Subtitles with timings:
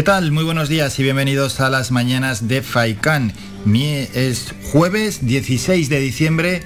[0.00, 0.32] ¿Qué tal?
[0.32, 3.34] Muy buenos días y bienvenidos a las mañanas de Faikán.
[4.14, 6.62] Es jueves 16 de diciembre,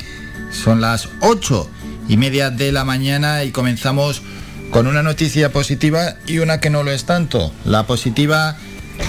[0.52, 1.68] son las 8
[2.08, 4.22] y media de la mañana y comenzamos
[4.70, 7.52] con una noticia positiva y una que no lo es tanto.
[7.64, 8.56] La positiva,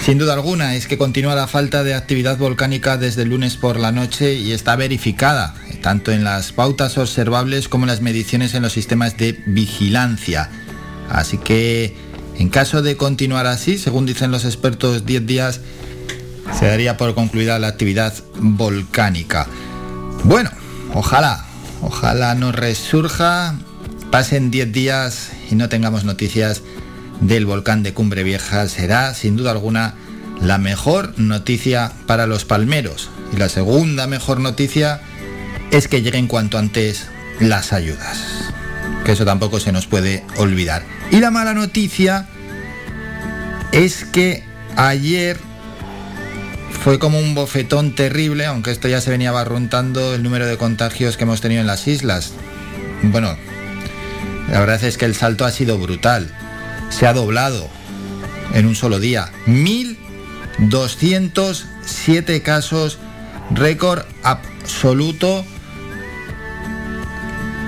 [0.04, 3.78] sin duda alguna, es que continúa la falta de actividad volcánica desde el lunes por
[3.78, 8.64] la noche y está verificada, tanto en las pautas observables como en las mediciones en
[8.64, 10.50] los sistemas de vigilancia.
[11.08, 11.94] Así que,
[12.38, 15.60] en caso de continuar así, según dicen los expertos, 10 días
[16.58, 19.46] se daría por concluida la actividad volcánica.
[20.24, 20.50] Bueno,
[20.94, 21.46] ojalá,
[21.82, 23.54] Ojalá nos resurja,
[24.10, 26.62] pasen 10 días y no tengamos noticias
[27.20, 28.66] del volcán de Cumbre Vieja.
[28.68, 29.94] Será, sin duda alguna,
[30.40, 33.10] la mejor noticia para los palmeros.
[33.32, 35.00] Y la segunda mejor noticia
[35.70, 37.06] es que lleguen cuanto antes
[37.40, 38.18] las ayudas.
[39.04, 40.82] Que eso tampoco se nos puede olvidar.
[41.10, 42.26] Y la mala noticia
[43.76, 44.42] es que
[44.76, 45.36] ayer
[46.82, 51.18] fue como un bofetón terrible, aunque esto ya se venía barruntando el número de contagios
[51.18, 52.32] que hemos tenido en las islas.
[53.02, 53.36] Bueno,
[54.48, 56.34] la verdad es que el salto ha sido brutal.
[56.88, 57.68] Se ha doblado
[58.54, 59.30] en un solo día.
[59.46, 62.98] 1.207 casos,
[63.50, 65.44] récord absoluto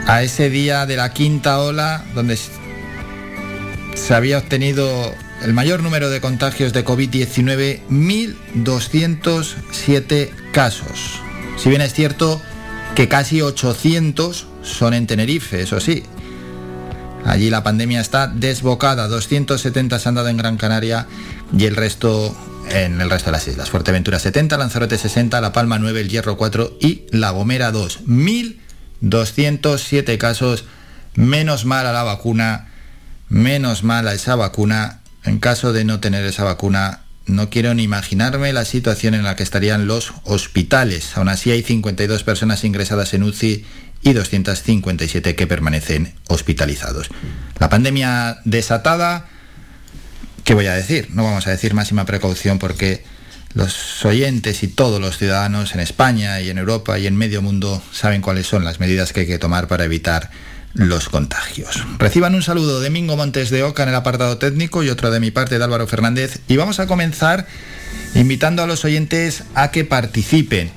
[0.06, 2.38] a ese día de la quinta ola, donde
[3.94, 11.20] se había obtenido el mayor número de contagios de COVID-19, 1.207 casos.
[11.56, 12.40] Si bien es cierto
[12.94, 16.02] que casi 800 son en Tenerife, eso sí.
[17.24, 21.06] Allí la pandemia está desbocada, 270 se han dado en Gran Canaria
[21.56, 22.36] y el resto
[22.70, 23.70] en el resto de las islas.
[23.70, 28.06] Fuerteventura 70, Lanzarote 60, La Palma 9, El Hierro 4 y La Gomera 2.
[28.06, 30.64] 1.207 casos,
[31.14, 32.68] menos mal a la vacuna,
[33.28, 37.82] menos mal a esa vacuna en caso de no tener esa vacuna, no quiero ni
[37.82, 41.16] imaginarme la situación en la que estarían los hospitales.
[41.16, 43.64] Aún así hay 52 personas ingresadas en UCI
[44.02, 47.08] y 257 que permanecen hospitalizados.
[47.58, 49.26] La pandemia desatada,
[50.44, 51.08] ¿qué voy a decir?
[51.10, 53.04] No vamos a decir máxima precaución porque
[53.54, 57.82] los oyentes y todos los ciudadanos en España y en Europa y en medio mundo
[57.92, 60.30] saben cuáles son las medidas que hay que tomar para evitar
[60.78, 61.84] los contagios.
[61.98, 65.20] Reciban un saludo de Mingo Montes de Oca en el apartado técnico y otro de
[65.20, 67.46] mi parte de Álvaro Fernández y vamos a comenzar
[68.14, 70.70] invitando a los oyentes a que participen.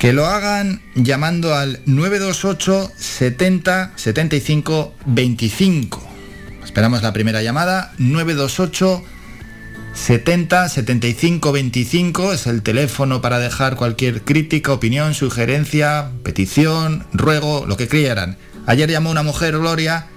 [0.00, 6.08] Que lo hagan llamando al 928 70 75 25.
[6.64, 7.94] Esperamos la primera llamada.
[7.98, 9.02] 928
[9.94, 17.78] 70 75 25 es el teléfono para dejar cualquier crítica, opinión, sugerencia, petición, ruego, lo
[17.78, 18.36] que quieran.
[18.66, 20.08] Ayer llamó una mujer, Gloria,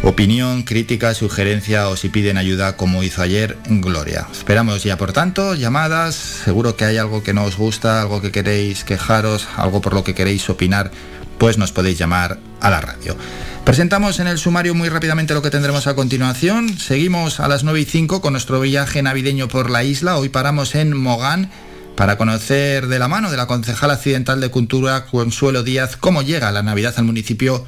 [0.03, 4.27] opinión, crítica, sugerencia o si piden ayuda como hizo ayer Gloria.
[4.33, 8.33] Esperamos ya por tanto llamadas, seguro que hay algo que no os gusta, algo que
[8.33, 10.91] queréis quejaros, algo por lo que queréis opinar,
[11.39, 13.16] pues nos podéis llamar a la radio.
[13.65, 16.78] Presentamos en el sumario muy rápidamente lo que tendremos a continuación.
[16.78, 20.16] Seguimos a las 9 y 5 con nuestro viaje navideño por la isla.
[20.16, 21.51] Hoy paramos en Mogán
[21.95, 26.51] para conocer de la mano de la concejal accidental de Cultura Consuelo Díaz cómo llega
[26.51, 27.66] la Navidad al municipio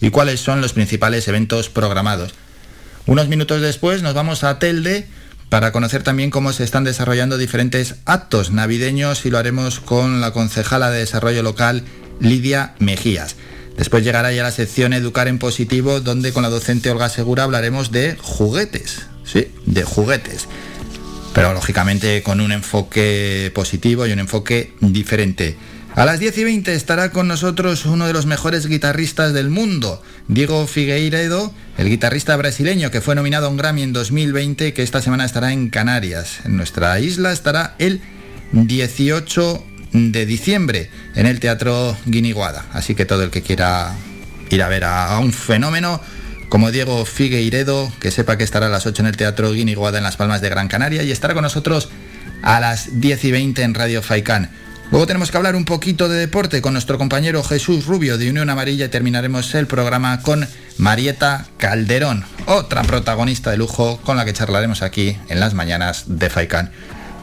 [0.00, 2.34] y cuáles son los principales eventos programados.
[3.06, 5.06] Unos minutos después nos vamos a Telde
[5.48, 10.32] para conocer también cómo se están desarrollando diferentes actos navideños y lo haremos con la
[10.32, 11.84] concejala de Desarrollo Local,
[12.20, 13.36] Lidia Mejías.
[13.76, 17.92] Después llegará ya la sección Educar en Positivo, donde con la docente Olga Segura hablaremos
[17.92, 19.06] de juguetes.
[19.24, 20.48] Sí, de juguetes.
[21.34, 25.56] Pero lógicamente con un enfoque positivo y un enfoque diferente.
[25.96, 30.02] A las 10 y 20 estará con nosotros uno de los mejores guitarristas del mundo,
[30.28, 35.00] Diego Figueiredo, el guitarrista brasileño que fue nominado a un Grammy en 2020 que esta
[35.00, 36.40] semana estará en Canarias.
[36.44, 38.02] En nuestra isla estará el
[38.52, 42.66] 18 de diciembre en el Teatro Guiniguada.
[42.74, 43.94] Así que todo el que quiera
[44.50, 46.02] ir a ver a, un fenómeno
[46.50, 50.04] como Diego Figueiredo, que sepa que estará a las 8 en el Teatro Guiniguada en
[50.04, 51.88] Las Palmas de Gran Canaria y estará con nosotros
[52.42, 54.50] a las 10 y 20 en Radio Faicán.
[54.90, 58.50] Luego tenemos que hablar un poquito de deporte con nuestro compañero Jesús Rubio de Unión
[58.50, 60.46] Amarilla y terminaremos el programa con
[60.78, 66.30] Marieta Calderón, otra protagonista de lujo con la que charlaremos aquí en las mañanas de
[66.30, 66.70] Faicán.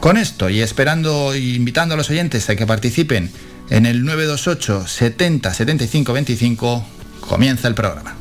[0.00, 3.30] Con esto y esperando e invitando a los oyentes a que participen
[3.70, 6.86] en el 928 70 75 25,
[7.20, 8.14] comienza el programa.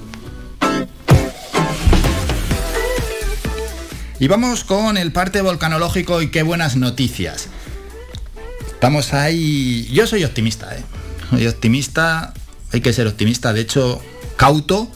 [4.20, 7.50] Y vamos con el parte volcanológico y qué buenas noticias.
[8.84, 9.88] Estamos ahí.
[9.94, 10.84] Yo soy optimista, ¿eh?
[11.30, 12.34] Soy optimista.
[12.74, 13.54] Hay que ser optimista.
[13.54, 14.02] De hecho,
[14.36, 14.92] cauto,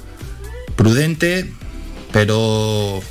[0.76, 1.54] prudente,
[2.12, 3.02] pero.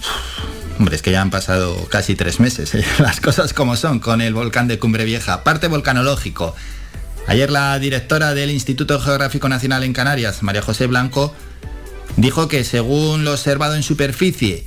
[0.78, 2.84] Hombre, es que ya han pasado casi tres meses, ¿eh?
[2.98, 5.44] las cosas como son con el volcán de Cumbre Vieja.
[5.44, 6.54] Parte volcanológico.
[7.26, 11.34] Ayer la directora del Instituto Geográfico Nacional en Canarias, María José Blanco,
[12.18, 14.66] dijo que según lo observado en superficie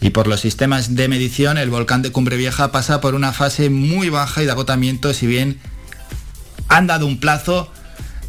[0.00, 3.68] y por los sistemas de medición, el volcán de Cumbre Vieja pasa por una fase
[3.68, 5.58] muy baja y de agotamiento, si bien
[6.68, 7.70] han dado un plazo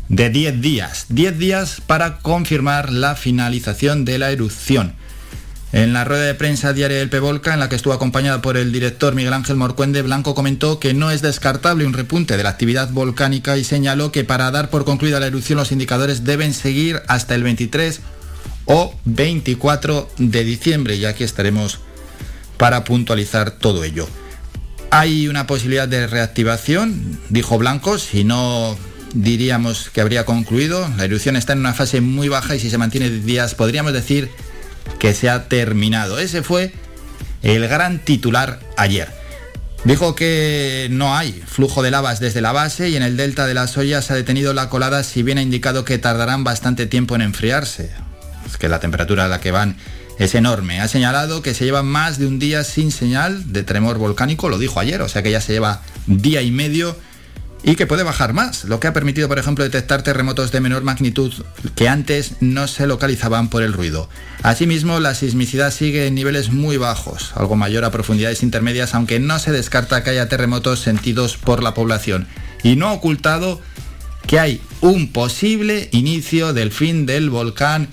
[0.09, 1.06] de 10 días.
[1.09, 4.95] 10 días para confirmar la finalización de la erupción.
[5.71, 8.74] En la rueda de prensa diaria del Pevolca, en la que estuvo acompañada por el
[8.74, 12.89] director Miguel Ángel Morcuende, Blanco comentó que no es descartable un repunte de la actividad
[12.89, 17.35] volcánica y señaló que para dar por concluida la erupción los indicadores deben seguir hasta
[17.35, 18.01] el 23
[18.65, 21.79] o 24 de diciembre y aquí estaremos
[22.57, 24.07] para puntualizar todo ello.
[24.91, 28.77] Hay una posibilidad de reactivación, dijo Blanco, si no
[29.13, 30.87] diríamos que habría concluido.
[30.97, 34.29] La erupción está en una fase muy baja y si se mantiene días podríamos decir
[34.99, 36.19] que se ha terminado.
[36.19, 36.73] Ese fue
[37.41, 39.09] el gran titular ayer.
[39.83, 43.55] Dijo que no hay flujo de lavas desde la base y en el delta de
[43.55, 47.15] las ollas se ha detenido la colada si bien ha indicado que tardarán bastante tiempo
[47.15, 47.89] en enfriarse
[48.57, 49.77] que la temperatura a la que van
[50.19, 50.81] es enorme.
[50.81, 54.59] Ha señalado que se lleva más de un día sin señal de tremor volcánico, lo
[54.59, 56.95] dijo ayer, o sea que ya se lleva día y medio
[57.63, 60.83] y que puede bajar más, lo que ha permitido, por ejemplo, detectar terremotos de menor
[60.83, 61.31] magnitud
[61.75, 64.09] que antes no se localizaban por el ruido.
[64.42, 69.38] Asimismo, la sismicidad sigue en niveles muy bajos, algo mayor a profundidades intermedias, aunque no
[69.38, 72.27] se descarta que haya terremotos sentidos por la población.
[72.63, 73.62] Y no ha ocultado
[74.25, 77.89] que hay un posible inicio del fin del volcán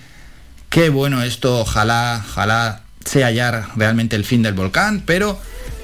[0.70, 5.40] Qué bueno esto, ojalá, ojalá sea ya realmente el fin del volcán, pero,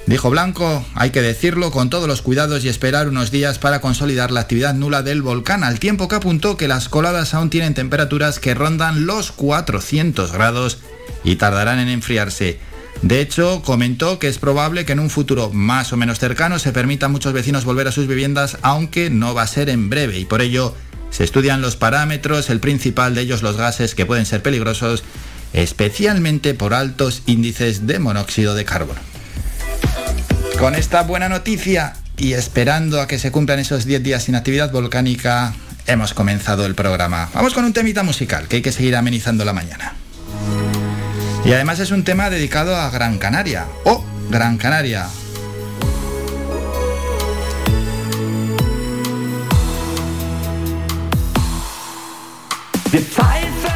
[0.07, 4.31] dijo Blanco, hay que decirlo con todos los cuidados y esperar unos días para consolidar
[4.31, 8.39] la actividad nula del volcán, al tiempo que apuntó que las coladas aún tienen temperaturas
[8.39, 10.79] que rondan los 400 grados
[11.25, 12.61] y tardarán en enfriarse.
[13.01, 16.73] De hecho, comentó que es probable que en un futuro más o menos cercano se
[16.73, 20.19] permita a muchos vecinos volver a sus viviendas, aunque no va a ser en breve,
[20.19, 20.75] y por ello
[21.15, 25.05] se estudian los parámetros, el principal de ellos los gases que pueden ser peligrosos,
[25.53, 29.01] especialmente por altos índices de monóxido de carbono.
[30.59, 34.73] Con esta buena noticia y esperando a que se cumplan esos 10 días sin actividad
[34.73, 35.55] volcánica,
[35.87, 37.31] hemos comenzado el programa.
[37.33, 39.95] Vamos con un temita musical que hay que seguir amenizando la mañana.
[41.45, 43.67] Y además es un tema dedicado a Gran Canaria.
[43.85, 45.07] ¡Oh, Gran Canaria!
[52.95, 53.74] Eine Pfeife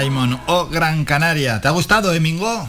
[0.00, 1.60] Simon o Gran Canaria.
[1.60, 2.68] ¿Te ha gustado, Emingo?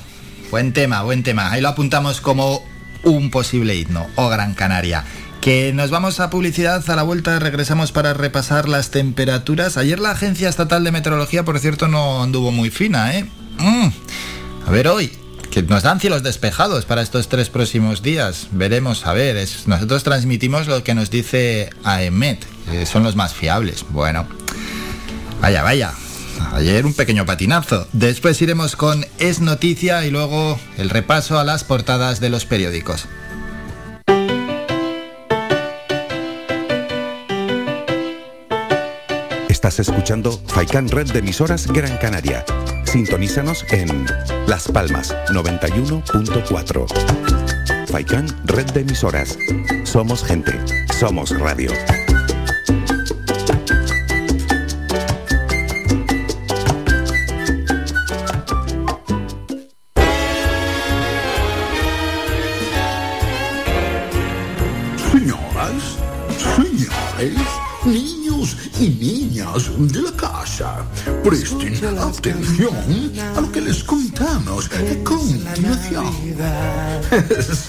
[0.49, 1.49] Buen tema, buen tema.
[1.51, 2.61] Ahí lo apuntamos como
[3.03, 5.05] un posible himno, o Gran Canaria.
[5.39, 9.77] Que nos vamos a publicidad, a la vuelta regresamos para repasar las temperaturas.
[9.77, 13.25] Ayer la Agencia Estatal de Meteorología, por cierto, no anduvo muy fina, ¿eh?
[13.59, 13.87] Mm.
[14.67, 15.11] A ver hoy,
[15.51, 18.47] que nos dan cielos despejados para estos tres próximos días.
[18.51, 23.33] Veremos, a ver, es- nosotros transmitimos lo que nos dice AEMET, que son los más
[23.33, 23.85] fiables.
[23.89, 24.27] Bueno,
[25.41, 25.93] vaya, vaya.
[26.53, 27.87] Ayer un pequeño patinazo.
[27.93, 33.07] Después iremos con Es Noticia y luego el repaso a las portadas de los periódicos.
[39.49, 42.43] Estás escuchando Faikan Red de emisoras Gran Canaria.
[42.83, 44.05] Sintonízanos en
[44.47, 47.87] Las Palmas 91.4.
[47.87, 49.37] Faikan Red de emisoras.
[49.83, 50.53] Somos gente.
[50.99, 51.71] Somos radio.
[71.23, 72.75] Presten atención
[73.35, 76.11] a lo que les contamos a continuación.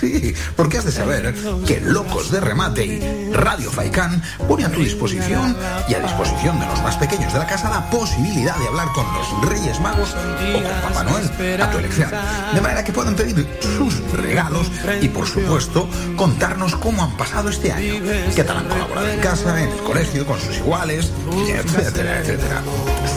[0.03, 1.35] Sí, porque has de saber
[1.67, 5.57] que Locos de Remate y Radio Faikán pone a tu disposición
[5.89, 9.05] y a disposición de los más pequeños de la casa la posibilidad de hablar con
[9.15, 12.11] los Reyes Magos o con Papá Noel a tu elección.
[12.55, 17.73] De manera que puedan pedir sus regalos y, por supuesto, contarnos cómo han pasado este
[17.73, 17.95] año.
[18.35, 21.11] Qué tal han colaborado en casa, en el colegio, con sus iguales,
[21.49, 22.63] etcétera, etcétera.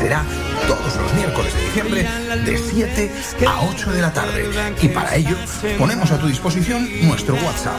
[0.06, 0.24] Será
[0.68, 2.08] todos los miércoles de diciembre
[2.46, 3.12] de 7
[3.48, 4.46] a 8 de la tarde.
[4.80, 5.36] Y para ello
[5.80, 7.74] ponemos a tu disposición nuestro WhatsApp.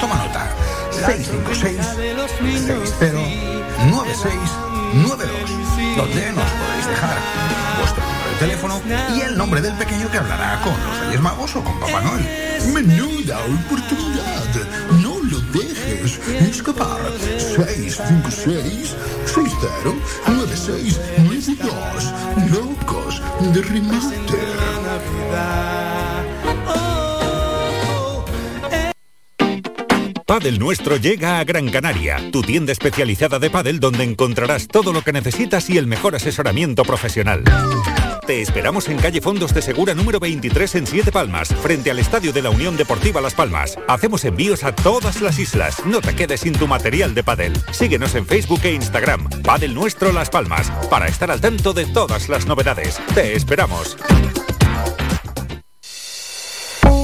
[0.00, 0.52] Toma nota.
[0.90, 1.76] 656
[2.58, 3.12] 60
[3.88, 7.16] 9692 donde nos podéis dejar
[7.78, 8.82] vuestro número de teléfono
[9.14, 12.28] y el nombre del pequeño que hablará con los Reyes Magos o con Papá Noel.
[12.74, 14.20] Menuda oportunidad.
[15.52, 17.00] Dejes escapar.
[17.18, 19.66] 656 60
[20.26, 22.12] 9692
[22.50, 24.20] Locos de remate.
[30.30, 35.02] Padel Nuestro llega a Gran Canaria, tu tienda especializada de pádel donde encontrarás todo lo
[35.02, 37.42] que necesitas y el mejor asesoramiento profesional.
[38.30, 42.32] Te esperamos en calle Fondos de Segura número 23 en Siete Palmas, frente al Estadio
[42.32, 43.76] de la Unión Deportiva Las Palmas.
[43.88, 45.84] Hacemos envíos a todas las islas.
[45.84, 47.52] No te quedes sin tu material de pádel.
[47.72, 49.28] Síguenos en Facebook e Instagram.
[49.42, 53.00] Padel Nuestro Las Palmas, para estar al tanto de todas las novedades.
[53.16, 53.96] Te esperamos.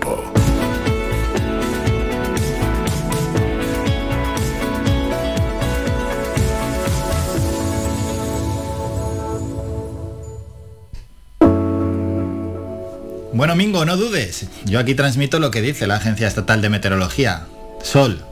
[13.41, 14.45] Bueno, Mingo, no dudes.
[14.65, 17.47] Yo aquí transmito lo que dice la Agencia Estatal de Meteorología.
[17.81, 18.23] Sol.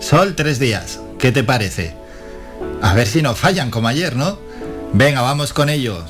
[0.00, 1.00] Sol tres días.
[1.18, 1.94] ¿Qué te parece?
[2.82, 4.38] A ver si no fallan como ayer, ¿no?
[4.92, 6.04] Venga, vamos con ello.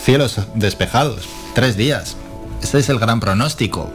[0.00, 1.24] Cielos despejados.
[1.56, 2.16] Tres días.
[2.62, 3.92] Ese es el gran pronóstico.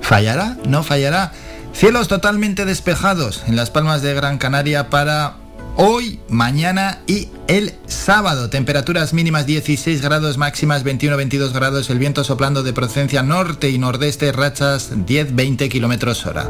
[0.00, 0.56] ¿Fallará?
[0.66, 1.32] ¿No fallará?
[1.74, 5.34] Cielos totalmente despejados en las palmas de Gran Canaria para
[5.76, 8.50] hoy, mañana y el sábado.
[8.50, 14.32] Temperaturas mínimas 16 grados, máximas 21-22 grados, el viento soplando de procedencia norte y nordeste,
[14.32, 16.48] rachas 10-20 kilómetros hora.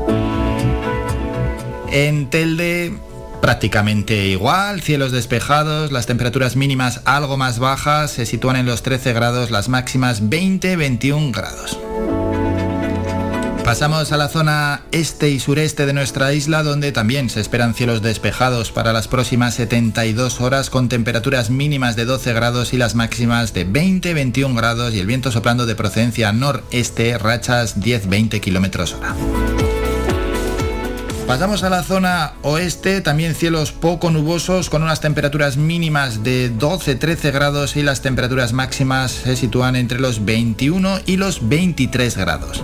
[1.90, 2.94] En Telde
[3.40, 9.12] prácticamente igual, cielos despejados, las temperaturas mínimas algo más bajas, se sitúan en los 13
[9.12, 11.78] grados, las máximas 20-21 grados.
[13.66, 18.00] Pasamos a la zona este y sureste de nuestra isla donde también se esperan cielos
[18.00, 23.54] despejados para las próximas 72 horas con temperaturas mínimas de 12 grados y las máximas
[23.54, 29.16] de 20-21 grados y el viento soplando de procedencia noreste, rachas 10-20 kilómetros hora.
[31.26, 37.32] Pasamos a la zona oeste, también cielos poco nubosos con unas temperaturas mínimas de 12-13
[37.32, 42.62] grados y las temperaturas máximas se sitúan entre los 21 y los 23 grados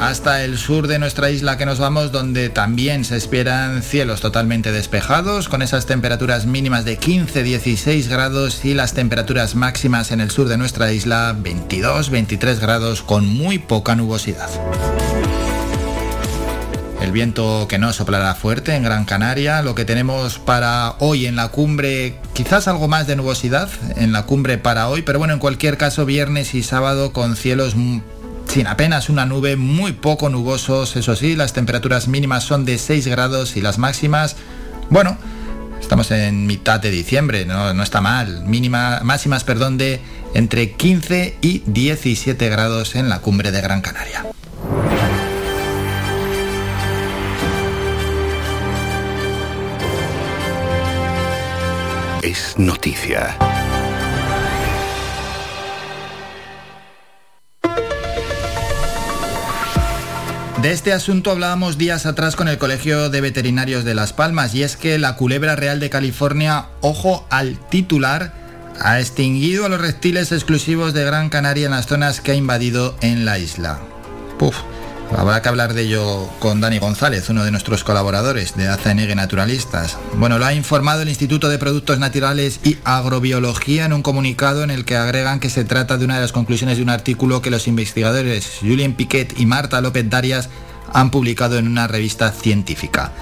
[0.00, 4.72] hasta el sur de nuestra isla que nos vamos, donde también se esperan cielos totalmente
[4.72, 10.48] despejados, con esas temperaturas mínimas de 15-16 grados y las temperaturas máximas en el sur
[10.48, 14.48] de nuestra isla 22-23 grados con muy poca nubosidad.
[17.02, 21.36] El viento que no soplará fuerte en Gran Canaria, lo que tenemos para hoy en
[21.36, 25.40] la cumbre, quizás algo más de nubosidad en la cumbre para hoy, pero bueno, en
[25.40, 27.74] cualquier caso viernes y sábado con cielos
[28.50, 33.06] sin apenas una nube, muy poco nubosos, eso sí, las temperaturas mínimas son de 6
[33.06, 34.34] grados y las máximas,
[34.88, 35.16] bueno,
[35.80, 40.00] estamos en mitad de diciembre, no, no está mal, mínima, máximas, perdón, de
[40.34, 44.26] entre 15 y 17 grados en la cumbre de Gran Canaria.
[52.22, 53.38] Es noticia.
[60.62, 64.62] De este asunto hablábamos días atrás con el Colegio de Veterinarios de Las Palmas y
[64.62, 68.34] es que la culebra real de California, ojo al titular,
[68.78, 72.94] ha extinguido a los reptiles exclusivos de Gran Canaria en las zonas que ha invadido
[73.00, 73.80] en la isla.
[75.16, 79.98] Habrá que hablar de ello con Dani González, uno de nuestros colaboradores de AZNG Naturalistas.
[80.16, 84.70] Bueno, lo ha informado el Instituto de Productos Naturales y Agrobiología en un comunicado en
[84.70, 87.50] el que agregan que se trata de una de las conclusiones de un artículo que
[87.50, 90.48] los investigadores Julien Piquet y Marta López Darias
[90.92, 93.12] han publicado en una revista científica.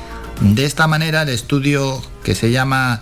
[0.40, 3.00] De esta manera, el estudio que se llama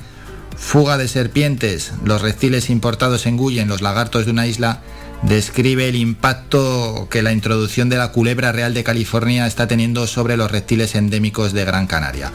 [0.57, 4.81] Fuga de serpientes, los reptiles importados engullen los lagartos de una isla,
[5.23, 10.37] describe el impacto que la introducción de la culebra real de California está teniendo sobre
[10.37, 12.31] los reptiles endémicos de Gran Canaria.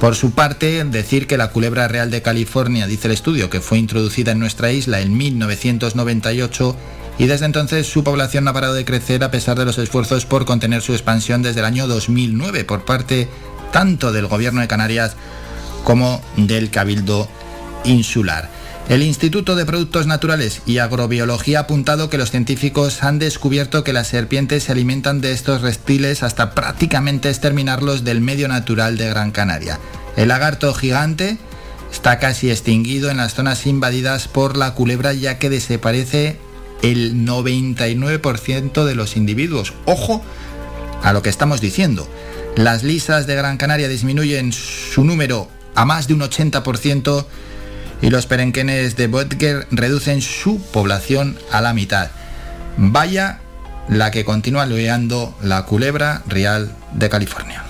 [0.00, 3.78] Por su parte, decir que la culebra real de California, dice el estudio, que fue
[3.78, 6.76] introducida en nuestra isla en 1998
[7.18, 10.26] y desde entonces su población no ha parado de crecer a pesar de los esfuerzos
[10.26, 13.28] por contener su expansión desde el año 2009 por parte
[13.72, 15.16] tanto del gobierno de Canarias
[15.82, 17.26] como del Cabildo
[17.84, 18.50] Insular.
[18.88, 23.92] El Instituto de Productos Naturales y Agrobiología ha apuntado que los científicos han descubierto que
[23.92, 29.32] las serpientes se alimentan de estos reptiles hasta prácticamente exterminarlos del medio natural de Gran
[29.32, 29.80] Canaria.
[30.16, 31.36] El lagarto gigante
[31.92, 36.38] está casi extinguido en las zonas invadidas por la culebra ya que desaparece
[36.82, 39.72] el 99% de los individuos.
[39.84, 40.22] Ojo
[41.02, 42.08] a lo que estamos diciendo.
[42.54, 47.26] Las lisas de Gran Canaria disminuyen su número a más de un 80%
[48.02, 52.10] y los perenquenes de Botger reducen su población a la mitad.
[52.76, 53.40] Vaya
[53.88, 57.64] la que continúa lueando la culebra real de California.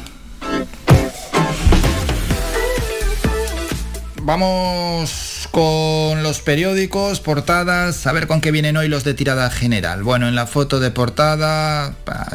[4.23, 10.03] Vamos Con los periódicos, portadas, a ver con qué vienen hoy los de tirada general.
[10.03, 11.95] Bueno, en la foto de portada,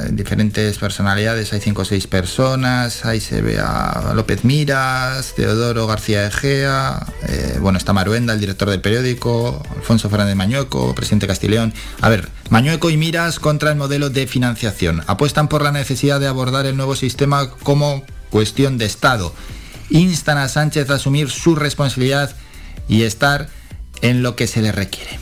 [0.10, 6.26] diferentes personalidades, hay cinco o seis personas, ahí se ve a López Miras, Teodoro García
[6.26, 11.74] Egea, eh, bueno, está Maruenda, el director del periódico, Alfonso Fernández Mañueco, presidente Castileón.
[12.02, 15.04] A ver, Mañueco y Miras contra el modelo de financiación.
[15.06, 19.34] Apuestan por la necesidad de abordar el nuevo sistema como cuestión de Estado
[19.92, 22.34] instan a Sánchez a asumir su responsabilidad
[22.92, 23.48] y estar
[24.02, 25.18] en lo que se le requiere.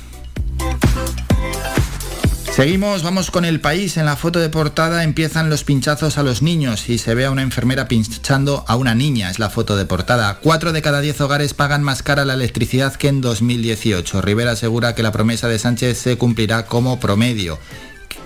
[2.52, 3.96] Seguimos, vamos con el país.
[3.96, 7.32] En la foto de portada empiezan los pinchazos a los niños y se ve a
[7.32, 9.30] una enfermera pinchando a una niña.
[9.30, 10.40] Es la foto de portada.
[10.42, 14.22] Cuatro de cada diez hogares pagan más cara la electricidad que en 2018.
[14.22, 17.60] Rivera asegura que la promesa de Sánchez se cumplirá como promedio.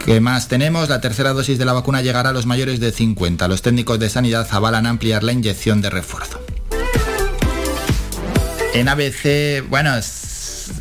[0.03, 0.89] ¿Qué más tenemos?
[0.89, 3.47] La tercera dosis de la vacuna llegará a los mayores de 50.
[3.47, 6.39] Los técnicos de sanidad avalan ampliar la inyección de refuerzo.
[8.73, 10.71] En ABC, bueno, es,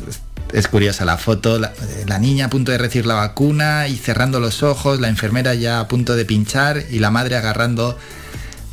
[0.71, 4.99] curiosa la foto, la, niña a punto de recibir la vacuna y cerrando los ojos,
[4.99, 7.95] la enfermera ya a punto de pinchar y la madre agarrando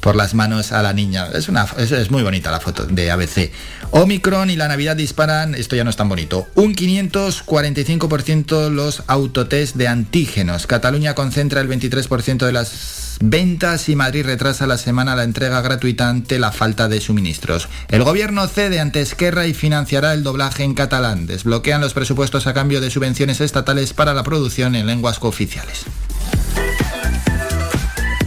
[0.01, 1.27] por las manos a la niña.
[1.35, 3.51] Es, una, es, muy bonita la foto de ABC.
[3.91, 9.77] Omicron y la Navidad disparan, esto ya no es tan bonito, un 545% los autotest
[9.77, 10.67] de antígenos.
[10.67, 16.09] Cataluña concentra el 23% de las ventas y Madrid retrasa la semana la entrega gratuita
[16.09, 17.69] ante la falta de suministros.
[17.89, 21.27] El gobierno cede ante Esquerra y financiará el doblaje en catalán.
[21.27, 25.85] Desbloquean los presupuestos a cambio de subvenciones estatales para la producción en lenguas cooficiales.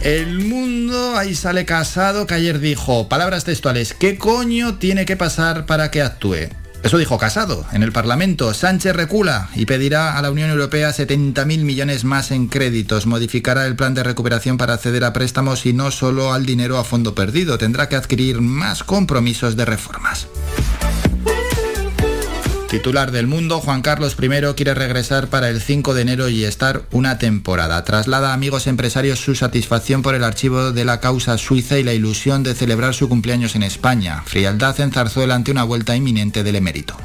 [0.02, 5.64] El mundo ahí sale casado que ayer dijo, palabras textuales, ¿qué coño tiene que pasar
[5.64, 6.50] para que actúe?
[6.84, 8.52] Eso dijo Casado en el Parlamento.
[8.52, 13.06] Sánchez recula y pedirá a la Unión Europea 70.000 millones más en créditos.
[13.06, 16.84] Modificará el plan de recuperación para acceder a préstamos y no solo al dinero a
[16.84, 17.56] fondo perdido.
[17.56, 20.28] Tendrá que adquirir más compromisos de reformas.
[22.74, 26.82] Titular del mundo, Juan Carlos I quiere regresar para el 5 de enero y estar
[26.90, 27.84] una temporada.
[27.84, 31.92] Traslada a amigos empresarios su satisfacción por el archivo de la causa suiza y la
[31.92, 34.24] ilusión de celebrar su cumpleaños en España.
[34.26, 36.96] Frialdad en Zarzuela ante una vuelta inminente del emérito.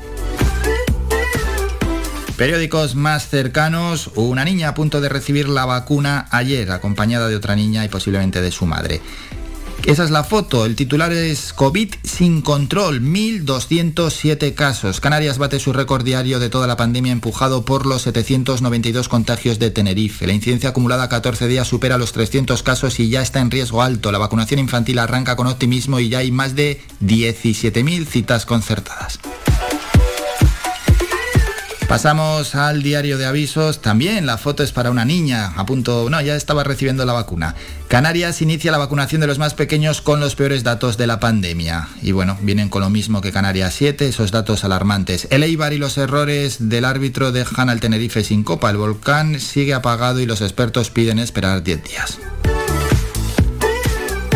[2.35, 7.55] Periódicos más cercanos, una niña a punto de recibir la vacuna ayer, acompañada de otra
[7.55, 9.01] niña y posiblemente de su madre.
[9.85, 10.65] Esa es la foto.
[10.65, 14.99] El titular es COVID sin control, 1.207 casos.
[14.99, 19.71] Canarias bate su récord diario de toda la pandemia empujado por los 792 contagios de
[19.71, 20.27] Tenerife.
[20.27, 23.81] La incidencia acumulada a 14 días supera los 300 casos y ya está en riesgo
[23.81, 24.11] alto.
[24.11, 29.19] La vacunación infantil arranca con optimismo y ya hay más de 17.000 citas concertadas.
[31.89, 33.81] Pasamos al diario de avisos.
[33.81, 35.53] También la foto es para una niña.
[35.55, 37.55] A punto, no, ya estaba recibiendo la vacuna.
[37.87, 41.89] Canarias inicia la vacunación de los más pequeños con los peores datos de la pandemia.
[42.03, 45.27] Y bueno, vienen con lo mismo que Canarias 7, esos datos alarmantes.
[45.31, 48.69] El Eibar y los errores del árbitro dejan al Tenerife sin copa.
[48.69, 52.19] El volcán sigue apagado y los expertos piden esperar 10 días.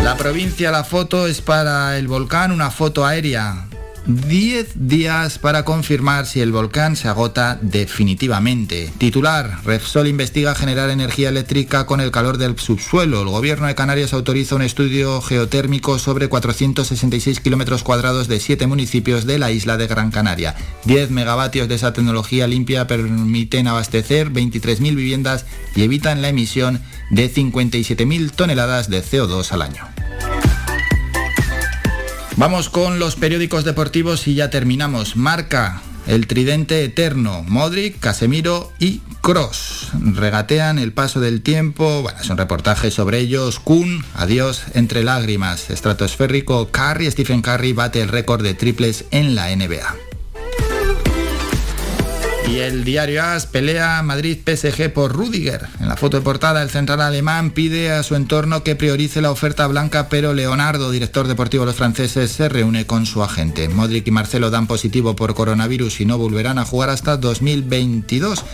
[0.02, 3.68] La provincia, la foto es para el volcán, una foto aérea
[4.06, 8.92] 10 días para confirmar si el volcán se agota definitivamente.
[8.98, 13.22] Titular, Repsol investiga generar energía eléctrica con el calor del subsuelo.
[13.22, 19.24] El gobierno de Canarias autoriza un estudio geotérmico sobre 466 kilómetros cuadrados de 7 municipios
[19.24, 20.54] de la isla de Gran Canaria.
[20.84, 27.32] 10 megavatios de esa tecnología limpia permiten abastecer 23.000 viviendas y evitan la emisión de
[27.32, 29.88] 57.000 toneladas de CO2 al año.
[32.36, 35.14] Vamos con los periódicos deportivos y ya terminamos.
[35.14, 39.92] Marca, el tridente eterno, Modric, Casemiro y Cross.
[40.02, 43.60] Regatean el paso del tiempo, bueno, son reportajes sobre ellos.
[43.60, 45.70] Kun, adiós, entre lágrimas.
[45.70, 50.13] Estratosférico, Curry, Stephen Curry bate el récord de triples en la NBA.
[52.46, 55.66] Y el diario AS pelea Madrid PSG por Rudiger.
[55.80, 59.30] En la foto de portada, el central alemán pide a su entorno que priorice la
[59.30, 63.68] oferta blanca, pero Leonardo, director deportivo de los franceses, se reúne con su agente.
[63.68, 68.44] Modric y Marcelo dan positivo por coronavirus y no volverán a jugar hasta 2022.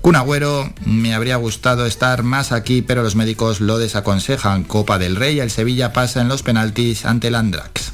[0.00, 4.64] Kun Agüero, me habría gustado estar más aquí, pero los médicos lo desaconsejan.
[4.64, 7.92] Copa del Rey, el Sevilla pasa en los penaltis ante el Andrax.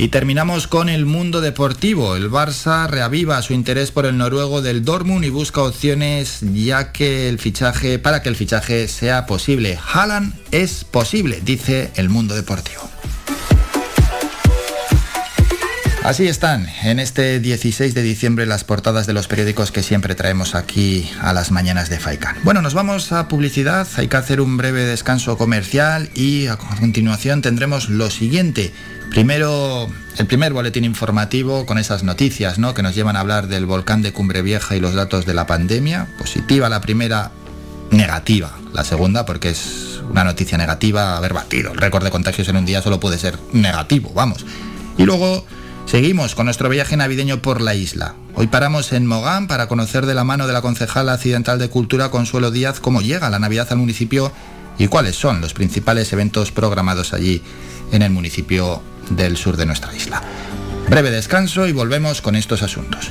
[0.00, 2.16] Y terminamos con el mundo deportivo.
[2.16, 7.28] El Barça reaviva su interés por el noruego del Dortmund y busca opciones ya que
[7.28, 9.78] el fichaje para que el fichaje sea posible.
[9.92, 12.80] Haaland es posible, dice el mundo deportivo.
[16.02, 20.54] Así están en este 16 de diciembre las portadas de los periódicos que siempre traemos
[20.54, 22.36] aquí a las mañanas de Faikan.
[22.42, 27.42] Bueno, nos vamos a publicidad, hay que hacer un breve descanso comercial y a continuación
[27.42, 28.72] tendremos lo siguiente
[29.10, 32.74] Primero, el primer boletín informativo con esas noticias ¿no?
[32.74, 35.46] que nos llevan a hablar del volcán de Cumbre Vieja y los datos de la
[35.46, 36.06] pandemia.
[36.16, 37.32] Positiva la primera,
[37.90, 41.72] negativa la segunda, porque es una noticia negativa haber batido.
[41.72, 44.46] El récord de contagios en un día solo puede ser negativo, vamos.
[44.96, 45.44] Y luego
[45.90, 48.14] seguimos con nuestro viaje navideño por la isla.
[48.36, 52.12] Hoy paramos en Mogán para conocer de la mano de la concejala accidental de Cultura
[52.12, 54.30] Consuelo Díaz cómo llega la Navidad al municipio
[54.78, 57.42] y cuáles son los principales eventos programados allí
[57.90, 60.22] en el municipio del sur de nuestra isla.
[60.88, 63.10] Breve descanso y volvemos con estos asuntos.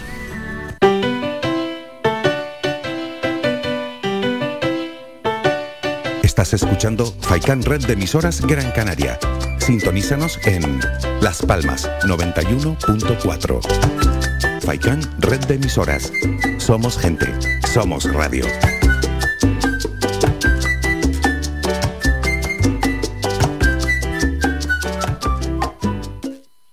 [6.24, 9.20] Estás escuchando Faikan Red de emisoras Gran Canaria.
[9.60, 10.80] Sintonízanos en
[11.22, 13.60] Las Palmas 91.4.
[14.62, 16.12] Faikan Red de emisoras.
[16.58, 17.28] Somos gente.
[17.72, 18.46] Somos radio.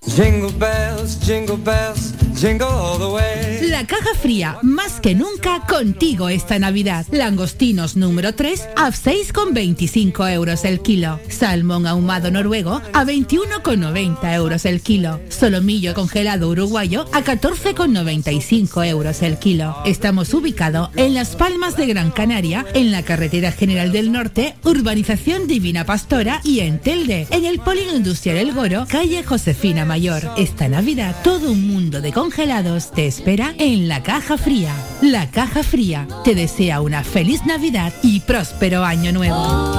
[0.06, 3.45] Jingle bells, jingle bells, jingle all the way.
[3.76, 7.04] La caja fría, más que nunca, contigo esta Navidad.
[7.10, 11.20] Langostinos número 3 a 6,25 euros el kilo.
[11.28, 15.20] Salmón ahumado noruego a 21,90 euros el kilo.
[15.28, 19.76] Solomillo congelado uruguayo a 14,95 euros el kilo.
[19.84, 25.48] Estamos ubicados en Las Palmas de Gran Canaria, en la Carretera General del Norte, Urbanización
[25.48, 30.22] Divina Pastora y en Telde, en el Polígono Industrial El Goro, calle Josefina Mayor.
[30.38, 34.72] Esta Navidad, todo un mundo de congelados te espera en la caja fría.
[35.02, 39.74] La caja fría te desea una feliz Navidad y próspero año nuevo.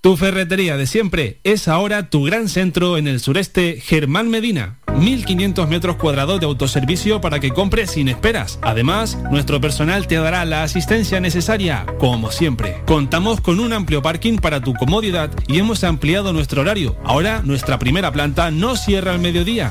[0.00, 4.78] Tu ferretería de siempre es ahora tu gran centro en el sureste Germán Medina.
[4.98, 8.58] 1500 metros cuadrados de autoservicio para que compres sin esperas.
[8.62, 12.82] Además, nuestro personal te dará la asistencia necesaria, como siempre.
[12.86, 16.96] Contamos con un amplio parking para tu comodidad y hemos ampliado nuestro horario.
[17.04, 19.70] Ahora nuestra primera planta no cierra al mediodía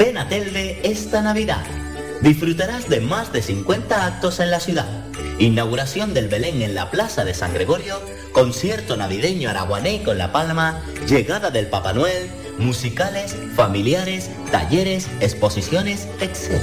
[0.00, 1.62] Ven a Telde esta Navidad.
[2.22, 4.86] Disfrutarás de más de 50 actos en la ciudad.
[5.38, 8.00] Inauguración del Belén en la Plaza de San Gregorio,
[8.32, 16.62] concierto navideño araguané con La Palma, llegada del Papá Noel, musicales, familiares, talleres, exposiciones, etc.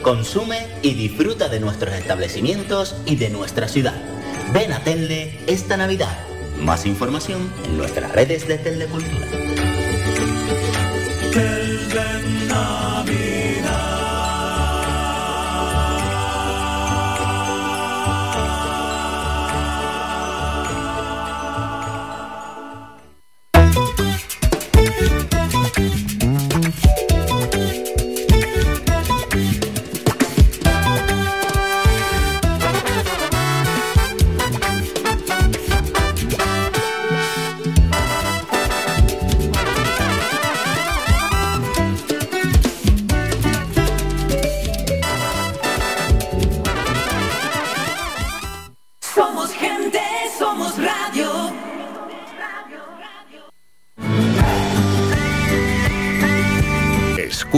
[0.00, 4.00] Consume y disfruta de nuestros establecimientos y de nuestra ciudad.
[4.54, 6.16] Ven a Telde esta Navidad.
[6.62, 9.65] Más información en nuestras redes de Telde Cultura.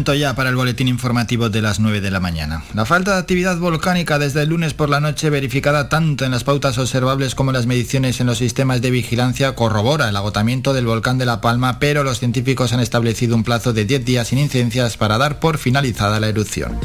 [0.00, 2.64] Ya para el boletín informativo de las 9 de la mañana.
[2.74, 6.42] La falta de actividad volcánica desde el lunes por la noche, verificada tanto en las
[6.42, 10.86] pautas observables como en las mediciones en los sistemas de vigilancia, corrobora el agotamiento del
[10.86, 14.38] volcán de La Palma, pero los científicos han establecido un plazo de 10 días sin
[14.38, 16.78] incidencias para dar por finalizada la erupción.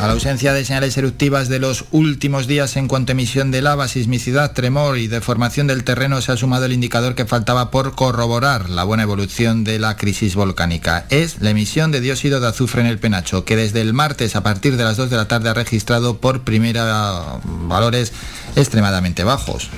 [0.00, 3.60] A la ausencia de señales eruptivas de los últimos días en cuanto a emisión de
[3.60, 7.94] lava, sismicidad, tremor y deformación del terreno, se ha sumado el indicador que faltaba por
[7.94, 11.04] corroborar la buena evolución de la crisis volcánica.
[11.10, 14.42] Es la emisión de dióxido de azufre en el penacho, que desde el martes a
[14.42, 18.14] partir de las 2 de la tarde ha registrado por primera valores
[18.56, 19.68] extremadamente bajos.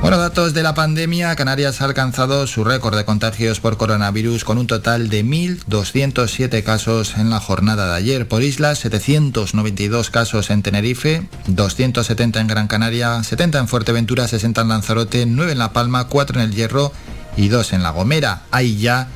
[0.00, 1.36] Bueno, datos de la pandemia.
[1.36, 7.18] Canarias ha alcanzado su récord de contagios por coronavirus con un total de 1.207 casos
[7.18, 8.26] en la jornada de ayer.
[8.26, 14.68] Por islas, 792 casos en Tenerife, 270 en Gran Canaria, 70 en Fuerteventura, 60 en
[14.68, 16.94] Lanzarote, 9 en La Palma, 4 en El Hierro
[17.36, 18.44] y 2 en La Gomera.
[18.50, 19.08] Hay ya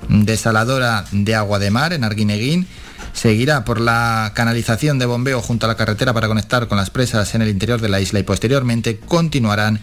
[0.09, 2.67] desaladora de agua de mar en Arguineguín,
[3.13, 7.33] seguirá por la canalización de bombeo junto a la carretera para conectar con las presas
[7.35, 9.79] en el interior de la isla y posteriormente continuarán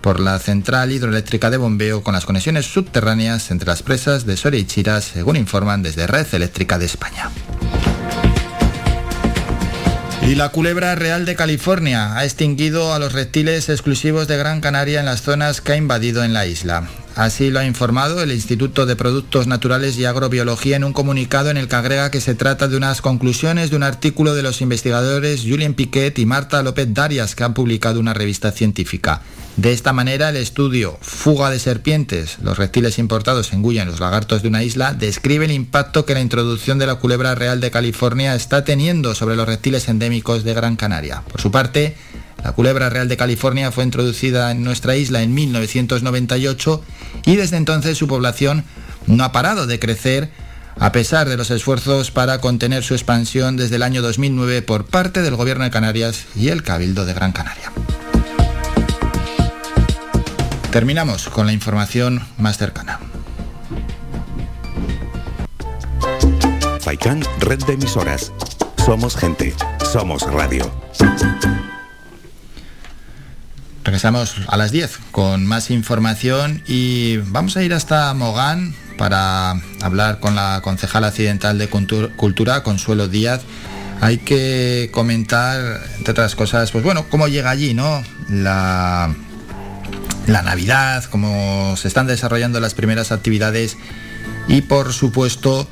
[0.00, 4.60] por la central hidroeléctrica de bombeo con las conexiones subterráneas entre las presas de Soria
[4.60, 7.30] y Chira, según informan desde Red Eléctrica de España.
[10.22, 15.00] Y la culebra real de California ha extinguido a los reptiles exclusivos de Gran Canaria
[15.00, 16.88] en las zonas que ha invadido en la isla.
[17.16, 21.56] Así lo ha informado el Instituto de Productos Naturales y Agrobiología en un comunicado en
[21.56, 25.40] el que agrega que se trata de unas conclusiones de un artículo de los investigadores
[25.40, 29.22] Julien Piquet y Marta López Darias que han publicado una revista científica.
[29.56, 34.48] De esta manera, el estudio Fuga de serpientes, los reptiles importados engullen los lagartos de
[34.48, 38.64] una isla, describe el impacto que la introducción de la culebra real de California está
[38.64, 41.22] teniendo sobre los reptiles endémicos de Gran Canaria.
[41.22, 41.96] Por su parte,
[42.46, 46.80] la culebra real de California fue introducida en nuestra isla en 1998
[47.24, 48.62] y desde entonces su población
[49.08, 50.30] no ha parado de crecer
[50.78, 55.22] a pesar de los esfuerzos para contener su expansión desde el año 2009 por parte
[55.22, 57.72] del Gobierno de Canarias y el Cabildo de Gran Canaria.
[60.70, 63.00] Terminamos con la información más cercana.
[67.40, 68.32] Red de emisoras.
[68.84, 69.52] Somos gente,
[69.90, 70.70] somos radio.
[73.96, 80.20] Regresamos a las 10 con más información y vamos a ir hasta Mogán para hablar
[80.20, 83.40] con la concejala accidental de Cultura, Consuelo Díaz.
[84.02, 88.02] Hay que comentar, entre otras cosas, pues bueno, cómo llega allí, ¿no?
[88.28, 89.14] La,
[90.26, 93.78] la Navidad, cómo se están desarrollando las primeras actividades
[94.46, 95.66] y por supuesto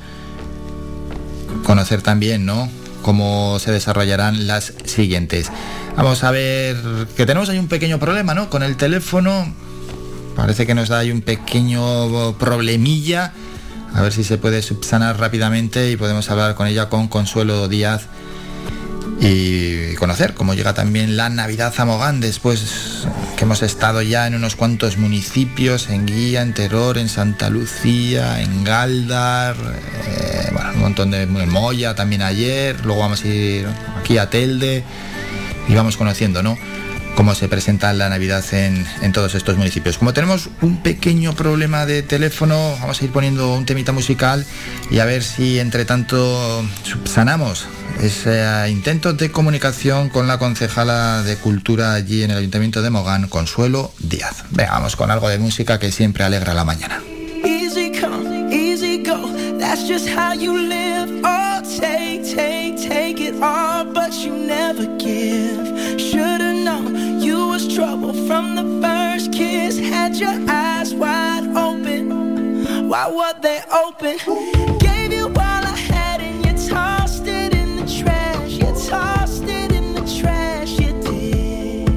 [1.63, 2.71] conocer también, ¿no?
[3.03, 5.51] Cómo se desarrollarán las siguientes.
[5.95, 6.75] Vamos a ver
[7.15, 8.49] que tenemos ahí un pequeño problema, ¿no?
[8.49, 9.53] Con el teléfono.
[10.35, 13.33] Parece que nos da ahí un pequeño problemilla.
[13.93, 18.07] A ver si se puede subsanar rápidamente y podemos hablar con ella con Consuelo Díaz
[19.21, 24.35] y conocer cómo llega también la Navidad a Mogán después que hemos estado ya en
[24.35, 31.11] unos cuantos municipios, en Guía, en Terror, en Santa Lucía, en Galdar, eh, bueno, montón
[31.11, 33.67] de Moya también ayer, luego vamos a ir
[33.97, 34.83] aquí a Telde
[35.67, 36.57] y vamos conociendo, ¿no?
[37.15, 39.97] cómo se presenta la Navidad en, en, todos estos municipios.
[39.97, 44.45] Como tenemos un pequeño problema de teléfono, vamos a ir poniendo un temita musical
[44.91, 47.67] y a ver si entre tanto subsanamos
[48.01, 53.27] ese intento de comunicación con la concejala de Cultura allí en el Ayuntamiento de Mogán,
[53.27, 54.43] Consuelo Díaz.
[54.51, 57.01] Veamos con algo de música que siempre alegra la mañana.
[63.41, 65.67] All, but you never give.
[65.99, 69.79] Should've known you was trouble from the first kiss.
[69.79, 72.89] Had your eyes wide open.
[72.89, 74.17] Why were they open?
[74.79, 78.51] Gave you all I had and you tossed it in the trash.
[78.53, 80.71] You tossed it in the trash.
[80.79, 81.87] You did.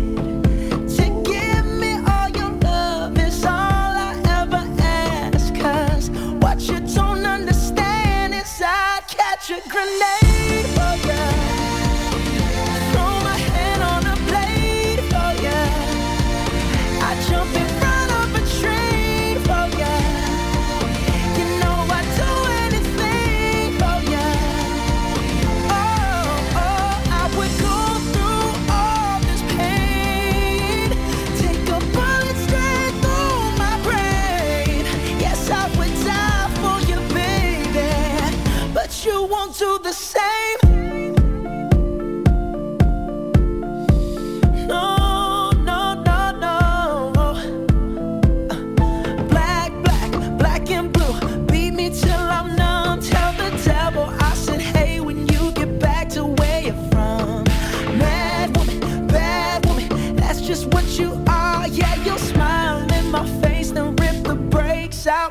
[0.97, 5.55] To give me all your love is all I ever ask.
[5.55, 6.11] Cause
[6.43, 10.28] what you don't understand is I'd catch a grenade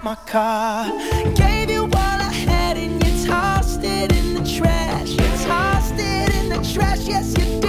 [0.07, 0.89] my car.
[1.35, 5.09] Gave you all I had and you tossed it in the trash.
[5.09, 7.66] You tossed it in the trash, yes, you did.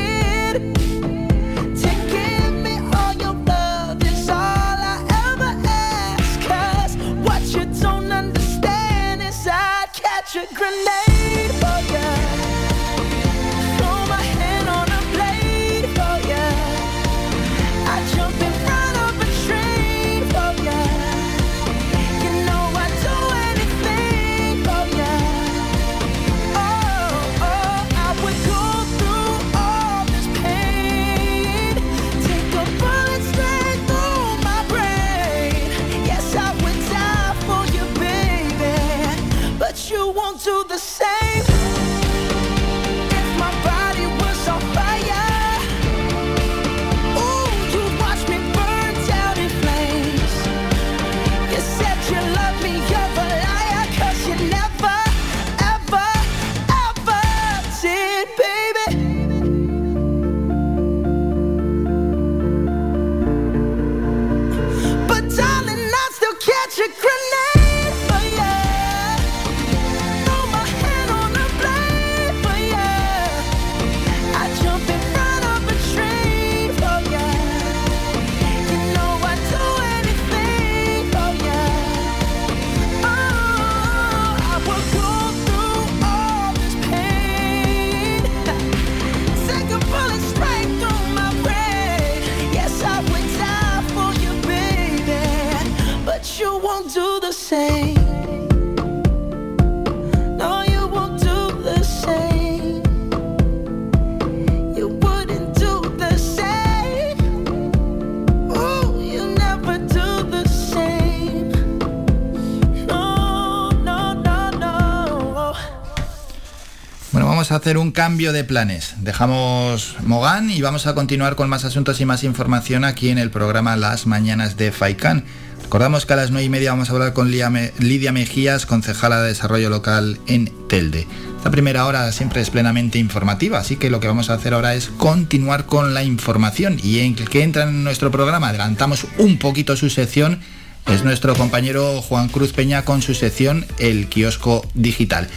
[117.50, 118.94] A hacer un cambio de planes.
[119.00, 123.30] Dejamos Mogán y vamos a continuar con más asuntos y más información aquí en el
[123.30, 125.24] programa Las Mañanas de Faicán.
[125.62, 128.66] Recordamos que a las 9 y media vamos a hablar con Lidia Me- Lidia Mejías,
[128.66, 131.06] concejala de Desarrollo Local en Telde.
[131.36, 134.74] Esta primera hora siempre es plenamente informativa, así que lo que vamos a hacer ahora
[134.74, 136.78] es continuar con la información.
[136.82, 140.40] Y en que entra en nuestro programa, adelantamos un poquito su sección,
[140.86, 145.28] es nuestro compañero Juan Cruz Peña con su sección El Kiosco Digital.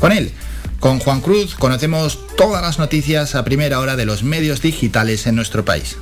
[0.00, 0.32] Con él,
[0.82, 5.36] con Juan Cruz, conocemos todas las noticias a primera hora de los medios digitales en
[5.36, 5.96] nuestro país.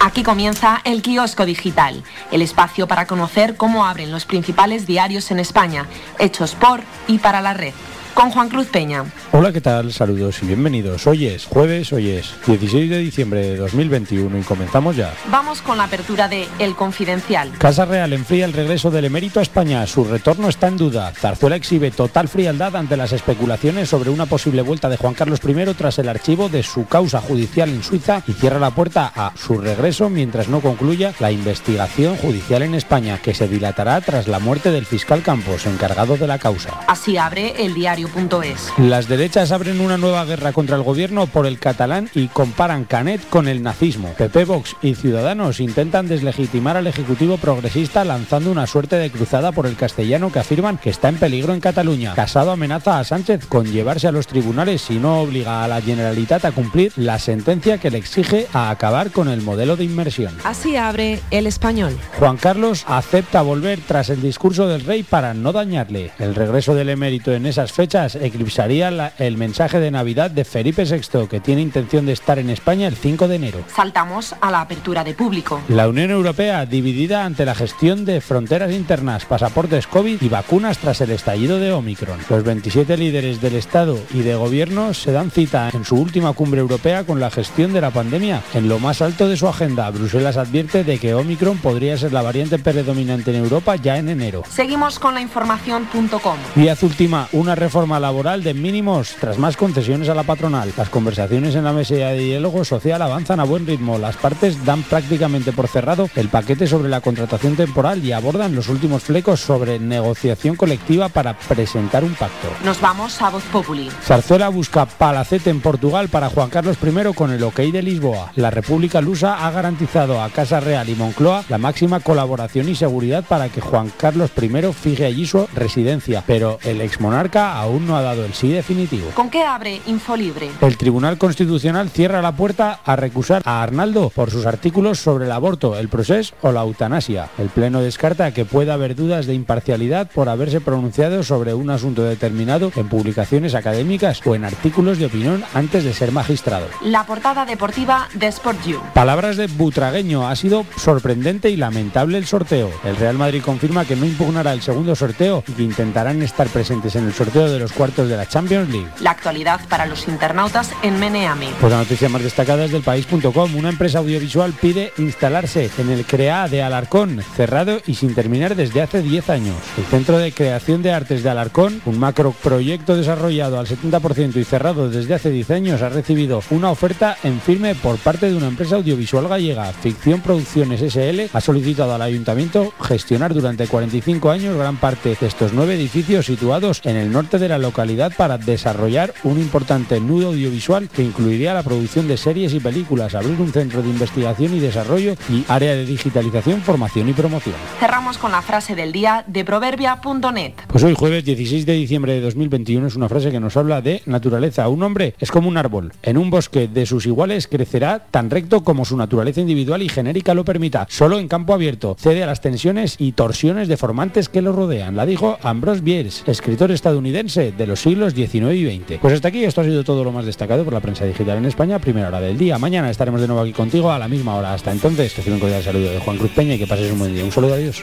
[0.00, 2.02] Aquí comienza el kiosco digital,
[2.32, 7.42] el espacio para conocer cómo abren los principales diarios en España, hechos por y para
[7.42, 7.74] la red.
[8.14, 9.04] Con Juan Cruz Peña.
[9.32, 9.92] Hola, ¿qué tal?
[9.92, 11.06] Saludos y bienvenidos.
[11.06, 15.12] Hoy es jueves, hoy es 16 de diciembre de 2021 y comenzamos ya.
[15.30, 17.50] Vamos con la apertura de El Confidencial.
[17.58, 19.86] Casa Real enfría el regreso del emérito a España.
[19.86, 21.12] Su retorno está en duda.
[21.12, 25.74] Zarzuela exhibe total frialdad ante las especulaciones sobre una posible vuelta de Juan Carlos I
[25.74, 29.58] tras el archivo de su causa judicial en Suiza y cierra la puerta a su
[29.58, 34.70] regreso mientras no concluya la investigación judicial en España, que se dilatará tras la muerte
[34.70, 36.80] del fiscal Campos, encargado de la causa.
[36.86, 37.74] Así abre el
[38.04, 38.72] diario.es.
[38.78, 43.28] Las derechas abren una nueva guerra contra el gobierno por el catalán y comparan Canet
[43.28, 44.12] con el nazismo.
[44.16, 49.66] PP, Vox y Ciudadanos intentan deslegitimar al Ejecutivo progresista lanzando una suerte de cruzada por
[49.66, 52.14] el castellano que afirman que está en peligro en Cataluña.
[52.14, 56.44] Casado amenaza a Sánchez con llevarse a los tribunales si no obliga a la Generalitat
[56.44, 60.34] a cumplir la sentencia que le exige a acabar con el modelo de inmersión.
[60.44, 61.96] Así abre el español.
[62.18, 66.12] Juan Carlos acepta volver tras el discurso del rey para no dañarle.
[66.18, 70.84] El regreso del emérito en esas fechas eclipsaría la- el mensaje de Navidad de Felipe
[70.84, 73.60] VI, que tiene intención de estar en España el 5 de enero.
[73.74, 75.60] Saltamos a la apertura de público.
[75.68, 81.00] La Unión Europea dividida ante la gestión de fronteras internas, pasaportes COVID y vacunas tras
[81.00, 82.18] el estallido de Omicron.
[82.28, 86.60] Los 27 líderes del Estado y de Gobierno se dan cita en su última cumbre
[86.60, 89.90] europea con la gestión de la pandemia en lo más alto de su agenda.
[89.90, 94.42] Bruselas advierte de que Omicron podría ser la variante predominante en Europa ya en enero.
[94.50, 96.36] Seguimos con la información.com.
[96.54, 100.72] Díaz ultima una reforma laboral de mínimos tras más concesiones a la patronal.
[100.76, 103.98] Las conversaciones en la mesa de diálogo social avanzan a buen ritmo.
[103.98, 108.68] Las partes dan prácticamente por cerrado el paquete sobre la contratación temporal y abordan los
[108.68, 112.48] últimos flecos sobre negociación colectiva para presentar un pacto.
[112.64, 113.90] Nos vamos a Voz Populi.
[114.02, 118.32] Zarzuela busca palacete en Portugal para Juan Carlos I con el ok de Lisboa.
[118.36, 123.24] La República Lusa ha garantizado a Casa Real y Moncloa la máxima colaboración y seguridad
[123.28, 128.02] para que Juan Carlos I fije allí su residencia, pero el exmonarca aún no ha
[128.02, 129.10] dado el sí definitivo.
[129.14, 130.50] ¿Con qué abre Infolibre?
[130.60, 135.32] El Tribunal Constitucional cierra la puerta a recusar a Arnaldo por sus artículos sobre el
[135.32, 137.28] aborto, el proceso o la eutanasia.
[137.38, 142.02] El Pleno descarta que pueda haber dudas de imparcialidad por haberse pronunciado sobre un asunto
[142.04, 146.66] determinado en publicaciones académicas o en artículos de opinión antes de ser magistrado.
[146.82, 148.80] La portada deportiva de Sport You.
[148.92, 152.70] Palabras de Butragueño, ha sido sorprendente y lamentable el sorteo.
[152.84, 156.96] El Real Madrid confirma que no impugnará el segundo sorteo y que intentarán estar presentes
[156.96, 158.88] en el sorteo de los cuartos de la Champions League.
[159.00, 161.48] La actualidad para los internautas en Meneami.
[161.60, 163.56] Pues la noticia más destacada es del país.com.
[163.56, 168.82] Una empresa audiovisual pide instalarse en el CREA de Alarcón, cerrado y sin terminar desde
[168.82, 169.56] hace 10 años.
[169.76, 174.88] El Centro de Creación de Artes de Alarcón, un macroproyecto desarrollado al 70% y cerrado
[174.88, 178.76] desde hace 10 años, ha recibido una oferta en firme por parte de una empresa
[178.76, 179.72] audiovisual gallega.
[179.72, 185.52] Ficción Producciones SL ha solicitado al ayuntamiento gestionar durante 45 años gran parte de estos
[185.52, 190.88] nueve edificios situados en el norte de la localidad para desarrollar un importante nudo audiovisual
[190.88, 195.14] que incluiría la producción de series y películas, abrir un centro de investigación y desarrollo
[195.28, 197.54] y área de digitalización, formación y promoción.
[197.80, 200.52] Cerramos con la frase del día de proverbia.net.
[200.68, 204.02] Pues hoy jueves 16 de diciembre de 2021 es una frase que nos habla de
[204.06, 204.68] naturaleza.
[204.68, 205.92] Un hombre es como un árbol.
[206.02, 210.34] En un bosque de sus iguales crecerá tan recto como su naturaleza individual y genérica
[210.34, 210.86] lo permita.
[210.88, 211.96] Solo en campo abierto.
[211.98, 214.96] Cede a las tensiones y torsiones deformantes que lo rodean.
[214.96, 218.98] La dijo Ambrose Bierce, escritor estadounidense de los siglos XIX y XX.
[219.00, 221.46] Pues hasta aquí esto ha sido todo lo más destacado por la prensa digital en
[221.46, 221.78] España.
[221.78, 222.58] Primera hora del día.
[222.58, 224.54] Mañana estaremos de nuevo aquí contigo a la misma hora.
[224.54, 227.14] Hasta entonces, recibe un cordial saludo de Juan Cruz Peña y que pases un buen
[227.14, 227.24] día.
[227.24, 227.82] Un saludo, adiós.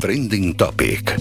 [0.00, 1.16] Trending Topic.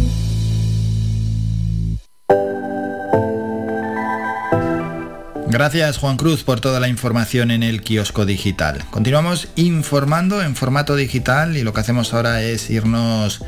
[5.51, 8.85] Gracias Juan Cruz por toda la información en el kiosco digital.
[8.89, 13.43] Continuamos informando en formato digital y lo que hacemos ahora es irnos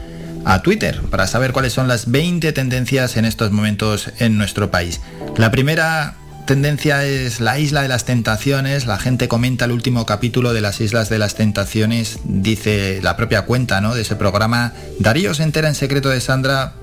[0.46, 5.02] a Twitter para saber cuáles son las 20 tendencias en estos momentos en nuestro país.
[5.38, 6.16] La primera
[6.46, 8.86] tendencia es la isla de las tentaciones.
[8.86, 13.44] La gente comenta el último capítulo de las islas de las tentaciones, dice la propia
[13.44, 13.96] cuenta ¿no?
[13.96, 14.74] de ese programa.
[15.00, 16.74] Darío se entera en secreto de Sandra,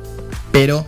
[0.52, 0.86] pero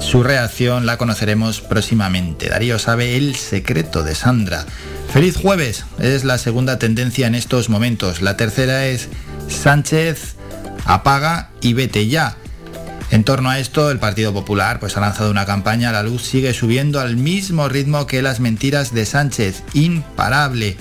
[0.00, 2.48] su reacción la conoceremos próximamente.
[2.48, 4.64] Darío sabe el secreto de Sandra.
[5.12, 8.20] Feliz jueves es la segunda tendencia en estos momentos.
[8.20, 9.08] La tercera es
[9.48, 10.36] Sánchez
[10.84, 12.36] apaga y vete ya.
[13.10, 15.92] En torno a esto, el Partido Popular pues, ha lanzado una campaña.
[15.92, 19.62] La luz sigue subiendo al mismo ritmo que las mentiras de Sánchez.
[19.74, 20.76] Imparable.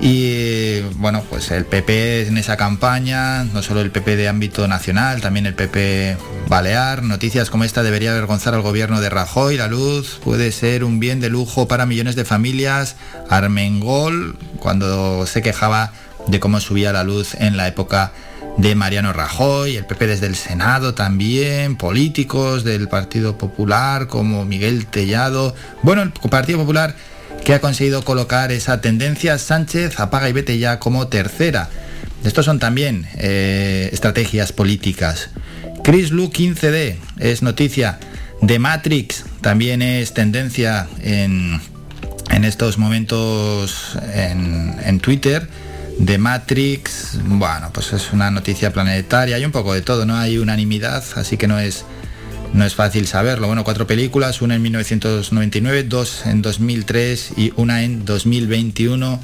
[0.00, 5.20] Y bueno, pues el PP en esa campaña, no solo el PP de ámbito nacional,
[5.20, 6.16] también el PP
[6.48, 7.02] balear.
[7.02, 9.58] Noticias como esta debería avergonzar al gobierno de Rajoy.
[9.58, 12.96] La luz puede ser un bien de lujo para millones de familias.
[13.28, 15.92] Armengol, cuando se quejaba
[16.28, 18.12] de cómo subía la luz en la época
[18.60, 24.84] de Mariano Rajoy, el PP desde el Senado también, políticos del Partido Popular como Miguel
[24.84, 25.54] Tellado.
[25.82, 26.94] Bueno, el Partido Popular
[27.42, 31.70] que ha conseguido colocar esa tendencia Sánchez apaga y vete ya como tercera.
[32.22, 35.30] Estos son también eh, estrategias políticas.
[35.82, 37.98] Chris Lu 15D es noticia.
[38.42, 41.62] de Matrix también es tendencia en,
[42.30, 45.48] en estos momentos en, en Twitter
[46.00, 50.38] de Matrix, bueno, pues es una noticia planetaria, hay un poco de todo, no hay
[50.38, 51.84] unanimidad, así que no es
[52.54, 53.46] no es fácil saberlo.
[53.46, 59.20] Bueno, cuatro películas, una en 1999, dos en 2003 y una en 2021.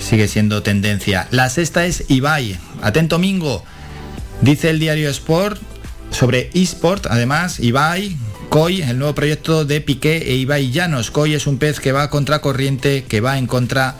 [0.00, 1.28] Sigue siendo tendencia.
[1.30, 2.58] La sexta es Ibai.
[2.82, 3.62] Atento Mingo.
[4.40, 5.60] Dice el diario Sport
[6.10, 8.16] sobre eSport, además, Ibai,
[8.48, 11.12] COI, el nuevo proyecto de Piqué e Ibai Llanos.
[11.12, 13.94] COI es un pez que va contra corriente, que va en contra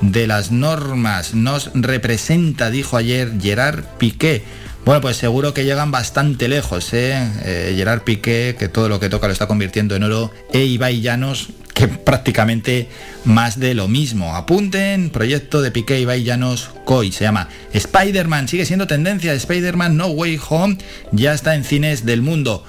[0.00, 1.34] de las normas.
[1.34, 4.42] Nos representa, dijo ayer Gerard Piqué.
[4.84, 7.14] Bueno, pues seguro que llegan bastante lejos, ¿eh?
[7.44, 7.74] ¿eh?
[7.76, 11.48] Gerard Piqué, que todo lo que toca lo está convirtiendo en oro, e Ibai Llanos,
[11.74, 12.88] que prácticamente
[13.24, 14.34] más de lo mismo.
[14.34, 20.08] Apunten, proyecto de Piqué, Ibai Llanos, COI, se llama Spider-Man, sigue siendo tendencia, Spider-Man No
[20.08, 20.78] Way Home,
[21.12, 22.64] ya está en cines del mundo.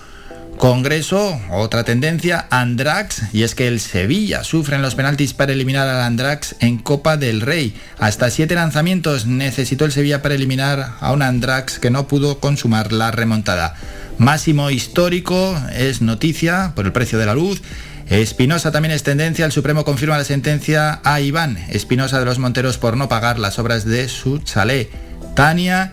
[0.62, 5.88] Congreso, otra tendencia, Andrax, y es que el Sevilla sufre en los penaltis para eliminar
[5.88, 7.76] al Andrax en Copa del Rey.
[7.98, 12.92] Hasta siete lanzamientos necesitó el Sevilla para eliminar a un Andrax que no pudo consumar
[12.92, 13.74] la remontada.
[14.20, 17.64] Máximo histórico es noticia por el precio de la luz.
[18.08, 22.78] Espinosa también es tendencia, el Supremo confirma la sentencia a Iván Espinosa de los Monteros
[22.78, 24.92] por no pagar las obras de su chalet.
[25.34, 25.92] Tania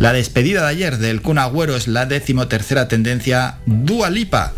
[0.00, 4.54] la despedida de ayer del Kun Agüero es la decimotercera tendencia Dualipa.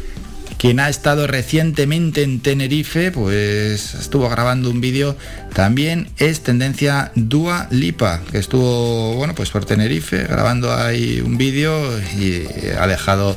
[0.56, 5.16] Quien ha estado recientemente en Tenerife, pues estuvo grabando un vídeo,
[5.52, 11.98] también es tendencia Dua Lipa, que estuvo, bueno, pues por Tenerife grabando ahí un vídeo
[12.16, 12.46] y
[12.78, 13.36] ha dejado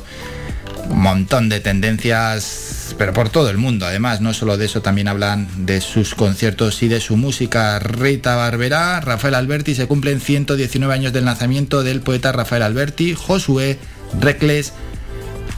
[0.88, 3.86] un montón de tendencias, pero por todo el mundo.
[3.86, 7.78] Además, no solo de eso, también hablan de sus conciertos y de su música.
[7.78, 13.78] Rita Barberá, Rafael Alberti, se cumplen 119 años del lanzamiento del poeta Rafael Alberti, Josué,
[14.20, 14.72] Recles,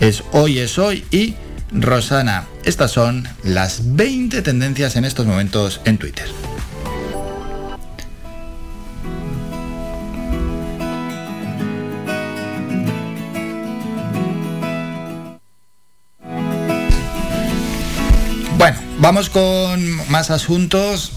[0.00, 1.34] es hoy es hoy y
[1.72, 2.46] Rosana.
[2.64, 6.26] Estas son las 20 tendencias en estos momentos en Twitter.
[18.98, 21.12] Vamos con más asuntos.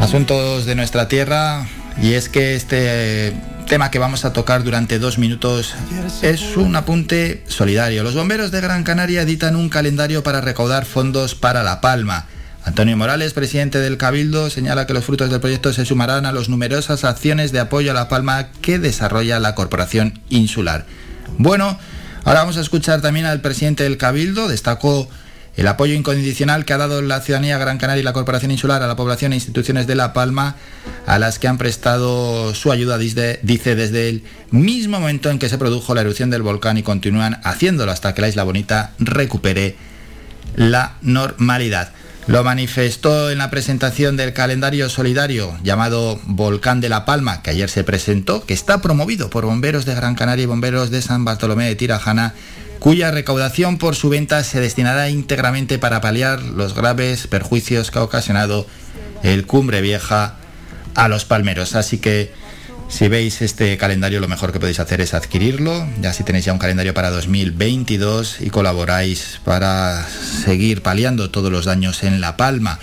[0.00, 1.66] Asuntos de nuestra tierra.
[2.00, 3.34] Y es que este
[3.66, 5.74] tema que vamos a tocar durante dos minutos
[6.22, 8.02] es un apunte solidario.
[8.02, 12.26] Los bomberos de Gran Canaria editan un calendario para recaudar fondos para La Palma.
[12.64, 16.48] Antonio Morales, presidente del Cabildo, señala que los frutos del proyecto se sumarán a las
[16.48, 20.86] numerosas acciones de apoyo a La Palma que desarrolla la Corporación Insular.
[21.38, 21.78] Bueno,
[22.24, 25.08] Ahora vamos a escuchar también al presidente del Cabildo, destacó
[25.56, 28.86] el apoyo incondicional que ha dado la ciudadanía Gran Canaria y la Corporación Insular a
[28.86, 30.56] la población e instituciones de La Palma,
[31.06, 35.58] a las que han prestado su ayuda, dice, desde el mismo momento en que se
[35.58, 39.76] produjo la erupción del volcán y continúan haciéndolo hasta que la Isla Bonita recupere
[40.56, 41.92] la normalidad.
[42.28, 47.68] Lo manifestó en la presentación del calendario solidario llamado Volcán de la Palma, que ayer
[47.68, 51.66] se presentó, que está promovido por bomberos de Gran Canaria y bomberos de San Bartolomé
[51.66, 52.34] de Tirajana,
[52.82, 58.02] cuya recaudación por su venta se destinará íntegramente para paliar los graves perjuicios que ha
[58.02, 58.66] ocasionado
[59.22, 60.34] el Cumbre Vieja
[60.96, 61.76] a los palmeros.
[61.76, 62.32] Así que
[62.88, 65.86] si veis este calendario, lo mejor que podéis hacer es adquirirlo.
[66.00, 70.04] Ya si tenéis ya un calendario para 2022 y colaboráis para
[70.44, 72.80] seguir paliando todos los daños en La Palma.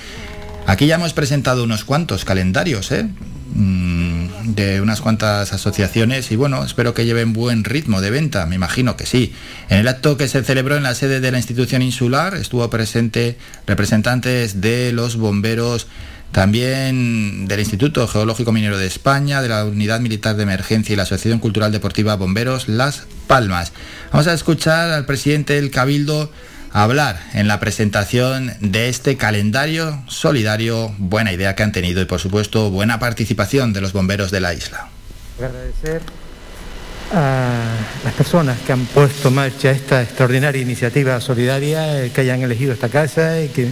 [0.66, 3.06] Aquí ya hemos presentado unos cuantos calendarios, ¿eh?
[3.54, 8.56] mm, de unas cuantas asociaciones y bueno, espero que lleven buen ritmo de venta, me
[8.56, 9.34] imagino que sí.
[9.70, 13.38] En el acto que se celebró en la sede de la institución insular estuvo presente
[13.68, 15.88] representantes de los bomberos
[16.32, 21.04] también del Instituto Geológico Minero de España, de la Unidad Militar de Emergencia y la
[21.04, 23.74] Asociación Cultural Deportiva Bomberos Las Palmas.
[24.12, 26.32] Vamos a escuchar al presidente del Cabildo
[26.72, 32.20] hablar en la presentación de este calendario solidario, buena idea que han tenido y por
[32.20, 34.90] supuesto buena participación de los bomberos de la isla.
[35.38, 36.02] Agradecer
[37.12, 42.42] a las personas que han puesto en marcha esta extraordinaria iniciativa solidaria, eh, que hayan
[42.42, 43.68] elegido esta casa y que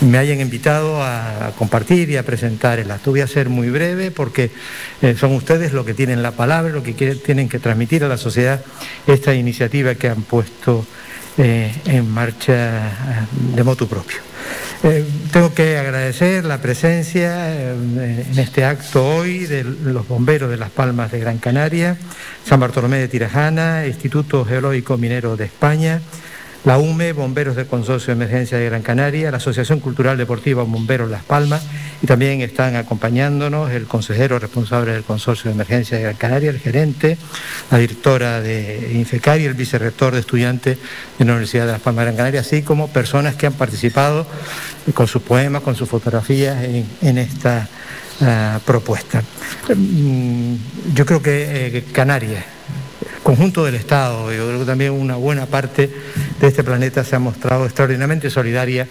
[0.00, 2.90] me hayan invitado a compartir y a presentar el.
[3.04, 4.50] Voy a ser muy breve porque
[5.02, 8.16] eh, son ustedes los que tienen la palabra, los que tienen que transmitir a la
[8.16, 8.62] sociedad
[9.06, 10.86] esta iniciativa que han puesto
[11.38, 14.18] eh, en marcha de motu propio.
[14.84, 20.56] Eh, tengo que agradecer la presencia eh, en este acto hoy de los bomberos de
[20.56, 21.96] Las Palmas de Gran Canaria,
[22.44, 26.00] San Bartolomé de Tirajana, Instituto Geológico Minero de España,
[26.64, 31.10] la UME, Bomberos del Consorcio de Emergencia de Gran Canaria, la Asociación Cultural Deportiva Bomberos
[31.10, 31.62] Las Palmas
[32.00, 36.60] y también están acompañándonos el consejero responsable del Consorcio de Emergencia de Gran Canaria, el
[36.60, 37.18] gerente,
[37.70, 40.78] la directora de Infecar y el vicerrector de estudiantes
[41.18, 44.26] de la Universidad de Las Palmas de Gran Canaria, así como personas que han participado
[44.94, 47.68] con sus poemas, con sus fotografías en, esta
[48.20, 49.22] ah, propuesta.
[49.74, 50.54] Mm,
[50.94, 52.44] yo creo que eh, Canarias
[53.22, 55.90] conjunto del Estado, yo creo que también una buena parte
[56.40, 58.86] de este planeta se ha mostrado extraordinariamente solidaria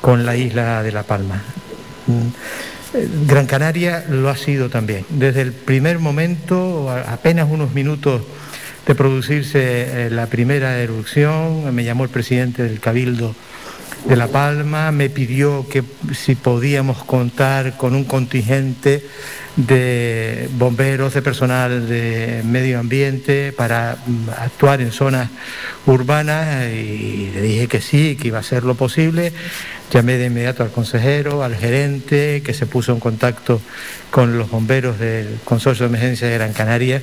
[0.00, 1.42] con la isla de La Palma.
[2.06, 5.04] Mm, Gran Canaria lo ha sido también.
[5.08, 8.22] Desde el primer momento, apenas unos minutos
[8.86, 13.34] de producirse eh, la primera erupción, me llamó el presidente del Cabildo
[14.06, 15.82] de La Palma, me pidió que
[16.14, 19.04] si podíamos contar con un contingente
[19.56, 25.28] de bomberos, de personal de medio ambiente para mm, actuar en zonas
[25.86, 29.32] urbanas y le dije que sí, que iba a ser lo posible.
[29.92, 33.60] Llamé de inmediato al consejero, al gerente, que se puso en contacto
[34.10, 37.02] con los bomberos del Consorcio de Emergencia de Gran Canaria.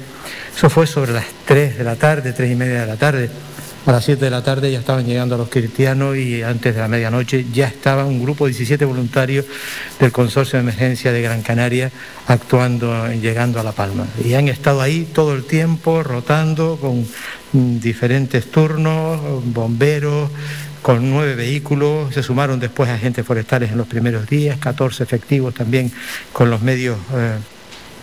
[0.55, 3.29] Eso fue sobre las 3 de la tarde, 3 y media de la tarde.
[3.87, 6.89] A las 7 de la tarde ya estaban llegando los cristianos y antes de la
[6.89, 9.45] medianoche ya estaba un grupo de 17 voluntarios
[9.97, 11.89] del Consorcio de Emergencia de Gran Canaria
[12.27, 14.05] actuando, llegando a La Palma.
[14.21, 17.07] Y han estado ahí todo el tiempo, rotando con
[17.53, 20.31] diferentes turnos, bomberos,
[20.81, 25.93] con nueve vehículos, se sumaron después agentes forestales en los primeros días, 14 efectivos también
[26.33, 27.37] con los medios eh,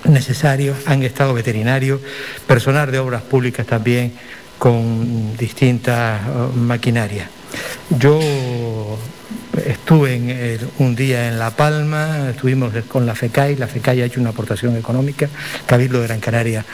[0.05, 2.01] necesarios, han estado veterinarios,
[2.47, 4.15] personal de obras públicas también
[4.59, 7.29] con distintas uh, maquinarias.
[7.91, 8.19] Yo
[9.65, 14.31] estuve un día en La Palma, estuvimos con la FECAI, la FECAI ha hecho una
[14.31, 15.29] aportación económica,
[15.67, 16.65] Cabildo de Gran Canaria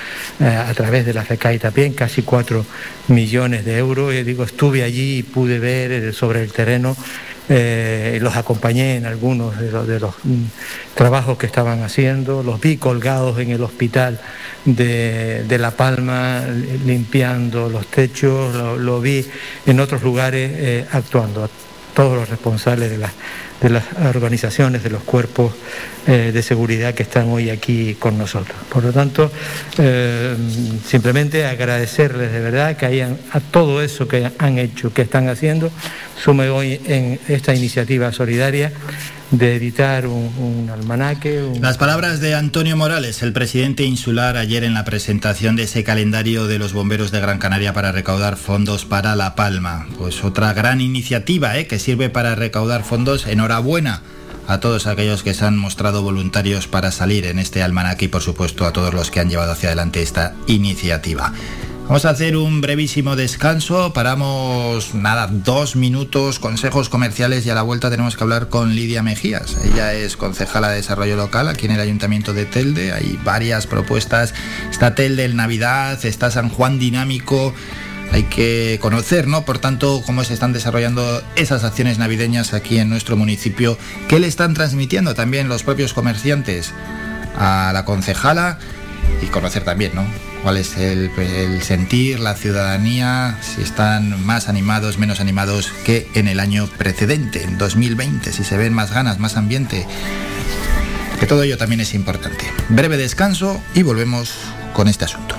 [0.40, 2.64] uh, a través de la FECAI también, casi 4
[3.08, 4.14] millones de euros.
[4.14, 6.96] Y digo, estuve allí y pude ver eh, sobre el terreno
[7.52, 10.44] eh, los acompañé en algunos de los, mm,
[10.94, 14.20] trabajos que estaban haciendo, los vi colgados en el hospital
[14.64, 16.44] de, La Palma
[16.86, 19.26] limpiando los techos, lo, vi
[19.66, 21.50] en otros lugares eh, actuando,
[21.94, 22.98] todos los responsables de
[23.68, 23.84] las
[24.14, 25.52] organizaciones, de los cuerpos
[26.06, 28.56] eh, de seguridad que están hoy aquí con nosotros.
[28.68, 29.30] Por lo tanto,
[29.78, 30.34] eh,
[30.86, 35.70] simplemente agradecerles de verdad que hayan a todo eso que han hecho, que están haciendo,
[36.16, 38.72] sume hoy en esta iniciativa solidaria
[39.30, 41.52] de editar un, almanaque.
[41.60, 46.46] Las palabras de Antonio Morales, el presidente insular, ayer en la presentación de ese calendario
[46.46, 49.86] de los bomberos de Gran Canaria para recaudar fondos para La Palma.
[49.98, 51.66] Pues otra gran iniciativa ¿eh?
[51.66, 53.26] que sirve para recaudar fondos.
[53.26, 54.02] Enhorabuena
[54.48, 58.22] a todos aquellos que se han mostrado voluntarios para salir en este almanaque y por
[58.22, 61.32] supuesto a todos los que han llevado hacia adelante esta iniciativa.
[61.90, 67.62] Vamos a hacer un brevísimo descanso, paramos nada, dos minutos, consejos comerciales y a la
[67.62, 69.56] vuelta tenemos que hablar con Lidia Mejías.
[69.64, 74.34] Ella es concejala de desarrollo local aquí en el Ayuntamiento de Telde, hay varias propuestas,
[74.70, 77.52] está Telde el Navidad, está San Juan Dinámico,
[78.12, 79.44] hay que conocer, ¿no?
[79.44, 83.76] Por tanto, cómo se están desarrollando esas acciones navideñas aquí en nuestro municipio,
[84.06, 86.72] qué le están transmitiendo también los propios comerciantes
[87.36, 88.60] a la concejala
[89.22, 90.29] y conocer también, ¿no?
[90.42, 91.10] Cuál es el,
[91.62, 97.58] sentir, la ciudadanía, si están más animados, menos animados que en el año precedente, en
[97.58, 99.86] 2020, si se ven más ganas, más ambiente.
[101.18, 102.44] Que todo ello también es importante.
[102.68, 104.32] Breve descanso y volvemos
[104.72, 105.36] con este asunto.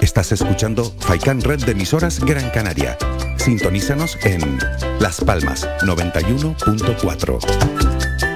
[0.00, 2.96] Estás escuchando Faikan Red de emisoras Gran Canaria.
[3.36, 4.58] Sintonízanos en
[5.00, 8.03] Las Palmas 91.4.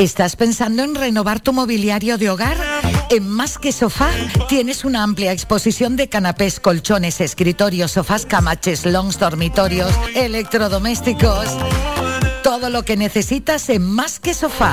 [0.00, 2.56] ¿Estás pensando en renovar tu mobiliario de hogar?
[3.10, 4.08] En Más que Sofá
[4.48, 11.44] tienes una amplia exposición de canapés, colchones, escritorios, sofás, camaches, longs, dormitorios, electrodomésticos.
[12.42, 14.72] Todo lo que necesitas en Más que Sofá.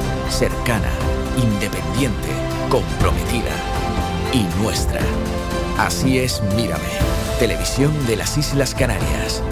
[0.31, 0.89] cercana,
[1.37, 2.29] independiente,
[2.69, 3.51] comprometida
[4.33, 5.01] y nuestra.
[5.77, 6.89] Así es Mírame,
[7.37, 9.43] televisión de las Islas Canarias.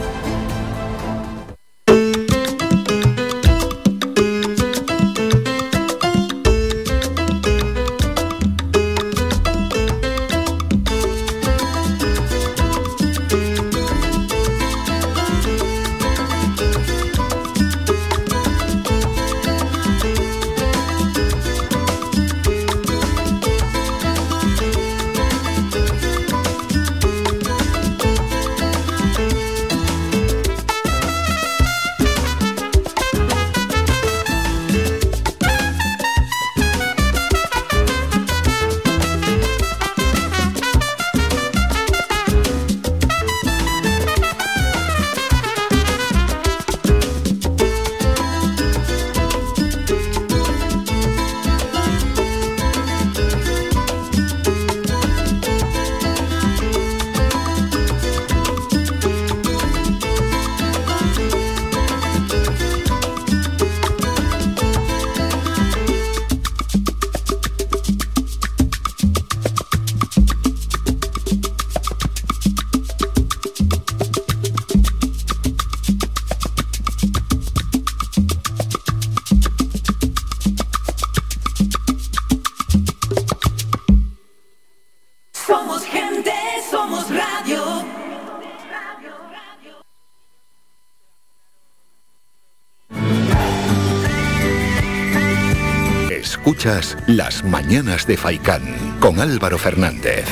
[97.39, 98.61] Las Mañanas de Faicán
[98.99, 100.25] con Álvaro Fernández.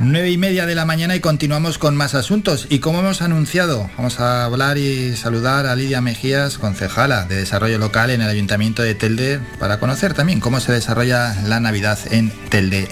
[0.00, 2.66] Nueve y media de la mañana y continuamos con más asuntos.
[2.68, 7.78] Y como hemos anunciado, vamos a hablar y saludar a Lidia Mejías, concejala de Desarrollo
[7.78, 12.32] Local en el Ayuntamiento de Telde, para conocer también cómo se desarrolla la Navidad en
[12.48, 12.88] Telde.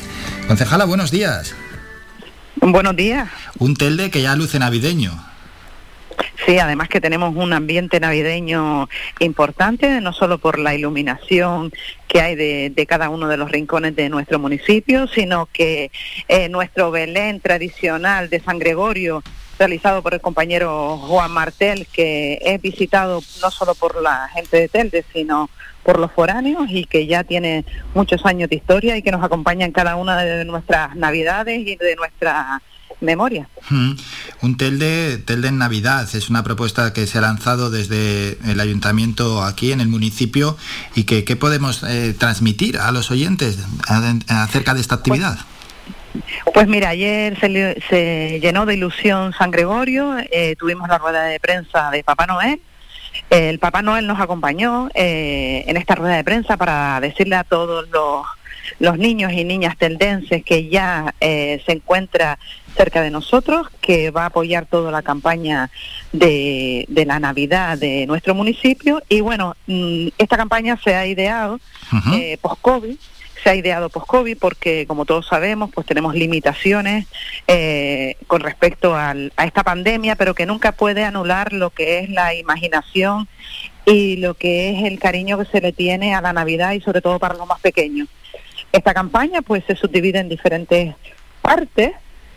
[0.46, 1.56] Concejala, buenos días.
[2.60, 3.28] Buenos días.
[3.58, 5.21] Un Telde que ya luce navideño.
[6.46, 8.88] Sí, además que tenemos un ambiente navideño
[9.20, 11.72] importante, no solo por la iluminación
[12.08, 15.92] que hay de, cada uno de los rincones de nuestro municipio, sino que
[16.28, 19.22] eh, nuestro Belén tradicional de San Gregorio,
[19.58, 24.68] realizado por el compañero Juan Martel, que es visitado no solo por la gente de
[24.68, 25.48] Telde, sino
[25.84, 27.64] por los foráneos y que ya tiene
[27.94, 31.76] muchos años de historia y que nos acompaña en cada una de nuestras navidades y
[31.76, 32.60] de nuestra
[33.02, 33.48] memoria.
[33.70, 33.92] Mm.
[34.42, 39.42] Un Telde, Telde en Navidad es una propuesta que se ha lanzado desde el ayuntamiento
[39.42, 40.56] aquí en el municipio
[40.94, 43.58] y que ¿qué podemos eh, transmitir a los oyentes
[44.28, 45.38] acerca de esta actividad.
[46.52, 51.22] Pues mira, ayer se, le- se llenó de ilusión San Gregorio, eh, tuvimos la rueda
[51.24, 52.60] de prensa de Papá Noel.
[53.30, 57.88] El Papá Noel nos acompañó eh, en esta rueda de prensa para decirle a todos
[57.90, 58.26] los,
[58.78, 62.38] los niños y niñas teldenses que ya eh, se encuentra
[62.76, 65.70] cerca de nosotros, que va a apoyar toda la campaña
[66.12, 69.02] de, de la Navidad de nuestro municipio.
[69.08, 71.60] Y bueno, mm, esta campaña se ha ideado
[72.14, 72.96] eh, post-COVID,
[73.42, 77.06] se ha ideado post-COVID porque, como todos sabemos, pues tenemos limitaciones
[77.48, 82.08] eh, con respecto al- a esta pandemia, pero que nunca puede anular lo que es
[82.10, 83.28] la imaginación
[83.84, 87.00] y lo que es el cariño que se le tiene a la Navidad y sobre
[87.00, 88.08] todo para los más pequeños.
[88.70, 90.94] Esta campaña pues se subdivide en diferentes
[91.42, 91.90] partes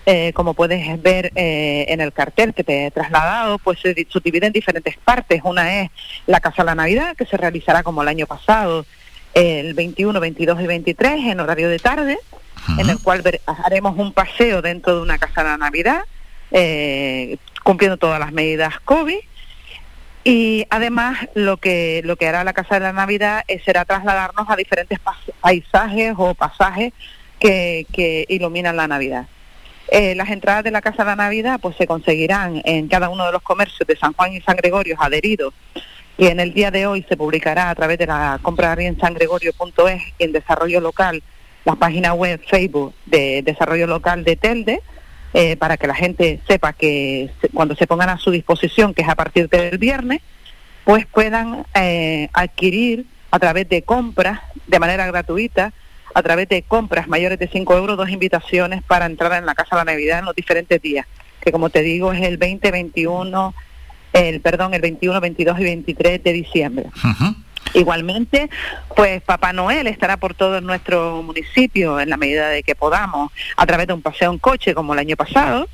[0.08, 4.45] eh, como puedes ver eh, en el cartel que te he trasladado, pues se subdivide
[4.45, 5.41] en diferentes partes.
[5.43, 5.89] Una es
[6.28, 8.86] la Casa de la Navidad, que se realizará como el año pasado,
[9.34, 12.20] el 21, 22 y 23 en horario de tarde,
[12.78, 13.24] en el cual
[13.64, 16.03] haremos un paseo dentro de una Casa de la Navidad,
[16.51, 19.18] eh, cumpliendo todas las medidas COVID.
[20.24, 24.56] Y además lo que lo que hará la Casa de la Navidad será trasladarnos a
[24.56, 24.99] diferentes
[25.41, 26.93] paisajes o pasajes
[27.39, 29.28] que, que iluminan la Navidad.
[29.89, 33.25] Eh, las entradas de la Casa de la Navidad pues se conseguirán en cada uno
[33.25, 35.53] de los comercios de San Juan y San Gregorio adheridos.
[36.17, 40.01] Y en el día de hoy se publicará a través de la compra en sangregorio.es
[40.17, 41.21] y en desarrollo local
[41.65, 44.81] la página web Facebook de desarrollo local de Telde
[45.33, 49.09] eh, para que la gente sepa que cuando se pongan a su disposición, que es
[49.09, 50.21] a partir del viernes,
[50.86, 55.73] pues puedan eh, adquirir a través de compras de manera gratuita
[56.16, 59.76] a través de compras mayores de 5 euros dos invitaciones para entrar en la Casa
[59.76, 61.05] de la Navidad en los diferentes días,
[61.41, 63.53] que como te digo es el 20, 21,
[64.13, 66.86] el, perdón, el 21, 22 y 23 de diciembre.
[67.74, 68.49] Igualmente,
[68.95, 73.66] pues Papá Noel estará por todo nuestro municipio en la medida de que podamos, a
[73.66, 75.68] través de un paseo en coche como el año pasado,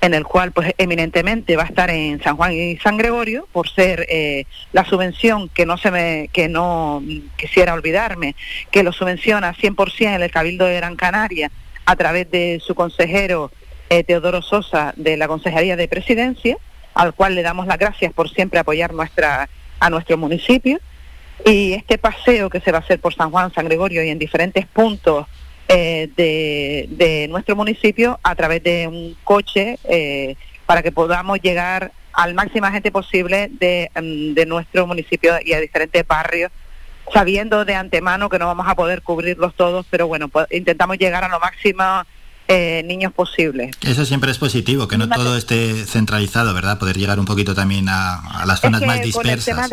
[0.00, 3.68] en el cual pues eminentemente va a estar en San Juan y San Gregorio por
[3.68, 7.02] ser eh, la subvención que no se me que no
[7.36, 8.34] quisiera olvidarme
[8.70, 11.50] que lo subvenciona 100% el Cabildo de Gran Canaria
[11.86, 13.50] a través de su consejero
[13.90, 16.56] eh, Teodoro Sosa de la Consejería de Presidencia
[16.94, 19.48] al cual le damos las gracias por siempre apoyar nuestra
[19.80, 20.80] a nuestro municipio.
[21.44, 24.18] Y este paseo que se va a hacer por San Juan, San Gregorio y en
[24.18, 25.26] diferentes puntos
[25.68, 30.36] eh, de, nuestro municipio a través de un coche eh,
[30.66, 35.60] para que podamos llegar al máxima gente posible de, mm, de, nuestro municipio y a
[35.60, 36.52] diferentes barrios,
[37.12, 41.24] sabiendo de antemano que no vamos a poder cubrirlos todos, pero bueno, pues intentamos llegar
[41.24, 42.04] a lo máximo
[42.46, 43.74] eh, niños posibles.
[43.80, 46.78] Eso siempre es positivo, que no todo esté centralizado, ¿verdad?
[46.78, 49.70] Poder llegar un poquito también a, las zonas más dispersas.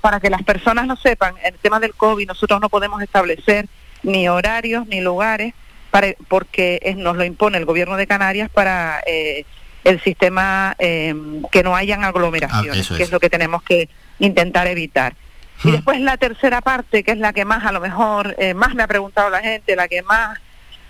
[0.00, 3.68] para que las personas lo sepan, el tema del COVID nosotros no podemos establecer
[4.02, 5.54] ni horarios ni lugares
[5.90, 9.44] para, porque nos lo impone el gobierno de Canarias para eh,
[9.84, 13.88] el sistema em, que no hayan aglomeraciones, ah, que es lo que tenemos que
[14.18, 15.14] intentar evitar.
[15.64, 15.72] Y hmm.
[15.72, 18.82] después la tercera parte, que es la que más a lo mejor, eh, más me
[18.82, 20.38] ha preguntado la gente, la que más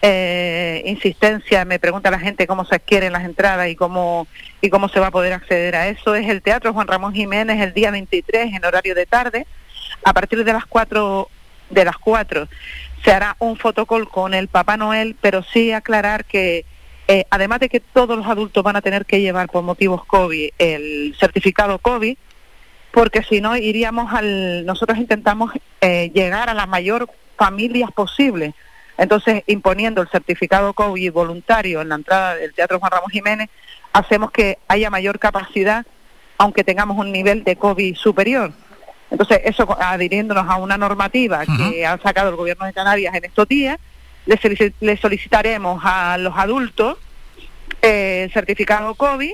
[0.03, 4.27] eh, insistencia me pregunta la gente cómo se adquieren las entradas y cómo,
[4.61, 7.61] y cómo se va a poder acceder a eso, es el Teatro Juan Ramón Jiménez
[7.61, 9.47] el día 23 en horario de tarde,
[10.05, 11.29] a partir de las 4
[11.69, 12.49] de las 4
[13.07, 16.65] se hará un fotocall con el Papá Noel, pero sí aclarar que
[17.07, 20.51] eh, además de que todos los adultos van a tener que llevar por motivos COVID
[20.59, 22.17] el certificado COVID,
[22.91, 28.55] porque si no iríamos al, nosotros intentamos eh, llegar a la mayor familias posible.
[28.99, 33.51] Entonces, imponiendo el certificado COVID voluntario en la entrada del Teatro Juan Ramos Jiménez,
[33.93, 35.87] hacemos que haya mayor capacidad,
[36.39, 38.53] aunque tengamos un nivel de COVID superior.
[39.11, 43.47] Entonces, eso adhiriéndonos a una normativa que ha sacado el Gobierno de Canarias en estos
[43.47, 43.79] días,
[44.27, 46.99] le, solicitaremos a los adultos
[47.83, 49.33] eh, el certificado COVID,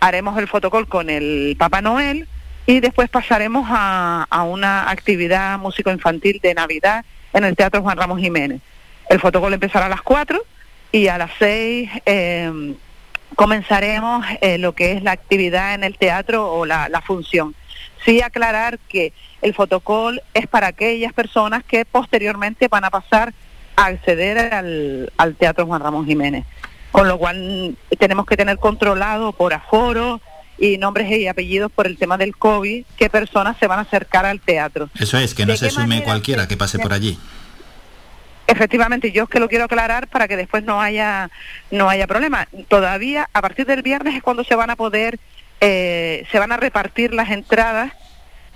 [0.00, 2.26] haremos el fotocall con el Papá Noel
[2.66, 8.60] y después pasaremos a, una actividad músico-infantil de Navidad en el Teatro Juan Ramos Jiménez.
[9.08, 10.42] El fotocall empezará a las 4
[10.90, 12.74] y a las 6 em,
[13.36, 17.54] comenzaremos eh, lo que es la actividad en el teatro o la función.
[18.04, 23.32] Sí aclarar que el fotocall es para aquellas personas que posteriormente van a pasar
[23.76, 26.44] a acceder al, Teatro Juan Ramón Jiménez.
[26.90, 30.20] Con lo cual tenemos que tener controlado por aforo
[30.58, 34.26] y nombres y apellidos por el tema del COVID qué personas se van a acercar
[34.26, 34.90] al teatro.
[34.98, 37.18] Eso es, que no se sume cualquiera que pase por allí.
[38.46, 41.30] Efectivamente, yo es que lo quiero aclarar para que después no haya
[41.70, 42.48] no haya problema.
[42.68, 45.18] Todavía a partir del viernes es cuando se van a poder
[45.64, 47.92] eh, se van a repartir las entradas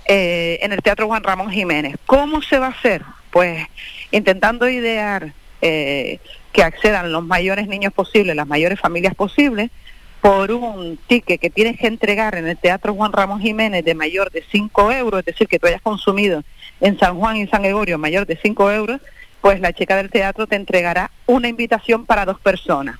[0.05, 1.95] eh, en el Teatro Juan Ramón Jiménez.
[2.05, 3.01] ¿Cómo se va a hacer?
[3.31, 3.65] Pues
[4.11, 5.31] intentando idear
[5.61, 6.19] eh,
[6.51, 9.71] que accedan los mayores niños posibles, las mayores familias posibles,
[10.19, 14.29] por un ticket que tienes que entregar en el Teatro Juan Ramón Jiménez de mayor
[14.29, 16.43] de 5 euros, es decir, que tú hayas consumido
[16.81, 18.99] en San Juan y San Gregorio mayor de 5 euros,
[19.39, 22.97] pues la chica del teatro te entregará una invitación para dos personas.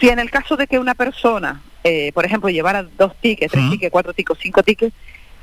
[0.00, 3.52] Si en el caso de que una persona eh, por ejemplo, llevar a dos tickets,
[3.52, 4.92] tres tickets, cuatro tickets, cinco tickets,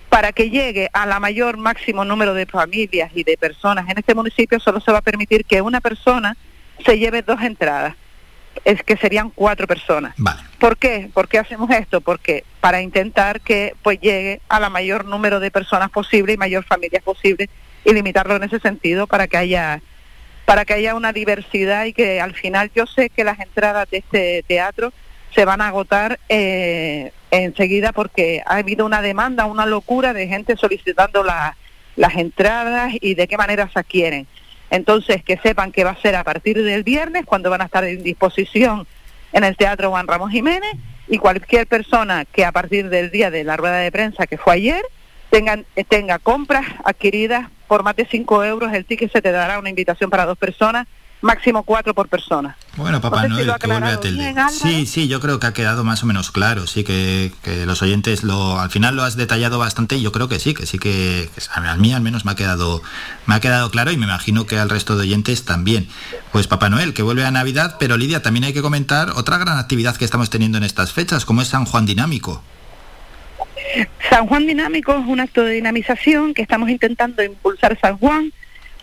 [0.10, 4.14] para que llegue a la mayor máximo número de familias y de personas en este
[4.14, 6.36] municipio, solo se va a permitir que una persona
[6.86, 7.96] se lleve dos entradas.
[8.66, 10.16] Es que serían cuatro personas.
[10.60, 11.10] ¿Por qué?
[11.14, 12.02] ¿Por qué hacemos esto?
[12.02, 16.66] Porque para intentar que pues llegue a la mayor número de personas posible y mayor
[16.66, 17.50] familias posible
[17.86, 19.82] y limitarlo en ese sentido para que haya
[20.44, 24.00] para que haya una diversidad y que al final yo sé que las entradas de
[24.00, 24.92] este teatro
[25.34, 30.56] se van a agotar eh, enseguida porque ha habido una demanda, una locura de gente
[30.56, 34.28] solicitando las entradas y de qué manera se adquieren.
[34.70, 37.84] Entonces, que sepan que va a ser a partir del viernes, cuando van a estar
[37.84, 38.88] en disposición
[39.32, 40.74] en el Teatro Juan Ramos Jiménez,
[41.08, 44.54] y cualquier persona que a partir del día de la rueda de prensa, que fue
[44.54, 44.84] ayer,
[45.90, 50.10] tenga compras adquiridas por más de 5 euros, el ticket se te dará una invitación
[50.10, 50.88] para dos personas
[51.24, 52.56] máximo cuatro por persona.
[52.76, 54.36] Bueno, Papá Noel, que vuelve a Telde.
[54.52, 57.32] Sí, sí, yo creo que ha quedado más o menos claro, sí, que,
[57.66, 60.66] los oyentes lo, al final lo has detallado bastante y yo creo que sí, que
[60.66, 62.82] sí que, a mí al menos me ha quedado,
[63.26, 65.88] me ha quedado claro y me imagino que al resto de oyentes también.
[66.32, 69.58] Pues Papá Noel, que vuelve a Navidad, pero Lidia, también hay que comentar otra gran
[69.58, 72.44] actividad que estamos teniendo en estas fechas, como es San Juan Dinámico.
[74.10, 78.34] San Juan Dinámico es un acto de dinamización que estamos intentando impulsar San Juan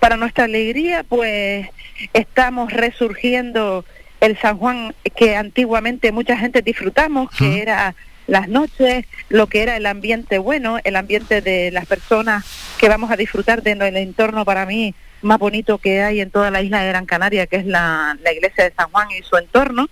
[0.00, 1.68] para nuestra alegría, pues
[2.14, 3.84] estamos resurgiendo
[4.20, 7.94] el San Juan que antiguamente mucha gente disfrutamos, que era
[8.26, 12.44] las noches, lo que era el ambiente bueno, el ambiente de las personas
[12.78, 16.50] que vamos a disfrutar de el entorno para mí más bonito que hay en toda
[16.50, 19.88] la isla de Gran Canaria, que es la, iglesia de San Juan y su entorno.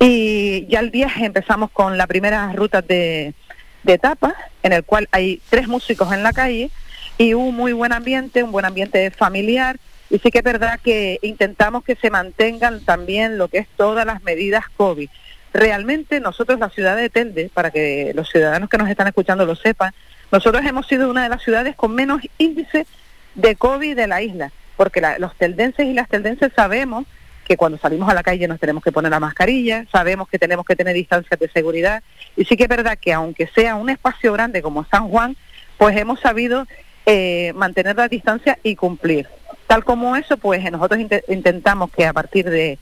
[0.00, 3.34] Y ya el viaje empezamos con la primera ruta de,
[3.82, 6.70] de etapa, en el cual hay tres músicos en la calle
[7.18, 9.78] y un muy buen ambiente, un buen ambiente familiar.
[10.10, 14.04] Y sí que es verdad que intentamos que se mantengan también lo que es todas
[14.04, 15.08] las medidas COVID.
[15.54, 19.54] Realmente nosotros, la ciudad de Telde, para que los ciudadanos que nos están escuchando lo
[19.54, 19.92] sepan,
[20.30, 22.86] nosotros hemos sido una de las ciudades con menos índice
[23.34, 27.06] de COVID de la isla, porque los teldenses y las teldenses sabemos
[27.44, 30.64] que cuando salimos a la calle nos tenemos que poner la mascarilla, sabemos que tenemos
[30.64, 32.02] que tener distancias de seguridad,
[32.36, 35.36] y sí que es verdad que aunque sea un espacio grande como San Juan,
[35.76, 36.66] pues hemos sabido
[37.06, 39.28] eh, mantener la distancia y cumplir.
[39.66, 42.78] Tal como eso, pues nosotros intentamos que a partir de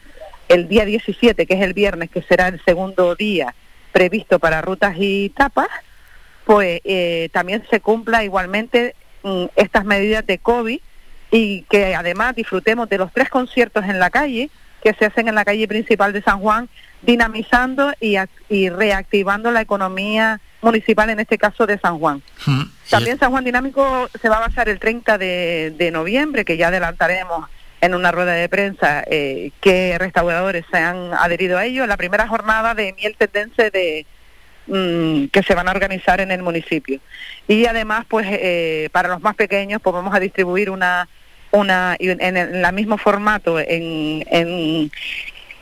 [0.48, 3.54] el día 17, que es el viernes, que será el segundo día
[3.92, 5.68] previsto para rutas y tapas,
[6.44, 10.80] pues eh, también se cumpla igualmente mm, estas medidas de COVID
[11.30, 14.50] y que además disfrutemos de los tres conciertos en la calle
[14.82, 16.68] que se hacen en la calle principal de San Juan,
[17.02, 18.16] dinamizando y,
[18.48, 22.22] y reactivando la economía municipal, en este caso de San Juan.
[22.44, 22.62] Hmm.
[22.88, 27.48] También San Juan Dinámico se va a basar el 30 de, noviembre, que ya adelantaremos
[27.80, 32.28] en una rueda de prensa eh, que restauradores se han adherido a ello, la primera
[32.28, 34.06] jornada de miel tendense de
[34.66, 37.00] mm, que se van a organizar en el municipio.
[37.48, 41.08] Y además, pues eh, para los más pequeños, pues vamos a distribuir una
[41.52, 44.90] una en el, mismo formato en, en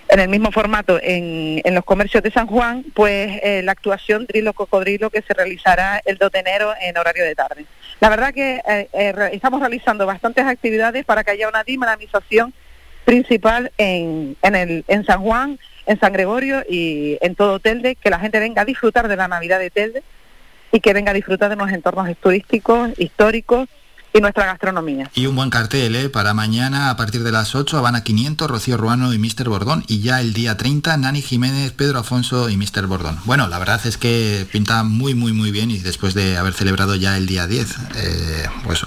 [0.09, 4.27] en el mismo formato en, en los comercios de San Juan, pues eh, la actuación
[4.27, 7.67] Drilo Cocodrilo que se realizará el 2 de enero en horario de tarde.
[8.01, 12.55] La verdad que eh, eh, estamos realizando bastantes actividades para que haya una dinamización
[13.05, 18.11] principal en, en, el, en San Juan, en San Gregorio y en todo Telde, que
[18.11, 20.03] la gente venga a disfrutar de la Navidad de Telde
[20.73, 23.69] y que venga a disfrutar de los entornos turísticos, históricos
[24.19, 25.11] y nuestra gastronomía.
[25.15, 26.09] Y un buen cartel, ¿eh?
[26.09, 29.49] Para mañana a partir de las 8, Habana 500, Rocío Ruano y Mr.
[29.49, 29.85] Bordón.
[29.87, 32.87] Y ya el día 30, Nani Jiménez, Pedro Afonso y Mr.
[32.87, 33.19] Bordón.
[33.25, 36.97] Bueno, la verdad es que pinta muy, muy, muy bien y después de haber celebrado
[36.97, 38.85] ya el día 10, eh, pues...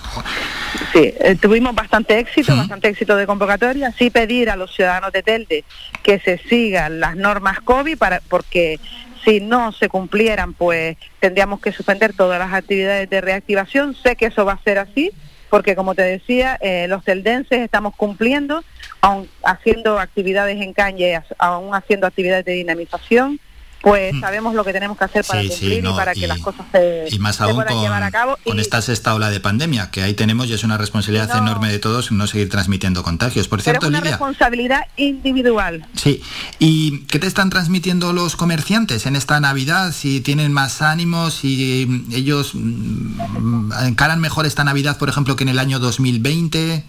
[0.94, 3.94] Sí, eh, tuvimos bastante éxito, bastante éxito de convocatoria.
[3.98, 5.64] Sí pedir a los ciudadanos de Telde
[6.04, 8.80] que se sigan las normas COVID para, porque
[9.24, 13.96] si no se cumplieran, pues tendríamos que suspender todas las actividades de reactivación.
[13.96, 15.12] Sé que eso va a ser así,
[15.52, 18.64] porque como te decía, eh, los celdenses estamos cumpliendo,
[19.02, 23.38] aún haciendo actividades en calle, aún haciendo actividades de dinamización,
[23.82, 24.20] pues hmm.
[24.20, 27.20] sabemos lo que tenemos que hacer para cumplir y para que las cosas se, y
[27.20, 28.38] más aún con, llevar a cabo.
[28.44, 31.80] Con esta sexta ola de pandemia que ahí tenemos y es una responsabilidad enorme de
[31.80, 33.48] todos no seguir transmitiendo contagios.
[33.48, 35.86] Por cierto, pero es una responsabilidad individual.
[35.96, 36.22] Sí.
[36.60, 39.92] ¿Y qué te están transmitiendo los comerciantes en esta Navidad?
[39.92, 45.50] Si tienen más ánimos, si ellos mm, encaran mejor esta Navidad, por ejemplo, que en
[45.50, 46.84] el año 2020.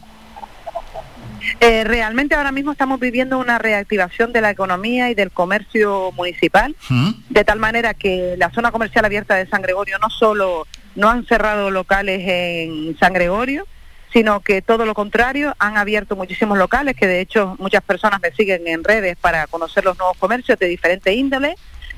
[1.64, 6.74] Eh, realmente ahora mismo estamos viviendo una reactivación de la economía y del comercio municipal,
[6.88, 7.10] ¿Mm?
[7.30, 10.66] de tal manera que la zona comercial abierta de San Gregorio no solo
[10.96, 13.64] no han cerrado locales en San Gregorio,
[14.12, 18.32] sino que todo lo contrario, han abierto muchísimos locales, que de hecho muchas personas me
[18.32, 21.54] siguen en redes para conocer los nuevos comercios de diferentes índoles,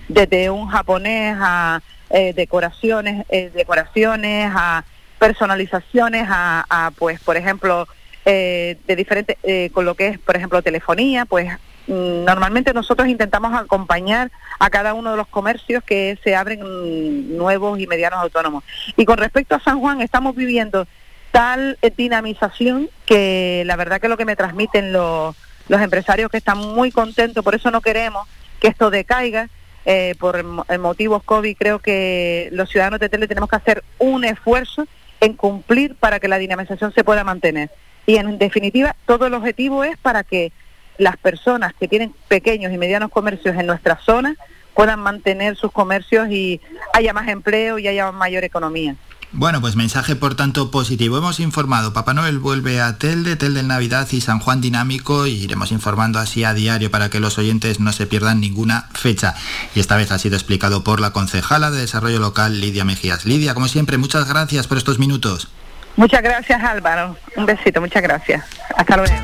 [0.09, 1.81] desde un japonés a
[2.11, 4.85] eh, decoraciones, eh, decoraciones, a
[5.19, 7.89] personalizaciones, a, pues por ejemplo
[8.25, 11.53] eh, de diferentes, eh, con lo que es, por ejemplo, telefonía, pues
[11.87, 17.79] mm, normalmente nosotros intentamos acompañar a cada uno de los comercios que se abren nuevos
[17.79, 18.65] y medianos autónomos.
[18.97, 20.87] Y con respecto a San Juan, estamos viviendo
[21.33, 25.37] tal dinamización que la verdad que lo que me transmiten los,
[25.69, 28.29] los empresarios que están muy contentos, por eso no queremos
[28.61, 29.49] que esto decaiga,
[29.85, 30.43] eh, por
[30.79, 34.87] motivos COVID creo que los ciudadanos de Tele tenemos que hacer un esfuerzo
[35.21, 37.71] en cumplir para que la dinamización se pueda mantener.
[38.07, 40.53] Y en definitiva, todo el objetivo es para que
[40.99, 44.37] las personas que tienen pequeños y medianos comercios en nuestra zona
[44.75, 46.61] puedan mantener sus comercios y
[46.93, 48.97] haya más empleo y haya mayor economía.
[49.37, 51.19] Bueno, pues mensaje por tanto positivo.
[51.19, 55.33] Hemos informado, Papá Noel vuelve a Telde, Telde en Navidad y San Juan Dinámico y
[55.33, 59.35] iremos informando así a diario para que los oyentes no se pierdan ninguna fecha.
[59.75, 63.25] Y esta vez ha sido explicado por la concejala de Desarrollo Local, Lidia Mejías.
[63.25, 65.49] Lidia, como siempre, muchas gracias por estos minutos.
[65.97, 67.17] Muchas gracias Álvaro.
[67.37, 68.45] Un besito, muchas gracias.
[68.77, 69.15] Hasta luego.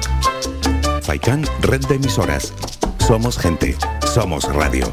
[1.02, 2.52] Faikan, red de emisoras.
[2.98, 3.76] Somos gente,
[4.12, 4.86] somos radio.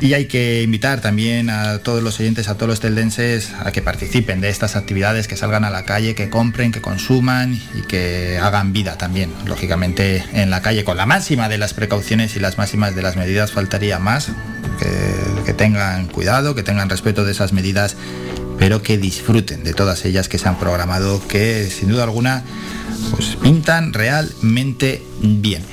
[0.00, 3.82] Y hay que invitar también a todos los oyentes, a todos los teldenses, a que
[3.82, 8.38] participen de estas actividades, que salgan a la calle, que compren, que consuman y que
[8.40, 12.58] hagan vida también, lógicamente, en la calle, con la máxima de las precauciones y las
[12.58, 14.30] máximas de las medidas, faltaría más,
[15.44, 17.96] que, tengan cuidado, que tengan respeto de esas medidas,
[18.56, 22.44] pero que disfruten de todas ellas que se han programado, que sin duda alguna
[23.10, 25.64] pues pintan realmente bien.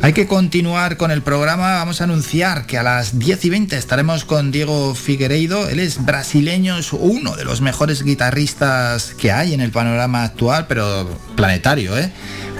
[0.00, 1.74] Hay que continuar con el programa.
[1.74, 5.68] Vamos a anunciar que a las 10 y 20 estaremos con Diego Figueiredo.
[5.68, 10.66] Él es brasileño, es uno de los mejores guitarristas que hay en el panorama actual,
[10.68, 11.98] pero planetario.
[11.98, 12.12] ¿eh?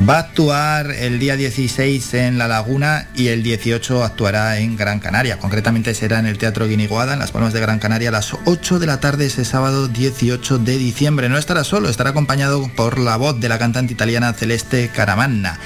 [0.07, 4.99] Va a actuar el día 16 en La Laguna y el 18 actuará en Gran
[4.99, 5.39] Canaria.
[5.39, 8.81] Concretamente será en el Teatro Guiniguada, en las Palmas de Gran Canaria, a las 8
[8.81, 11.29] de la tarde ese sábado 18 de diciembre.
[11.29, 15.61] No estará solo, estará acompañado por la voz de la cantante italiana Celeste Caramanna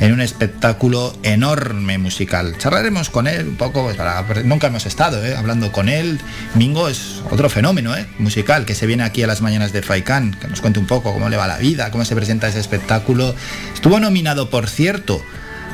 [0.00, 2.56] en un espectáculo enorme musical.
[2.58, 3.90] Charlaremos con él un poco,
[4.26, 5.34] pues, nunca hemos estado ¿eh?
[5.36, 6.20] hablando con él.
[6.54, 8.06] Mingo es otro fenómeno ¿eh?
[8.18, 11.12] musical que se viene aquí a las mañanas de Faikan, que nos cuente un poco
[11.12, 13.34] cómo le va la vida, cómo se presenta ese espectáculo.
[13.74, 15.22] Estuvo nominado, por cierto,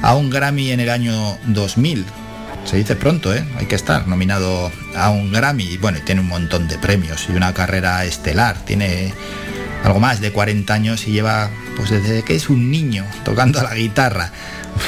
[0.03, 2.05] a un Grammy en el año 2000.
[2.65, 3.45] Se dice pronto, ¿eh?
[3.59, 5.77] hay que estar nominado a un Grammy.
[5.77, 8.57] Bueno, tiene un montón de premios y una carrera estelar.
[8.65, 9.13] Tiene
[9.85, 13.74] algo más de 40 años y lleva pues desde que es un niño tocando la
[13.74, 14.32] guitarra.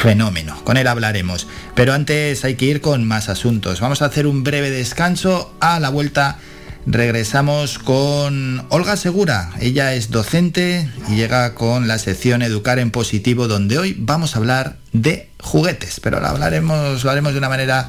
[0.03, 1.47] Fenómeno, con él hablaremos.
[1.77, 3.81] Pero antes hay que ir con más asuntos.
[3.81, 5.55] Vamos a hacer un breve descanso.
[5.61, 6.39] A la vuelta
[6.87, 9.51] regresamos con Olga Segura.
[9.61, 14.39] Ella es docente y llega con la sección Educar en Positivo, donde hoy vamos a
[14.39, 16.01] hablar de juguetes.
[16.01, 17.89] Pero lo hablaremos, lo haremos de una manera,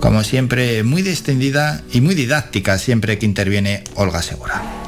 [0.00, 4.87] como siempre, muy distendida y muy didáctica siempre que interviene Olga Segura.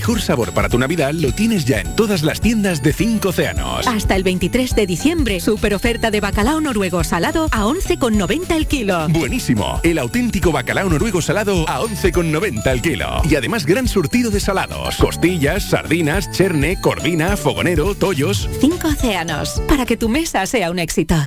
[0.00, 3.86] Mejor sabor para tu Navidad lo tienes ya en todas las tiendas de 5 océanos.
[3.86, 9.08] Hasta el 23 de diciembre, super oferta de bacalao noruego salado a 11,90 el kilo.
[9.10, 9.78] Buenísimo.
[9.82, 13.20] El auténtico bacalao noruego salado a 11,90 el kilo.
[13.28, 14.96] Y además gran surtido de salados.
[14.96, 18.48] Costillas, sardinas, cherne, corvina, fogonero, tollos.
[18.58, 19.60] 5 océanos.
[19.68, 21.26] Para que tu mesa sea un éxito.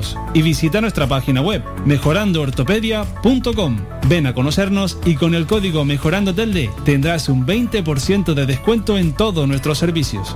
[0.33, 3.77] Y visita nuestra página web mejorandoortopedia.com.
[4.07, 9.47] Ven a conocernos y con el código Mejorandotelde tendrás un 20% de descuento en todos
[9.47, 10.35] nuestros servicios.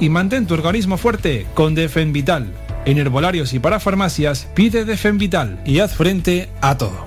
[0.00, 2.52] y mantén tu organismo fuerte con Defen Vital.
[2.84, 7.06] En herbolarios y para farmacias pide Defen Vital y haz frente a todo.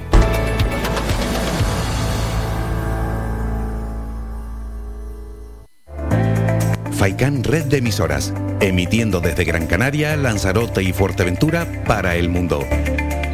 [6.92, 12.66] Faicán Red de Emisoras, emitiendo desde Gran Canaria, Lanzarote y Fuerteventura para el mundo.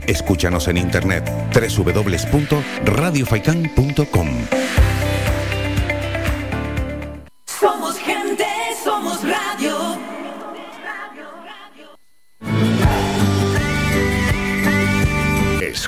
[0.05, 1.23] Escúchanos en internet
[1.53, 4.27] www.radiofaikan.com.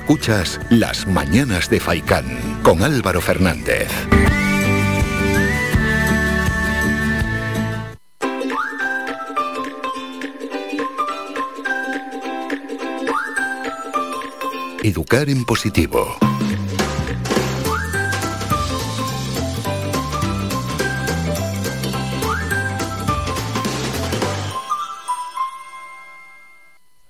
[0.07, 3.91] Escuchas Las Mañanas de Faicán con Álvaro Fernández.
[14.81, 16.26] Educar en positivo.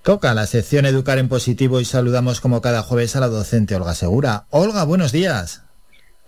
[0.08, 3.94] Toca la sección Educar en Positivo y saludamos como cada jueves a la docente Olga
[3.94, 4.46] Segura.
[4.48, 5.64] Olga, buenos días.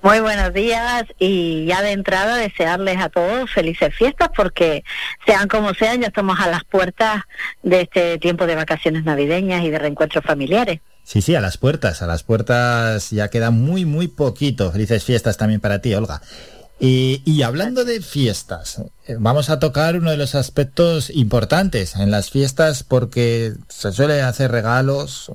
[0.02, 4.85] Muy buenos días y ya de entrada desearles a todos felices fiestas porque
[5.24, 7.23] sean como sean ya estamos a las puertas
[7.62, 10.81] de este tiempo de vacaciones navideñas y de reencuentros familiares.
[11.02, 14.70] Sí, sí, a las puertas, a las puertas ya queda muy, muy poquito.
[14.73, 16.20] Felices fiestas también para ti, Olga.
[16.81, 18.82] Y, y hablando de fiestas,
[19.19, 24.51] vamos a tocar uno de los aspectos importantes en las fiestas porque se suele hacer
[24.51, 25.31] regalos,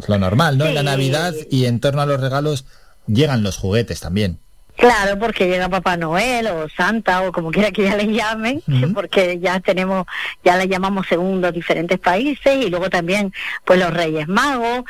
[0.00, 0.66] es lo normal, ¿no?
[0.66, 0.82] En la.
[0.82, 2.64] Navidad y en torno a los regalos
[3.06, 4.40] llegan los juguetes también.
[4.80, 8.62] Claro, porque llega Papá Noel o Santa o como quiera que ya le llamen,
[8.94, 10.06] porque ya tenemos,
[10.42, 13.30] ya le llamamos según los diferentes países y luego también
[13.66, 14.84] pues los Reyes Magos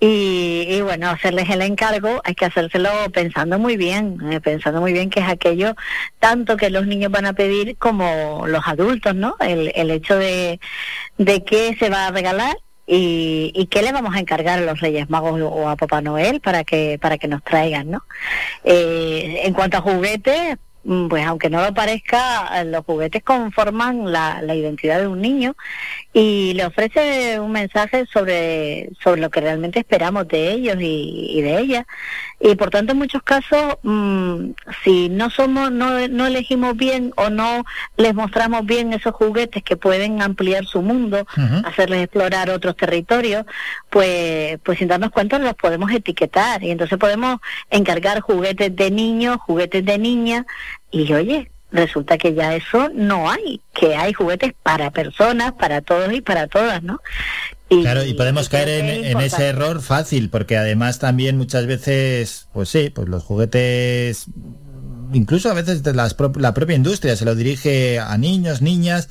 [0.00, 4.92] y, y, bueno, hacerles el encargo hay que hacérselo pensando muy bien, eh, pensando muy
[4.92, 5.76] bien que es aquello
[6.18, 9.36] tanto que los niños van a pedir como los adultos, ¿no?
[9.38, 10.58] El, el hecho de,
[11.18, 12.56] de qué se va a regalar
[12.86, 16.40] y, y qué le vamos a encargar a los Reyes Magos o a Papá Noel
[16.40, 18.04] para que para que nos traigan, ¿no?
[18.64, 24.12] Eh, en cuanto a juguetes, mm, pues aunque no lo parezca, eh, los juguetes conforman
[24.12, 25.56] la, la identidad de un niño
[26.12, 31.42] y le ofrece un mensaje sobre, sobre lo que realmente esperamos de ellos y, y
[31.42, 31.86] de ellas.
[32.38, 34.50] Y por tanto, en muchos casos, mm,
[34.84, 37.64] si no somos, no, no elegimos bien o no
[37.96, 41.26] les mostramos bien esos juguetes que pueden ampliar su mundo,
[41.64, 43.46] hacerles explorar otros territorios,
[43.88, 46.62] pues, pues sin darnos cuenta los podemos etiquetar.
[46.62, 47.40] Y entonces podemos
[47.70, 50.44] encargar juguetes de niños, juguetes de niñas
[50.90, 56.12] y oye, resulta que ya eso no hay, que hay juguetes para personas, para todos
[56.12, 57.00] y para todas, ¿no?
[57.68, 59.26] Y, Claro, y podemos caer en, es en importante.
[59.26, 64.26] ese error fácil, porque además también muchas veces, pues sí, pues los juguetes,
[65.12, 69.08] incluso a veces de las prop- la propia industria se lo dirige a niños, niñas,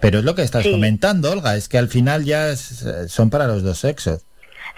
[0.00, 0.70] pero es lo que estás Sí.
[0.70, 2.54] comentando, Olga, es que al final ya
[3.08, 4.22] son para los dos sexos.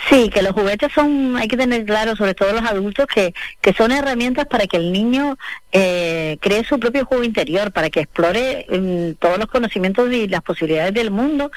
[0.07, 3.73] Sí, que los juguetes son, hay que tener claro, sobre todo los adultos, que, que
[3.73, 5.37] son herramientas para que el niño
[5.73, 10.43] eh, cree su propio juego interior, para que explore mm, todos los conocimientos y las
[10.43, 11.51] posibilidades del mundo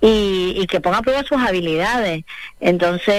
[0.00, 2.24] y, y que ponga a prueba sus habilidades.
[2.60, 3.14] Entonces,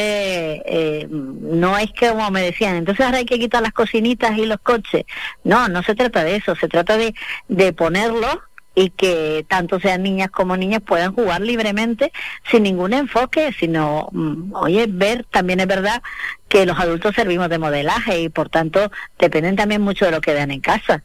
[0.65, 4.45] eh, no es que, como me decían, entonces ahora hay que quitar las cocinitas y
[4.45, 5.05] los coches.
[5.43, 7.15] No, no se trata de eso, se trata de,
[7.47, 8.37] de ponerlos
[8.77, 12.11] y que tanto sean niñas como niños puedan jugar libremente
[12.43, 16.03] sin ningún enfoque, sino, mm, oye, ver, también es verdad
[16.47, 20.31] que los adultos servimos de modelaje y por tanto dependen también mucho de lo que
[20.31, 21.01] vean en casa.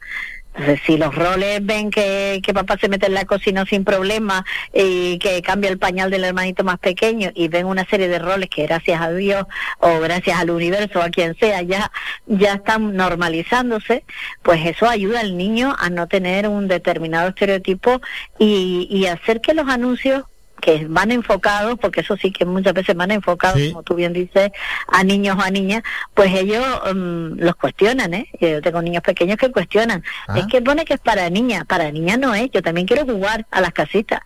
[0.85, 5.17] Si los roles ven que, que papá se mete en la cocina sin problema y
[5.17, 8.67] que cambia el pañal del hermanito más pequeño y ven una serie de roles que
[8.67, 9.45] gracias a Dios
[9.79, 11.91] o gracias al universo o a quien sea ya,
[12.27, 14.03] ya están normalizándose,
[14.43, 18.01] pues eso ayuda al niño a no tener un determinado estereotipo
[18.37, 20.23] y, y hacer que los anuncios
[20.63, 24.51] que van enfocados, porque eso sí que muchas veces van enfocados, como tú bien dices,
[24.87, 25.83] a niños o a niñas,
[26.13, 26.63] pues ellos
[26.95, 28.29] mm, los cuestionan, ¿eh?
[28.39, 30.03] Yo tengo niños pequeños que cuestionan.
[30.27, 30.39] Ah.
[30.39, 33.45] Es que pone que es para niñas, para niñas no es, yo también quiero jugar
[33.51, 34.21] a las casitas.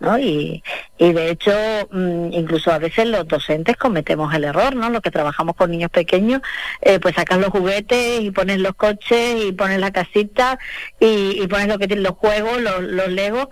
[0.00, 0.18] ¿no?
[0.18, 0.62] Y,
[0.96, 1.52] y de hecho,
[1.90, 4.90] mm, incluso a veces los docentes cometemos el error, ¿no?
[4.90, 6.40] Los que trabajamos con niños pequeños,
[6.82, 10.58] eh, pues sacas los juguetes y pones los coches y pones la casita
[11.00, 13.48] y, y pones lo que tienen los juegos, los, los legos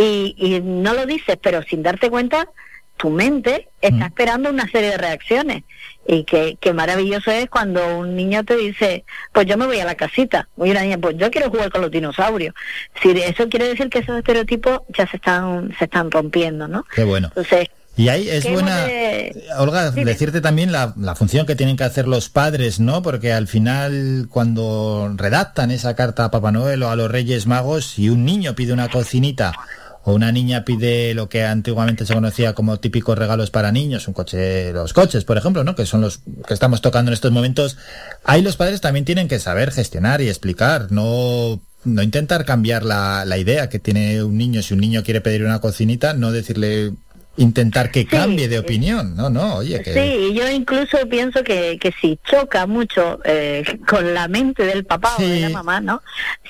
[0.00, 2.48] y, y no lo dices, pero sin darte cuenta,
[2.96, 5.64] tu mente está esperando una serie de reacciones.
[6.10, 9.84] Y que, que maravilloso es cuando un niño te dice, pues yo me voy a
[9.84, 12.54] la casita, voy a una niña, pues yo quiero jugar con los dinosaurios.
[13.02, 16.84] Si eso quiere decir que esos estereotipos ya se están, se están rompiendo, ¿no?
[16.94, 17.28] Qué bueno.
[17.28, 20.06] Entonces, Y ahí es ¿qué buena, de- Olga, Dime.
[20.10, 23.02] decirte también la, la función que tienen que hacer los padres, ¿no?
[23.02, 27.84] Porque al final, cuando redactan esa carta a Papá Noel o a los Reyes Magos,
[27.86, 29.52] si un niño pide una cocinita
[30.08, 34.14] o una niña pide lo que antiguamente se conocía como típicos regalos para niños, un
[34.14, 35.74] coche, los coches, por ejemplo, ¿no?
[35.74, 37.76] Que son los que estamos tocando en estos momentos,
[38.24, 43.24] ahí los padres también tienen que saber gestionar y explicar, no no intentar cambiar la,
[43.24, 44.62] la idea que tiene un niño.
[44.62, 46.92] Si un niño quiere pedir una cocinita, no decirle
[47.38, 49.16] intentar que cambie de opinión.
[49.16, 49.94] No, no, oye, que...
[49.94, 55.16] Sí, yo incluso pienso que, que si choca mucho eh, con la mente del papá
[55.18, 56.02] o de la mamá, ¿no?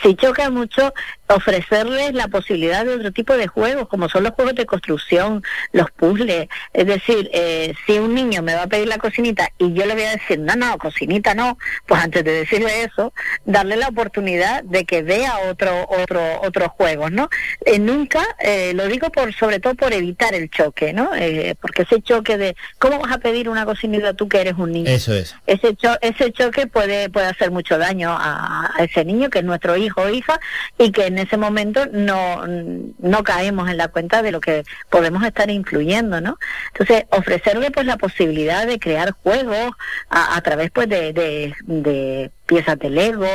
[0.03, 0.93] Si choca mucho,
[1.29, 5.43] ofrecerles la posibilidad de otro tipo de juegos, como son los juegos de construcción,
[5.73, 6.49] los puzzles.
[6.73, 9.95] Es decir, eh, si un niño me va a pedir la cocinita y yo le
[9.95, 13.13] voy a decir, no, no, cocinita no, pues antes de decirle eso,
[13.45, 17.29] darle la oportunidad de que vea otro, otro, otros juegos, ¿no?
[17.65, 21.11] Eh, nunca, eh, lo digo por, sobre todo por evitar el choque, ¿no?
[21.15, 24.73] Eh, porque ese choque de, ¿cómo vas a pedir una cocinita tú que eres un
[24.73, 24.91] niño?
[24.91, 25.35] Eso es.
[25.47, 29.45] ese cho- ese choque puede puede hacer mucho daño a, a ese niño que es
[29.45, 30.41] nuestro hijo o hija
[30.79, 35.23] y que en ese momento no no caemos en la cuenta de lo que podemos
[35.25, 36.39] estar influyendo no
[36.73, 39.73] entonces ofrecerle pues la posibilidad de crear juegos
[40.11, 43.29] a, a través pues de, de, de piezas de Lego,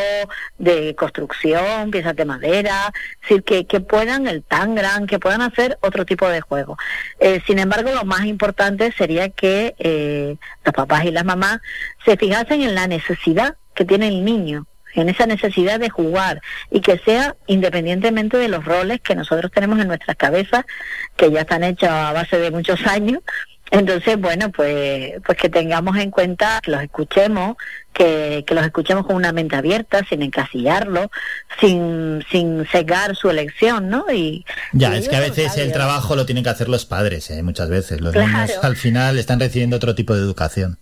[0.57, 2.91] de construcción, piezas de madera,
[3.21, 6.77] decir, que, que puedan el Tangram, que puedan hacer otro tipo de juego.
[7.19, 10.35] Eh, sin embargo, lo más importante sería que eh,
[10.65, 11.59] los papás y las mamás
[12.03, 14.65] se fijasen en la necesidad que tiene el niño
[14.95, 19.79] en esa necesidad de jugar y que sea independientemente de los roles que nosotros tenemos
[19.79, 20.65] en nuestras cabezas,
[21.17, 23.21] que ya están hechos a base de muchos años.
[23.73, 27.57] Entonces, bueno, pues, pues que tengamos en cuenta, que los escuchemos,
[27.91, 31.07] que, que los escuchemos con una mente abierta, sin encasillarlos,
[31.59, 34.05] sin, sin cegar su elección, ¿no?
[34.13, 37.31] Y, Ya, y es que a veces el trabajo lo tienen que hacer los padres,
[37.31, 37.41] ¿eh?
[37.41, 37.99] muchas veces.
[37.99, 38.27] Los Claro.
[38.27, 40.77] niños al final están recibiendo otro tipo de educación.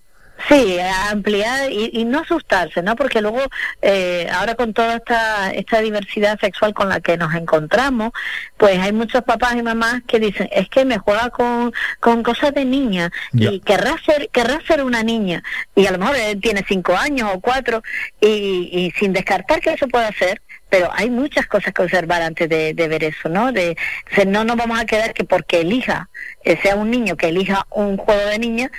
[0.48, 0.78] Sí,
[1.10, 2.96] ampliar y, y no asustarse, ¿no?
[2.96, 3.42] Porque luego,
[3.82, 8.12] eh, ahora con toda esta, esta diversidad sexual con la que nos encontramos,
[8.58, 12.54] pues hay muchos papás y mamás que dicen, es que me juega con, con cosas
[12.54, 15.44] de niña y querrá ser, querrá ser una niña.
[15.76, 17.82] Y a lo mejor él tiene cinco años o cuatro
[18.20, 20.42] y, y sin descartar que eso pueda ser,
[20.72, 23.52] pero hay muchas cosas que observar antes de, de ver eso, ¿no?
[23.52, 23.76] De,
[24.26, 26.08] no nos vamos a quedar que porque elija,
[26.46, 28.72] eh, sea un niño que elija un juego de niña,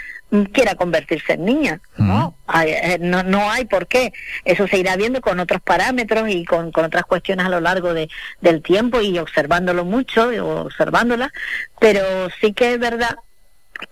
[0.53, 2.35] quiera convertirse en niña, ¿no?
[2.47, 4.13] Hay- eh, no, no hay por qué.
[4.45, 7.93] Eso se irá viendo con otros parámetros y con, con otras cuestiones a lo largo
[7.93, 8.09] de,
[8.41, 10.31] del tiempo y observándolo mucho,
[10.65, 11.33] observándola,
[11.79, 12.03] pero
[12.41, 13.17] sí que es verdad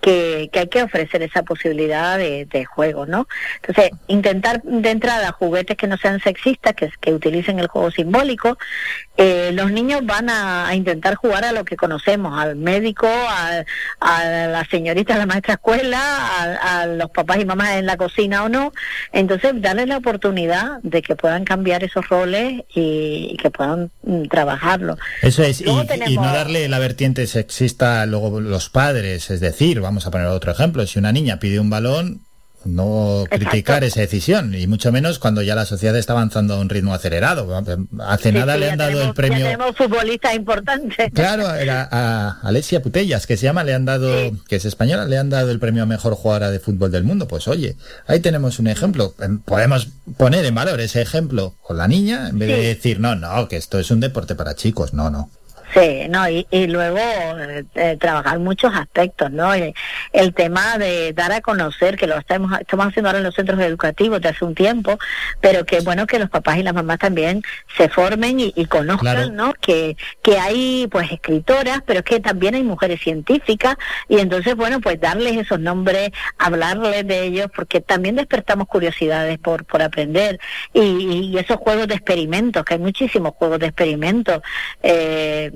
[0.00, 3.28] que, que hay que ofrecer esa posibilidad de, de juego, ¿no?
[3.56, 8.58] Entonces, intentar de entrada juguetes que no sean sexistas, que, que utilicen el juego simbólico.
[9.16, 13.64] Eh, los niños van a, a intentar jugar a lo que conocemos, al médico, a,
[14.00, 17.96] a la señorita, a la maestra escuela, a, a los papás y mamás en la
[17.96, 18.72] cocina o no.
[19.12, 24.24] Entonces, darles la oportunidad de que puedan cambiar esos roles y, y que puedan mm,
[24.24, 24.96] trabajarlo.
[25.22, 30.10] Eso es, y, no darle la vertiente sexista luego los padres, es decir, vamos a
[30.10, 32.20] poner otro ejemplo, si una niña pide un balón,
[32.66, 36.68] no criticar esa decisión, y mucho menos cuando ya la sociedad está avanzando a un
[36.68, 37.56] ritmo acelerado.
[37.56, 39.38] Hace Sí, nada sí, le han dado tenemos- el premio...
[39.38, 41.10] Ya tenemos futbolistas importantes.
[41.14, 44.12] Claro, era a Alessia Putellas, que se llama, le han dado,
[44.46, 47.26] que es española, le han dado el premio a mejor jugadora de fútbol del mundo.
[47.26, 47.76] Pues oye,
[48.06, 49.14] ahí tenemos un ejemplo.
[49.20, 49.88] Em, Podemos
[50.18, 53.56] poner en valor ese ejemplo con la niña, en vez de decir, no, no, que
[53.56, 54.92] esto es un deporte para chicos.
[54.92, 55.30] No, no.
[55.72, 59.54] Sí, no, y, y luego eh, eh, trabajar muchos aspectos, ¿no?
[59.54, 59.72] Eh,
[60.12, 63.60] El, tema de dar a conocer, que lo estamos, estamos haciendo ahora en los centros
[63.60, 64.98] educativos de hace un tiempo,
[65.40, 67.42] pero que bueno que los papás y las mamás también
[67.76, 69.32] se formen y, y conozcan, Claro.
[69.32, 69.54] ¿no?
[69.60, 73.76] Que, que hay pues escritoras, pero que también hay mujeres científicas,
[74.08, 79.64] y entonces, bueno, pues darles esos nombres, hablarles de ellos, porque también despertamos curiosidades por,
[79.64, 80.40] por aprender,
[80.72, 80.80] y,
[81.32, 84.42] y esos juegos de experimentos, que hay muchísimos juegos de experimentos,
[84.82, 85.50] eh,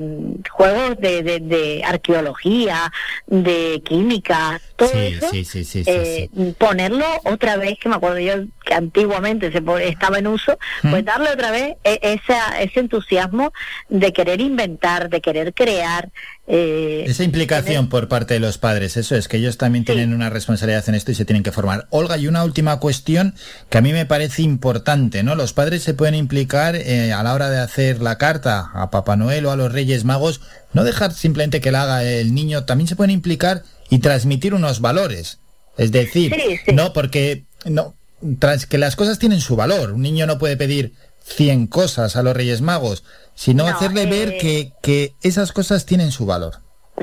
[0.51, 2.93] juegos de, de, de arqueología,
[3.27, 6.29] de química, todo Sí, eso, sí, sí, eh,
[6.59, 11.07] ponerlo otra vez, que me acuerdo yo que antiguamente se estaba en uso, pues Mm.
[11.07, 13.53] darle otra vez e- esa, ese entusiasmo
[13.89, 16.11] de querer inventar, de querer crear.
[16.47, 20.29] Eh, Esa implicación por parte de los padres, eso es, que ellos también tienen una
[20.31, 21.87] responsabilidad en esto y se tienen que formar.
[21.91, 23.35] Olga, y una última cuestión
[23.71, 25.35] que a mí me parece importante, ¿no?
[25.35, 29.17] Los padres se pueden implicar eh, a la hora de hacer la carta a Papá
[29.17, 30.43] Noel o a los Reyes Magos,
[30.73, 34.81] no dejar simplemente que la haga el niño, también se pueden implicar y transmitir unos
[34.81, 35.39] valores.
[35.77, 36.35] Es decir,
[36.73, 37.95] no, porque no,
[38.39, 39.93] tras que las cosas tienen su valor.
[39.93, 40.93] Un niño no puede pedir
[41.25, 43.03] 100 cosas a los Reyes Magos,
[43.35, 46.55] sino No, hacerle ver eh, que, que esas cosas tienen su valor.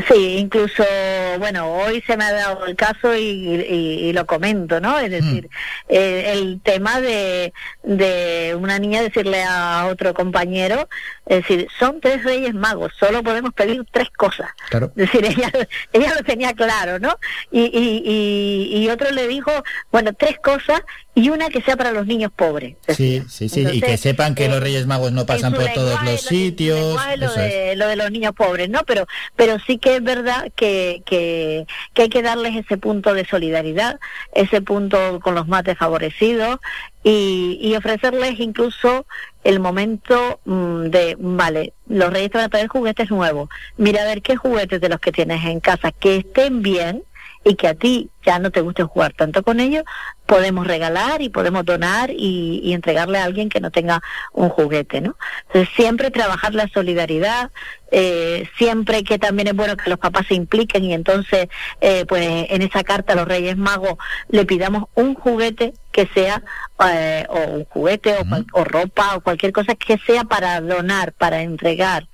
[0.07, 0.85] Sí, incluso,
[1.39, 4.97] bueno, hoy se me ha dado el caso y, y- y lo comento, ¿no?
[4.97, 5.49] Es decir,
[5.89, 7.51] eh, el tema de,
[7.83, 10.87] de una niña decirle a otro compañero,
[11.25, 14.49] es decir, son tres reyes magos, solo podemos pedir tres cosas.
[14.69, 14.93] Claro.
[14.95, 15.51] Es decir, ella,
[15.91, 17.17] ella lo tenía claro, ¿no?
[17.51, 19.51] Y, y, y, y otro le dijo,
[19.91, 20.79] bueno, tres cosas
[21.13, 22.77] y una que sea para los niños pobres.
[22.87, 26.01] Sí, sí, sí, y que sepan que eh, los Reyes Magos no pasan por todos
[26.03, 26.95] los sitios.
[27.17, 27.53] lo, eso es.
[27.53, 28.79] de, lo de los niños pobres, ¿no?
[28.85, 29.05] Pero,
[29.35, 33.99] pero sí que es verdad que, que, que hay que darles ese punto de solidaridad,
[34.33, 36.59] ese punto con los más desfavorecidos
[37.03, 39.05] y, y ofrecerles incluso
[39.43, 44.05] el momento mm, de, vale, los reyes te van a traer juguetes nuevos, mira a
[44.05, 47.03] ver qué juguetes de los que tienes en casa que estén bien
[47.43, 49.83] y que a ti ya no te guste jugar tanto con ellos,
[50.27, 54.01] podemos regalar y podemos donar y, y entregarle a alguien que no tenga
[54.33, 55.17] un juguete, ¿no?
[55.47, 57.49] Entonces siempre trabajar la solidaridad,
[57.91, 61.47] eh, siempre que también es bueno que los papás se impliquen y entonces
[61.81, 63.95] eh, pues en esa carta a los Reyes Magos
[64.29, 66.43] le pidamos un juguete que sea
[66.91, 71.13] eh, o un juguete o, cual- o ropa o cualquier cosa que sea para donar,
[71.13, 72.07] para entregar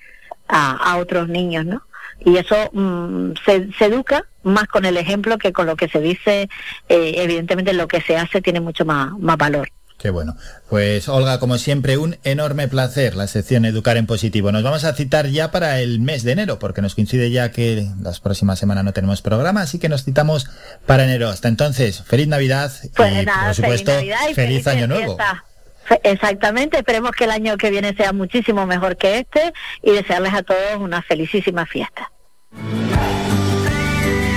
[0.48, 1.84] a, a otros niños, ¿no?
[2.26, 6.00] Y eso mm, se, se educa más con el ejemplo que con lo que se
[6.00, 6.50] dice.
[6.90, 9.70] eh, evidentemente lo que se hace tiene mucho más, más valor.
[9.98, 10.38] Qué bueno.
[10.70, 14.52] Pues Olga, como siempre, un enorme placer la sección Educar en Positivo.
[14.52, 17.88] Nos vamos a citar ya para el mes de enero, porque nos coincide ya que
[18.02, 20.48] las próximas semanas no tenemos programa, así que nos citamos
[20.86, 21.30] para enero.
[21.30, 23.92] Hasta entonces, feliz Navidad Pues y, nada, por supuesto,
[24.36, 25.18] feliz Año Nuevo.
[26.04, 30.44] Exactamente, esperemos que el año que viene sea muchísimo mejor que este y desearles a
[30.44, 32.12] todos una felicísima fiesta.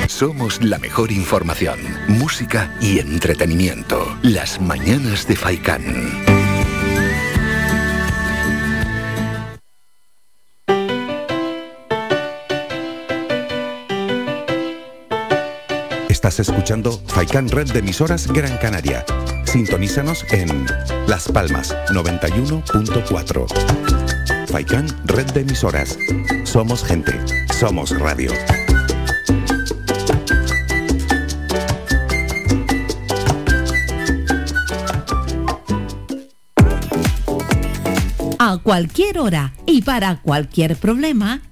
[0.08, 1.78] Somos la mejor información,
[2.08, 4.18] música y entretenimiento.
[4.22, 6.40] Las mañanas de Faikán.
[16.08, 19.06] Estás escuchando Faikan Red de emisoras Gran Canaria.
[19.50, 20.48] Sintonízanos en
[21.08, 24.46] Las Palmas 91.4.
[24.46, 25.98] Faikan Red de emisoras.
[26.44, 27.12] Somos gente,
[27.58, 28.30] somos radio.
[38.38, 41.42] A cualquier hora y para cualquier problema,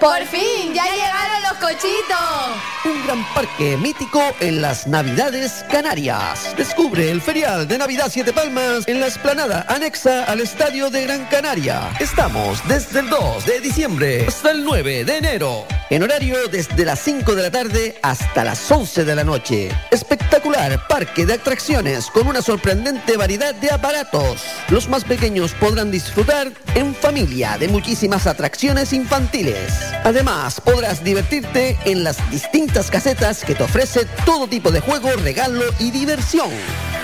[0.00, 0.72] ¡Por fin!
[0.72, 2.18] ¡Ya llegaron los cochitos!
[2.84, 6.54] Un gran parque mítico en las Navidades Canarias.
[6.56, 11.24] Descubre el ferial de Navidad Siete Palmas en la esplanada anexa al Estadio de Gran
[11.26, 11.90] Canaria.
[11.98, 15.66] Estamos desde el 2 de diciembre hasta el 9 de enero.
[15.90, 19.70] En horario desde las 5 de la tarde hasta las 11 de la noche.
[19.90, 24.44] Espectacular parque de atracciones con una sorprendente variedad de aparatos.
[24.68, 29.87] Los más pequeños podrán disfrutar en familia de muchísimas atracciones infantiles.
[30.04, 35.64] Además, podrás divertirte en las distintas casetas que te ofrece todo tipo de juego, regalo
[35.78, 36.50] y diversión.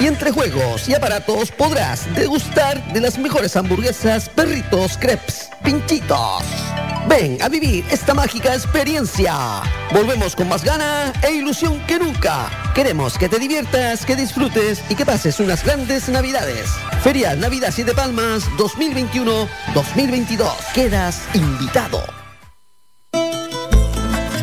[0.00, 6.42] Y entre juegos y aparatos podrás degustar de las mejores hamburguesas, perritos, crepes, pinchitos.
[7.08, 9.34] Ven a vivir esta mágica experiencia.
[9.92, 12.50] Volvemos con más gana e ilusión que nunca.
[12.74, 16.70] Queremos que te diviertas, que disfrutes y que pases unas grandes navidades.
[17.02, 20.48] Ferial Navidad Siete Palmas 2021-2022.
[20.74, 22.23] Quedas invitado.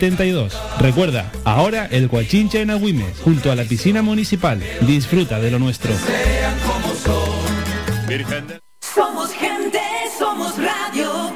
[0.00, 0.58] 72.
[0.78, 4.58] Recuerda, ahora el Guachinche en Agüimes, junto a la piscina municipal.
[4.80, 5.92] Disfruta de lo nuestro.
[8.80, 9.80] Somos gente,
[10.18, 11.32] somos radio.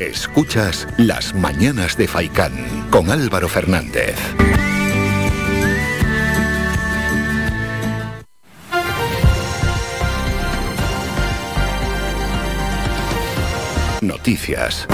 [0.00, 2.52] Escuchas Las Mañanas de Faicán
[2.90, 4.16] con Álvaro Fernández.
[14.02, 14.86] Noticias.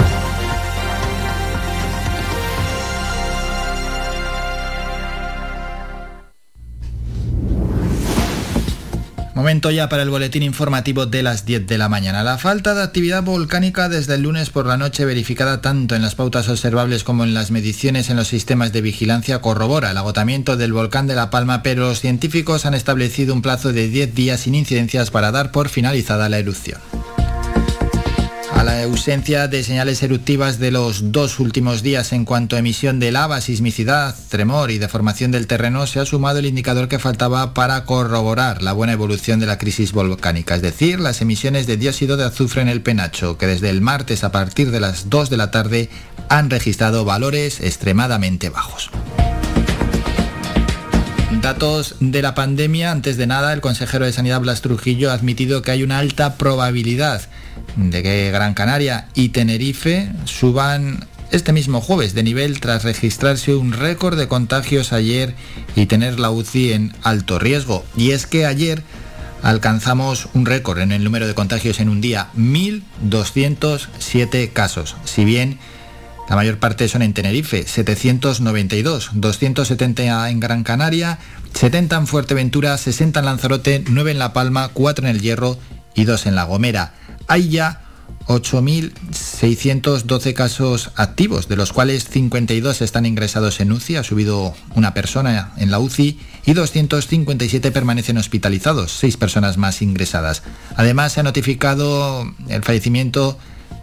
[9.33, 12.23] Momento ya para el boletín informativo de las 10 de la mañana.
[12.23, 16.15] La falta de actividad volcánica desde el lunes por la noche verificada tanto en las
[16.15, 20.73] pautas observables como en las mediciones en los sistemas de vigilancia corrobora el agotamiento del
[20.73, 24.55] volcán de La Palma, pero los científicos han establecido un plazo de 10 días sin
[24.55, 26.79] incidencias para dar por finalizada la erupción.
[28.57, 32.99] A la ausencia de señales eruptivas de los dos últimos días en cuanto a emisión
[32.99, 37.53] de lava, sismicidad, tremor y deformación del terreno, se ha sumado el indicador que faltaba
[37.53, 42.17] para corroborar la buena evolución de la crisis volcánica, es decir, las emisiones de dióxido
[42.17, 45.37] de azufre en el penacho, que desde el martes a partir de las 2 de
[45.37, 45.89] la tarde
[46.27, 48.89] han registrado valores extremadamente bajos.
[51.43, 52.89] Datos de la pandemia.
[52.89, 56.37] Antes de nada, el consejero de Sanidad Blas Trujillo ha admitido que hay una alta
[56.37, 57.21] probabilidad
[57.77, 63.71] de que Gran Canaria y Tenerife suban este mismo jueves de nivel tras registrarse un
[63.71, 65.35] récord de contagios ayer
[65.75, 67.85] y tener la UCI en alto riesgo.
[67.95, 68.83] Y es que ayer
[69.43, 74.95] alcanzamos un récord en el número de contagios en un día, 1.207 casos.
[75.05, 75.59] Si bien
[76.29, 81.17] la mayor parte son en Tenerife, 792, 270 en Gran Canaria,
[81.53, 85.57] 70 en Fuerteventura, 60 en Lanzarote, 9 en La Palma, 4 en El Hierro
[85.95, 86.93] y 2 en La Gomera.
[87.27, 87.81] Hay ya
[88.27, 95.51] 8.612 casos activos, de los cuales 52 están ingresados en UCI, ha subido una persona
[95.57, 100.43] en la UCI y 257 permanecen hospitalizados, 6 personas más ingresadas.
[100.75, 103.37] Además se ha notificado el fallecimiento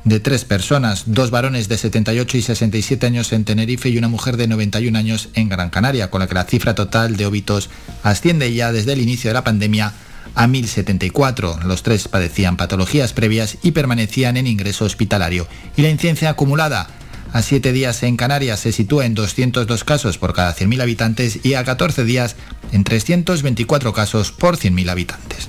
[0.05, 4.37] de tres personas, dos varones de 78 y 67 años en Tenerife y una mujer
[4.37, 7.71] de 91 años en Gran Canaria, con la que la cifra total de óbitos
[8.03, 9.95] asciende ya desde el inicio de la pandemia
[10.35, 11.63] a 1.074.
[11.63, 15.47] Los tres padecían patologías previas y permanecían en ingreso hospitalario.
[15.77, 16.89] Y la incidencia acumulada
[17.33, 21.55] a 7 días en Canarias se sitúa en 202 casos por cada 100.000 habitantes y
[21.55, 22.37] a 14 días
[22.73, 25.49] en 324 casos por 100.000 habitantes.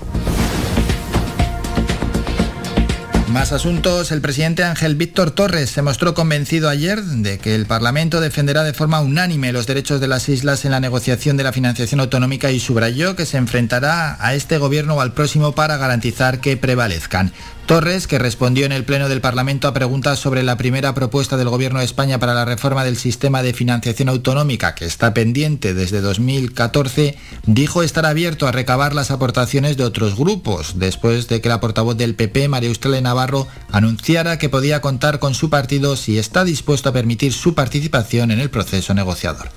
[3.28, 4.12] Más asuntos.
[4.12, 8.74] El presidente Ángel Víctor Torres se mostró convencido ayer de que el Parlamento defenderá de
[8.74, 12.60] forma unánime los derechos de las islas en la negociación de la financiación autonómica y
[12.60, 17.34] subrayó que se enfrentará a este gobierno o al próximo para garantizar que prevalezcan.
[17.66, 21.50] Torres, que respondió en el Pleno del Parlamento a preguntas sobre la primera propuesta del
[21.50, 26.02] Gobierno de España para la reforma del sistema de financiación autonómica, que está pendiente desde
[26.02, 27.18] 2014,
[27.48, 31.98] dijo estar abierto a recabar las aportaciones de otros grupos, después de que la portavoz
[31.98, 36.90] del PP, María Eustela Navarro, anunciara que podía contar con su partido si está dispuesto
[36.90, 39.50] a permitir su participación en el proceso negociador.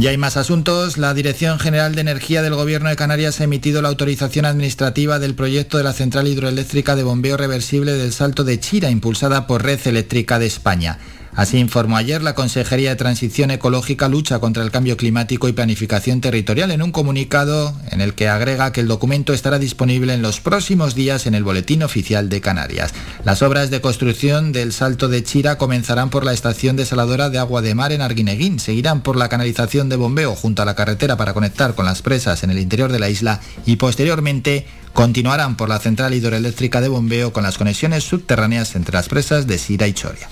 [0.00, 0.96] Y hay más asuntos.
[0.96, 5.34] La Dirección General de Energía del Gobierno de Canarias ha emitido la autorización administrativa del
[5.34, 9.80] proyecto de la central hidroeléctrica de bombeo reversible del Salto de Chira, impulsada por Red
[9.86, 10.98] Eléctrica de España.
[11.34, 16.20] Así informó ayer la Consejería de Transición Ecológica, Lucha contra el Cambio Climático y Planificación
[16.20, 20.40] Territorial en un comunicado en el que agrega que el documento estará disponible en los
[20.40, 22.92] próximos días en el Boletín Oficial de Canarias.
[23.24, 27.62] Las obras de construcción del Salto de Chira comenzarán por la estación desaladora de agua
[27.62, 31.34] de mar en Arguineguín, seguirán por la canalización de bombeo junto a la carretera para
[31.34, 35.78] conectar con las presas en el interior de la isla y posteriormente continuarán por la
[35.78, 40.28] central hidroeléctrica de bombeo con las conexiones subterráneas entre las presas de Sira y Choria.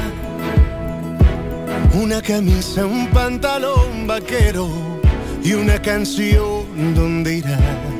[1.94, 5.00] Una camisa, un pantalón vaquero
[5.44, 7.91] y una canción, ¿dónde irá?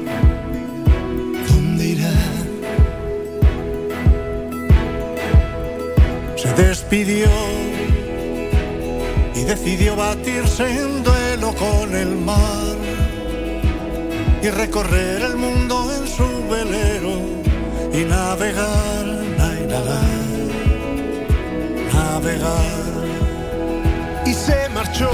[6.43, 7.28] Se despidió
[9.32, 12.74] y decidió batirse en duelo con el mar
[14.43, 17.14] y recorrer el mundo en su velero
[17.93, 19.06] y navegar,
[19.39, 20.02] navegar,
[21.94, 22.82] navegar.
[24.27, 25.12] Y se marchó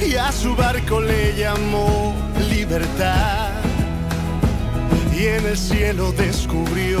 [0.00, 2.14] y a su barco le llamó
[2.50, 3.50] libertad
[5.12, 7.00] y en el cielo descubrió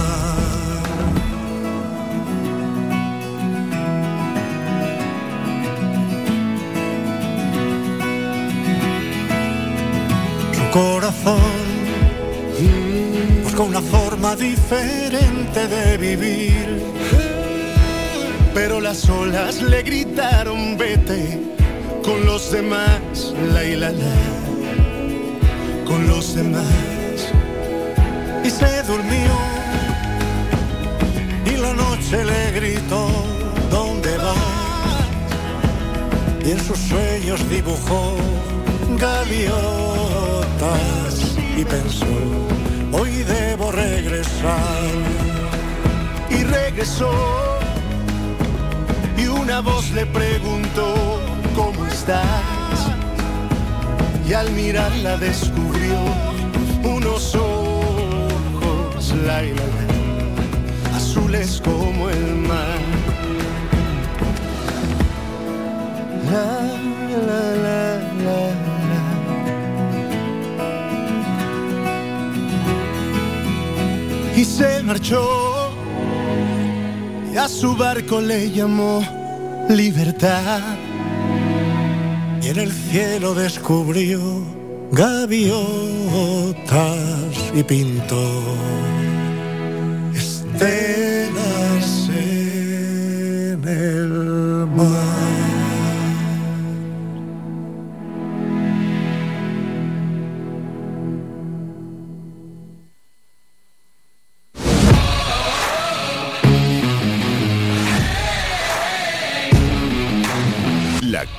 [10.71, 11.41] Corazón
[13.43, 16.81] busca una forma diferente de vivir.
[18.53, 21.39] Pero las olas le gritaron vete
[22.03, 24.15] con los demás, la y la la,
[25.85, 26.63] con los demás.
[28.43, 29.33] Y se durmió
[31.45, 33.07] y la noche le gritó,
[33.69, 34.37] ¿dónde vas?
[36.45, 38.15] Y en sus sueños dibujó
[41.57, 42.05] y pensó,
[42.91, 44.83] hoy debo regresar.
[46.29, 47.11] Y regresó
[49.17, 51.19] y una voz le preguntó,
[51.55, 52.23] ¿cómo estás?
[54.27, 55.97] Y al mirarla descubrió
[56.83, 59.41] unos ojos, la,
[60.95, 62.79] azules como el mar.
[66.31, 66.47] La,
[67.27, 67.70] la, la,
[74.61, 75.71] se marchó
[77.33, 79.01] y a su barco le llamó
[79.69, 80.61] libertad.
[82.43, 84.19] Y en el cielo descubrió
[84.91, 85.51] gaviotas
[87.55, 88.43] y pintó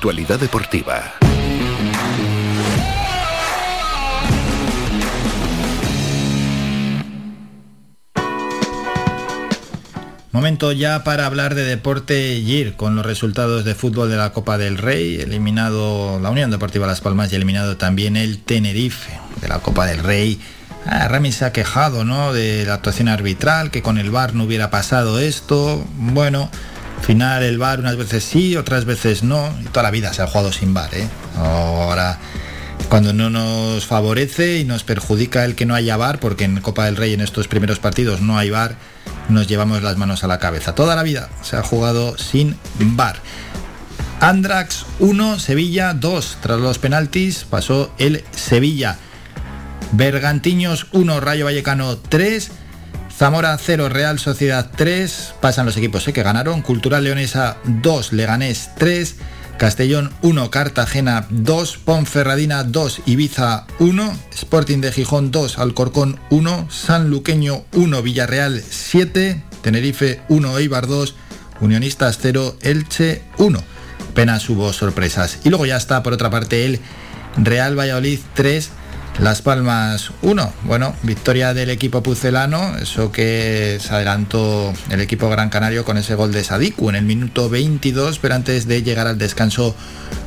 [0.03, 1.13] actualidad deportiva.
[10.33, 14.57] Momento ya para hablar de deporte y con los resultados de fútbol de la Copa
[14.57, 19.59] del Rey, eliminado la Unión Deportiva Las Palmas y eliminado también el Tenerife de la
[19.59, 20.37] Copa del Rey.
[20.85, 22.33] Ah, Rami se ha quejado ¿no?
[22.33, 25.81] de la actuación arbitral, que con el VAR no hubiera pasado esto.
[25.95, 26.49] Bueno,
[27.03, 29.53] al final el VAR unas veces sí, otras veces no.
[29.61, 30.95] Y toda la vida se ha jugado sin VAR.
[30.95, 31.05] ¿eh?
[31.35, 32.17] Ahora,
[32.87, 36.85] cuando no nos favorece y nos perjudica el que no haya VAR, porque en Copa
[36.85, 38.77] del Rey en estos primeros partidos no hay VAR,
[39.27, 40.75] nos llevamos las manos a la cabeza.
[40.75, 43.17] Toda la vida se ha jugado sin VAR.
[44.21, 46.37] Andrax 1, Sevilla 2.
[46.39, 48.97] Tras los penaltis pasó el Sevilla.
[49.91, 52.62] Bergantiños 1, Rayo Vallecano 3.
[53.17, 55.35] Zamora 0, Real Sociedad 3.
[55.39, 56.13] Pasan los equipos ¿eh?
[56.13, 56.61] que ganaron.
[56.61, 59.15] Cultural Leonesa 2, Leganés 3.
[59.57, 67.63] Castellón 1, Cartagena 2, Ponferradina 2, Ibiza 1, Sporting de Gijón 2, Alcorcón 1, Sanluqueño
[67.73, 71.15] 1, Villarreal 7, Tenerife 1, Eibar 2,
[71.61, 73.63] Unionistas 0, Elche 1.
[74.09, 75.37] Apenas hubo sorpresas.
[75.43, 76.79] Y luego ya está por otra parte el
[77.37, 78.69] Real Valladolid 3,
[79.19, 80.53] las Palmas 1.
[80.63, 86.15] Bueno, victoria del equipo pucelano, eso que se adelantó el equipo Gran Canario con ese
[86.15, 89.75] gol de Sadiku en el minuto 22, pero antes de llegar al descanso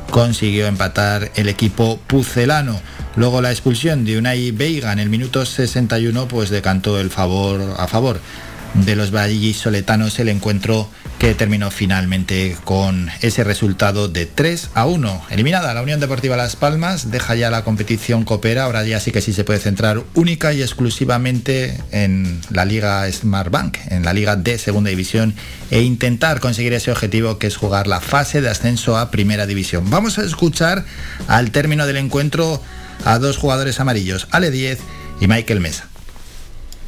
[0.09, 2.79] consiguió empatar el equipo pucelano.
[3.15, 7.87] Luego la expulsión de Unai Veiga en el minuto 61 pues decantó el favor a
[7.87, 8.19] favor
[8.73, 10.89] de los vallisoletanos el encuentro
[11.19, 15.23] que terminó finalmente con ese resultado de 3 a 1.
[15.31, 19.21] Eliminada la Unión Deportiva Las Palmas, deja ya la competición coopera, ahora ya sí que
[19.21, 24.57] sí se puede centrar única y exclusivamente en la Liga Smartbank, en la Liga de
[24.59, 25.33] Segunda División
[25.71, 29.89] e intentar conseguir ese objetivo que es jugar la fase de ascenso a Primera División.
[29.89, 30.85] Vamos a escuchar
[31.27, 32.61] al término del encuentro
[33.05, 34.79] a dos jugadores amarillos, Ale 10
[35.19, 35.87] y Michael Mesa.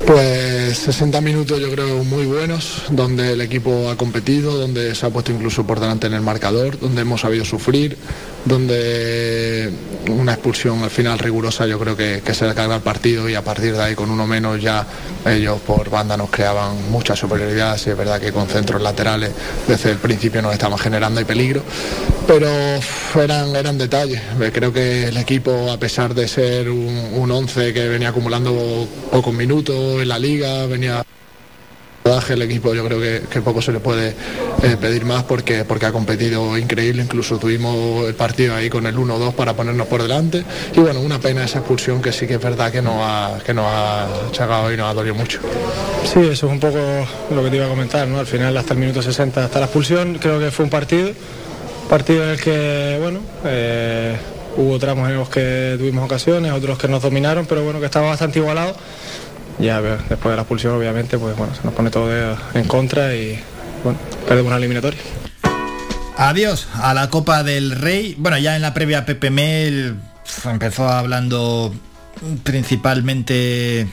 [0.06, 5.10] Pues 60 minutos yo creo muy buenos, donde el equipo ha competido, donde se ha
[5.10, 7.98] puesto incluso por delante en el marcador, donde hemos sabido sufrir,
[8.46, 9.72] donde
[10.10, 13.36] una expulsión al final rigurosa yo creo que, que se le carga el partido y
[13.36, 14.86] a partir de ahí con uno menos ya
[15.26, 19.32] ellos por banda nos creaban mucha superioridad, si es verdad que con centros laterales
[19.68, 21.62] desde el principio nos estaban generando y peligro,
[22.28, 22.48] pero
[23.22, 24.22] eran, eran detalles,
[24.54, 29.34] creo que el equipo a pesar de ser un, un 11 que venía acumulando pocos
[29.34, 31.04] minutos en la liga, venía
[32.30, 34.10] el equipo yo creo que, poco se le puede
[34.64, 38.96] eh, pedir más porque, porque ha competido increíble, incluso tuvimos el partido ahí con el
[38.96, 40.44] 1-2 para ponernos por delante
[40.76, 43.54] y bueno, una pena esa expulsión que sí que es verdad que nos ha, que
[43.54, 45.40] nos ha chagado y nos ha dolido mucho.
[46.04, 46.80] Sí, eso es un poco
[47.34, 48.20] lo que te iba a comentar, ¿no?
[48.20, 51.12] Al final hasta el minuto 60, hasta la expulsión, creo que fue un partido,
[51.90, 54.18] partido en el que, bueno, eh,
[54.58, 58.10] hubo tramos en los que tuvimos ocasiones, otros que nos dominaron, pero bueno, que estaba
[58.10, 58.76] bastante igualado
[59.60, 62.10] ya después de la expulsión obviamente pues bueno, se nos pone todo
[62.54, 63.40] en contra y
[63.84, 65.00] bueno, perdemos una eliminatoria.
[66.18, 68.16] Adiós a la Copa del Rey.
[68.18, 69.96] Bueno, ya en la previa Pepe Mel
[70.46, 71.74] empezó hablando
[72.44, 73.88] principalmente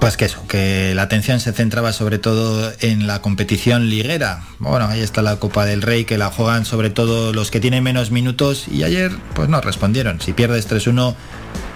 [0.00, 4.42] pues que eso, que la atención se centraba sobre todo en la competición liguera.
[4.58, 7.82] Bueno, ahí está la Copa del Rey que la juegan sobre todo los que tienen
[7.82, 10.20] menos minutos y ayer pues no respondieron.
[10.20, 11.14] Si pierdes 3-1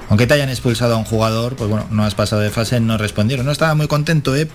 [0.08, 2.96] aunque te hayan expulsado a un jugador, pues bueno, no has pasado de fase, no
[2.96, 3.44] respondieron.
[3.44, 4.48] No estaba muy contento, ¿eh?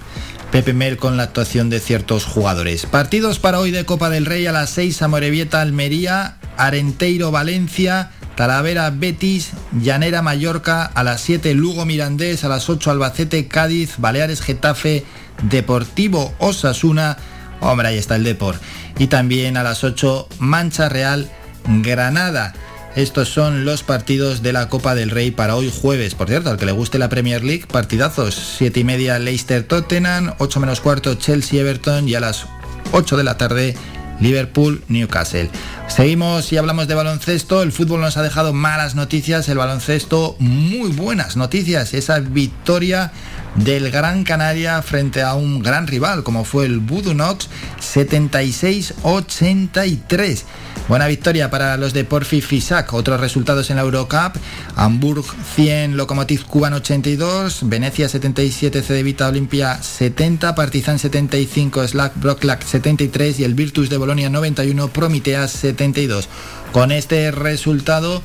[0.51, 2.85] Pepe Mel con la actuación de ciertos jugadores.
[2.85, 8.89] Partidos para hoy de Copa del Rey a las 6, Amorebieta, Almería, Arenteiro, Valencia, Talavera,
[8.89, 15.05] Betis, Llanera, Mallorca, a las 7, Lugo, Mirandés, a las 8, Albacete, Cádiz, Baleares, Getafe,
[15.43, 17.17] Deportivo, Osasuna,
[17.59, 18.55] hombre, ahí está el Depor.
[18.97, 21.29] Y también a las 8, Mancha Real,
[21.65, 22.53] Granada.
[22.95, 26.13] Estos son los partidos de la Copa del Rey para hoy jueves.
[26.13, 28.35] Por cierto, al que le guste la Premier League, partidazos.
[28.59, 32.45] 7 y media Leicester Tottenham, 8 menos cuarto Chelsea Everton y a las
[32.91, 33.75] 8 de la tarde
[34.19, 35.49] Liverpool Newcastle.
[35.87, 37.63] Seguimos y hablamos de baloncesto.
[37.63, 41.95] El fútbol nos ha dejado malas noticias, el baloncesto muy buenas noticias.
[41.95, 43.11] Esa victoria
[43.55, 47.49] del Gran Canaria frente a un gran rival como fue el Budunox
[47.79, 50.43] 76-83.
[50.89, 52.93] Buena victoria para los de Porfi Fisac.
[52.93, 54.35] Otros resultados en la Eurocup.
[54.75, 55.23] Hamburg
[55.55, 63.43] 100, Lokomotiv Cuban 82, Venecia 77, Cedevita Olimpia 70, Partizan 75, Slack Brocklack 73 y
[63.45, 66.27] el Virtus de Bolonia 91, Prometeas 72.
[66.73, 68.21] Con este resultado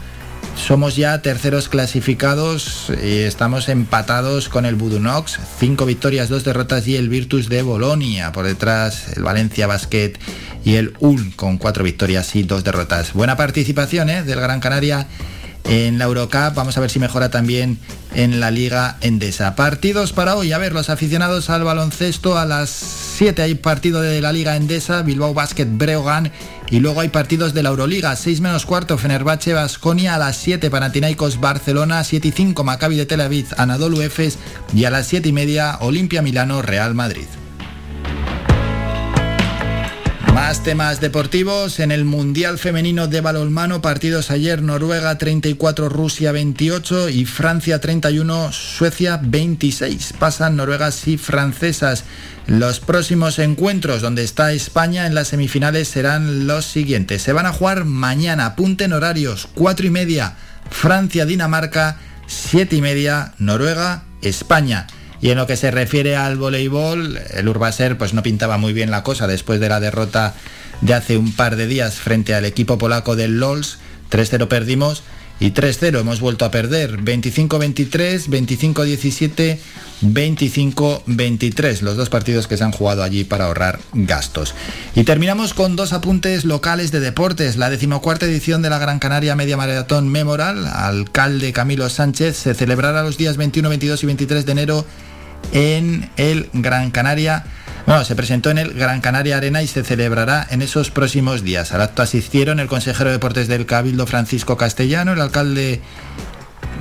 [0.57, 6.97] somos ya terceros clasificados y estamos empatados con el Budunox, cinco victorias, dos derrotas y
[6.97, 8.33] el Virtus de Bolonia.
[8.33, 10.13] Por detrás el Valencia Basket
[10.65, 13.15] y el Ulm con cuatro victorias y dos derrotas.
[13.15, 14.23] Buena participación ¿eh?
[14.25, 15.07] del Gran Canaria
[15.65, 16.55] en la Eurocup.
[16.55, 17.79] Vamos a ver si mejora también
[18.15, 19.55] en la Liga Endesa.
[19.55, 20.53] Partidos para hoy.
[20.53, 25.03] A ver, los aficionados al baloncesto a las 7 hay partido de la Liga Endesa,
[25.03, 26.33] Bilbao Basket Breogán
[26.71, 30.71] y luego hay partidos de la Euroliga, 6 menos cuarto, Fenerbahce Basconia a las 7,
[30.71, 34.39] Panathinaikos Barcelona, 7 y 5, Maccabi de Tel Aviv, Anadolu Efes
[34.75, 37.27] y a las 7 y media, Olimpia Milano, Real Madrid.
[40.41, 47.09] Más temas deportivos en el Mundial Femenino de Balonmano, partidos ayer Noruega 34, Rusia 28
[47.09, 50.15] y Francia 31, Suecia 26.
[50.17, 52.05] Pasan noruegas y francesas.
[52.47, 57.21] Los próximos encuentros donde está España en las semifinales serán los siguientes.
[57.21, 60.37] Se van a jugar mañana, apunten horarios, 4 y media,
[60.71, 61.99] Francia-Dinamarca,
[62.29, 64.87] 7 y media, Noruega-España.
[65.21, 68.91] Y en lo que se refiere al voleibol, el Urbaser pues no pintaba muy bien
[68.91, 70.35] la cosa después de la derrota
[70.81, 73.79] de hace un par de días frente al equipo polaco del LOLS.
[74.11, 75.03] 3-0 perdimos
[75.41, 76.99] y 3-0 hemos vuelto a perder.
[77.03, 79.59] 25-23, 25-17,
[80.03, 81.81] 25-23.
[81.81, 84.55] Los dos partidos que se han jugado allí para ahorrar gastos.
[84.95, 87.57] Y terminamos con dos apuntes locales de deportes.
[87.57, 93.03] La decimocuarta edición de la Gran Canaria Media Maratón Memorial, alcalde Camilo Sánchez, se celebrará
[93.03, 94.85] los días 21, 22 y 23 de enero
[95.53, 97.45] en el Gran Canaria.
[97.87, 101.73] Bueno, se presentó en el Gran Canaria Arena y se celebrará en esos próximos días.
[101.73, 105.81] Al acto asistieron el consejero de deportes del Cabildo Francisco Castellano, el alcalde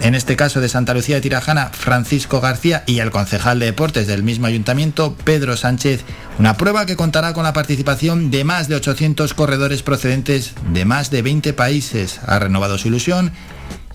[0.02, 4.06] en este caso de Santa Lucía de Tirajana, Francisco García y el concejal de deportes
[4.06, 6.04] del mismo ayuntamiento, Pedro Sánchez,
[6.38, 11.10] una prueba que contará con la participación de más de 800 corredores procedentes de más
[11.10, 12.20] de 20 países.
[12.28, 13.32] Ha renovado su ilusión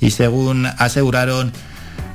[0.01, 1.52] y según aseguraron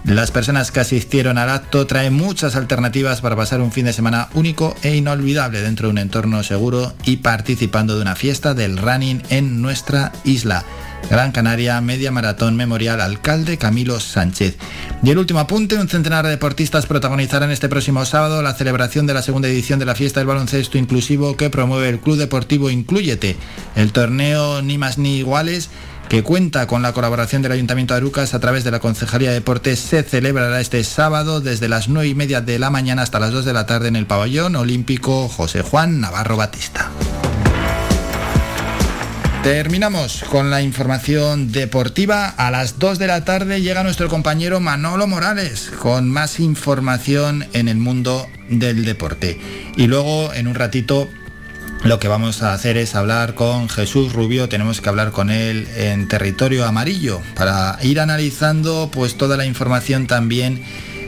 [0.08, 4.30] las personas que asistieron al acto traen muchas alternativas para pasar un fin de semana
[4.36, 9.22] único e inolvidable dentro de un entorno seguro y participando de una fiesta del running
[9.30, 10.64] en nuestra isla.
[11.10, 14.58] Gran Canaria Media Maratón Memorial Alcalde Camilo Sánchez.
[15.04, 19.14] Y el último apunte, un centenar de deportistas protagonizarán este próximo sábado la celebración de
[19.14, 23.36] la segunda edición de la fiesta del baloncesto inclusivo que promueve el Club Deportivo Incluyete.
[23.76, 25.70] El torneo ni más ni iguales
[26.10, 29.36] que cuenta con la colaboración del Ayuntamiento de Arucas a través de la Concejalía de
[29.36, 33.32] Deportes, se celebrará este sábado desde las 9 y media de la mañana hasta las
[33.32, 36.92] 2 de la tarde en el pabellón olímpico José Juan Navarro Batista.
[39.44, 42.28] Terminamos con la información deportiva.
[42.28, 47.68] A las 2 de la tarde llega nuestro compañero Manolo Morales con más información en
[47.70, 49.40] el mundo del deporte.
[49.78, 51.08] Y luego, en un ratito,
[51.84, 55.68] lo que vamos a hacer es hablar con Jesús Rubio, tenemos que hablar con él
[55.76, 60.64] en territorio amarillo para ir analizando pues toda la información también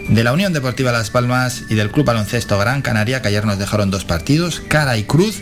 [0.10, 3.60] de la Unión Deportiva Las Palmas y del Club Baloncesto Gran Canaria, que ayer nos
[3.60, 5.41] dejaron dos partidos, cara y cruz,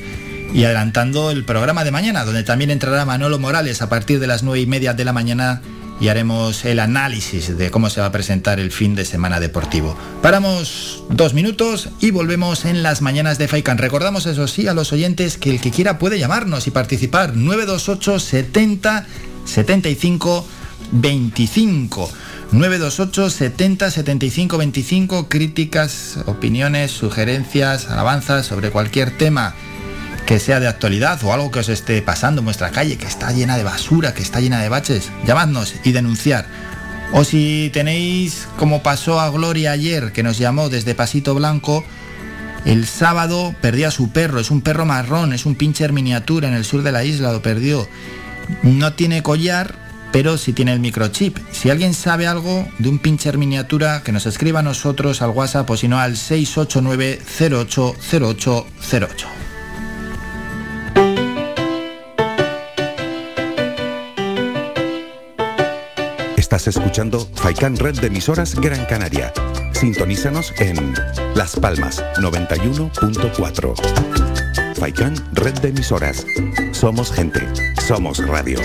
[0.54, 4.44] y adelantando el programa de mañana, donde también entrará Manolo Morales a partir de las
[4.44, 5.62] nueve y media de la mañana
[6.00, 9.98] y haremos el análisis de cómo se va a presentar el fin de semana deportivo.
[10.22, 13.78] Paramos dos minutos y volvemos en las mañanas de Faikan.
[13.78, 18.20] Recordamos eso sí a los oyentes que el que quiera puede llamarnos y participar 928
[18.20, 19.06] 70
[19.46, 20.46] 75
[20.92, 22.10] 25.
[22.52, 29.54] 928 70 75 25 críticas, opiniones, sugerencias, alabanzas sobre cualquier tema
[30.28, 33.32] que sea de actualidad o algo que os esté pasando en vuestra calle, que está
[33.32, 36.46] llena de basura, que está llena de baches, llamadnos y denunciar.
[37.14, 41.86] O si tenéis, como pasó a Gloria ayer, que nos llamó desde Pasito Blanco,
[42.66, 46.56] el sábado perdió a su perro, es un perro marrón, es un pincher miniatura en
[46.56, 47.88] el sur de la isla, lo perdió.
[48.64, 49.76] No tiene collar,
[50.12, 51.38] pero sí tiene el microchip.
[51.54, 55.70] Si alguien sabe algo de un pincher miniatura, que nos escriba a nosotros al WhatsApp
[55.70, 57.22] o si no al 689
[66.48, 69.34] Estás escuchando Faikan Red de emisoras Gran Canaria.
[69.74, 70.94] Sintonízanos en
[71.36, 74.76] Las Palmas 91.4.
[74.76, 76.26] Faikan Red de emisoras.
[76.72, 77.42] Somos gente.
[77.86, 78.62] Somos radio.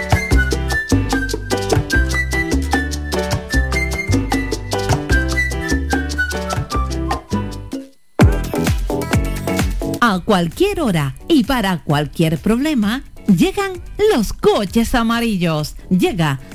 [10.00, 13.72] A cualquier hora y para cualquier problema, llegan
[14.14, 15.74] los coches amarillos.
[15.90, 16.38] Llega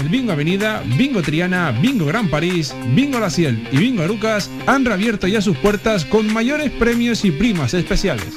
[0.00, 4.84] El Bingo Avenida, Bingo Triana, Bingo Gran París, Bingo La Ciel y Bingo Arucas han
[4.84, 8.36] reabierto ya sus puertas con mayores premios y primas especiales.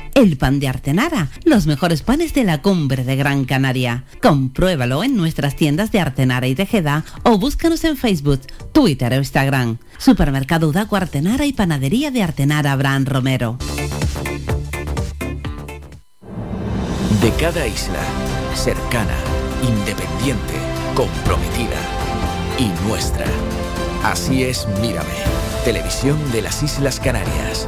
[0.15, 4.03] el pan de Artenara, los mejores panes de la cumbre de Gran Canaria.
[4.21, 9.77] Compruébalo en nuestras tiendas de Artenara y Tejeda o búscanos en Facebook, Twitter o Instagram.
[9.97, 13.57] Supermercado Udaco Artenara y Panadería de Artenara Abraham Romero.
[17.21, 17.99] De cada isla,
[18.55, 19.15] cercana,
[19.61, 20.55] independiente,
[20.95, 21.77] comprometida
[22.57, 23.25] y nuestra.
[24.03, 25.09] Así es Mírame,
[25.63, 27.67] televisión de las Islas Canarias.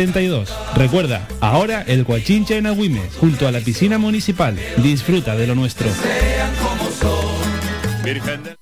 [0.01, 0.49] 72.
[0.75, 4.57] Recuerda, ahora el Guachincha en Agüimes, junto a la piscina municipal.
[4.77, 5.87] Disfruta de lo nuestro.
[8.03, 8.60] Descarga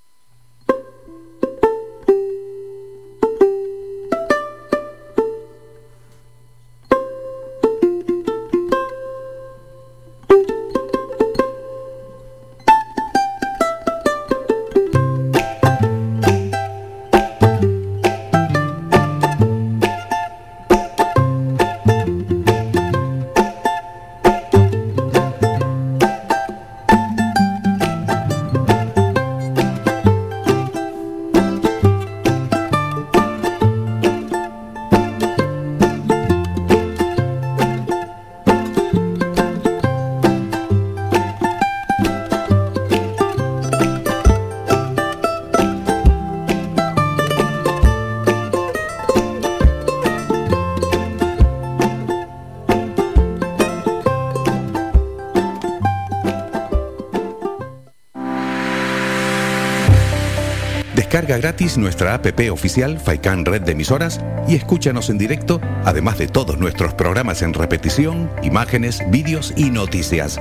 [61.39, 66.57] gratis nuestra app oficial Faikan Red de Emisoras y escúchanos en directo, además de todos
[66.57, 70.37] nuestros programas en repetición, imágenes, vídeos y noticias.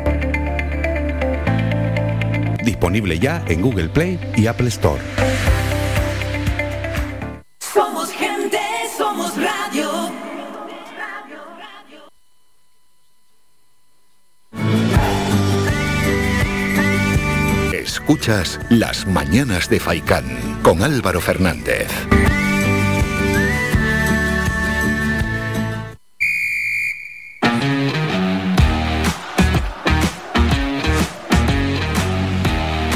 [2.64, 5.00] Disponible ya en Google Play y Apple Store.
[7.60, 8.58] Somos gente,
[8.96, 10.10] somos radio.
[17.72, 21.88] Escuchas Las Mañanas de Faicán con Álvaro Fernández.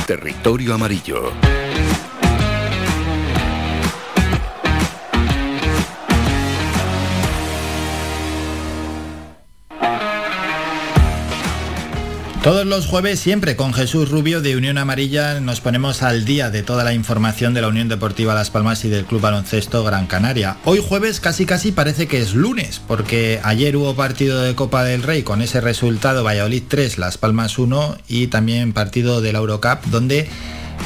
[0.07, 1.62] Territorio Amarillo.
[12.43, 16.65] Todos los jueves, siempre con Jesús Rubio de Unión Amarilla, nos ponemos al día de
[16.65, 20.57] toda la información de la Unión Deportiva Las Palmas y del Club Baloncesto Gran Canaria.
[20.65, 25.05] Hoy jueves casi casi parece que es lunes, porque ayer hubo partido de Copa del
[25.05, 29.85] Rey con ese resultado Valladolid 3, Las Palmas 1 y también partido de la Eurocup
[29.93, 30.29] donde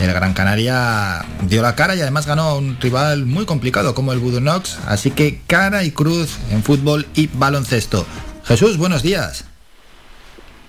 [0.02, 4.12] el Gran Canaria dio la cara y además ganó a un rival muy complicado como
[4.12, 8.04] el Budunox, así que cara y cruz en fútbol y baloncesto.
[8.44, 9.46] Jesús, buenos días.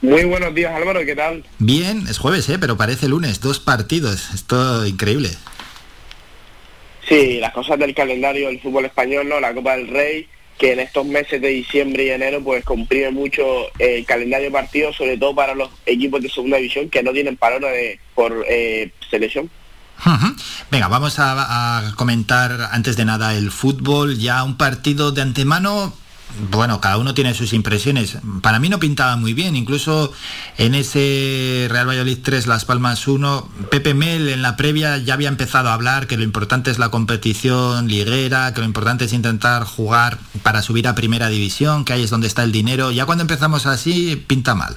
[0.01, 1.43] Muy buenos días Álvaro, ¿qué tal?
[1.59, 2.57] Bien, es jueves, ¿eh?
[2.59, 5.31] pero parece lunes, dos partidos, esto increíble.
[7.07, 9.39] Sí, las cosas del calendario del fútbol español, ¿no?
[9.39, 13.43] La Copa del Rey, que en estos meses de diciembre y enero pues comprime mucho
[13.79, 17.37] el calendario de partidos, sobre todo para los equipos de segunda división que no tienen
[17.37, 19.49] palabra de, por eh, selección.
[20.69, 25.93] Venga, vamos a, comentar antes de nada el fútbol, ya un partido de antemano
[26.51, 28.17] bueno, cada uno tiene sus impresiones.
[28.41, 30.13] Para mí no pintaba muy bien, incluso
[30.57, 35.29] en ese Real Valladolid 3, Las Palmas 1, Pepe Mel en la previa ya había
[35.29, 39.63] empezado a hablar que lo importante es la competición liguera, que lo importante es intentar
[39.63, 42.91] jugar para subir a primera división, que ahí es donde está el dinero.
[42.91, 44.75] Ya cuando empezamos así, pinta mal.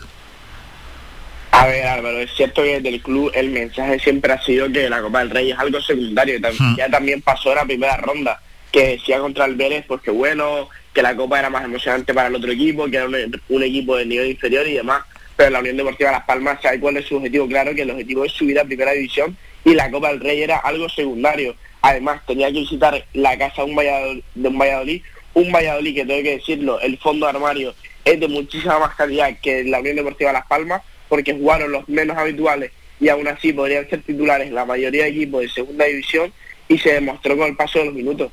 [1.52, 4.88] A ver, Álvaro, es cierto que desde el club el mensaje siempre ha sido que
[4.88, 6.38] la Copa del Rey es algo secundario.
[6.58, 6.76] Hmm.
[6.76, 8.40] Ya también pasó la primera ronda,
[8.72, 12.28] que decía contra el Vélez, pues que bueno, que la Copa era más emocionante para
[12.28, 15.02] el otro equipo, que era un, equipo de nivel inferior y demás,
[15.36, 18.24] pero la Unión Deportiva Las Palmas sabe cuál es su objetivo claro, que el objetivo
[18.24, 21.54] es subir a Primera División y la Copa del Rey era algo secundario.
[21.82, 25.02] Además, tenía que visitar la casa de un Valladolid, de un Valladolid,
[25.34, 29.64] un Valladolid que tengo que decirlo, el fondo armario es de muchísima más calidad que
[29.64, 34.02] la Unión Deportiva Las Palmas, porque jugaron los menos habituales y aún así podrían ser
[34.02, 36.32] titulares la mayoría de equipos de segunda división
[36.68, 38.30] y se demostró con el paso de los minutos.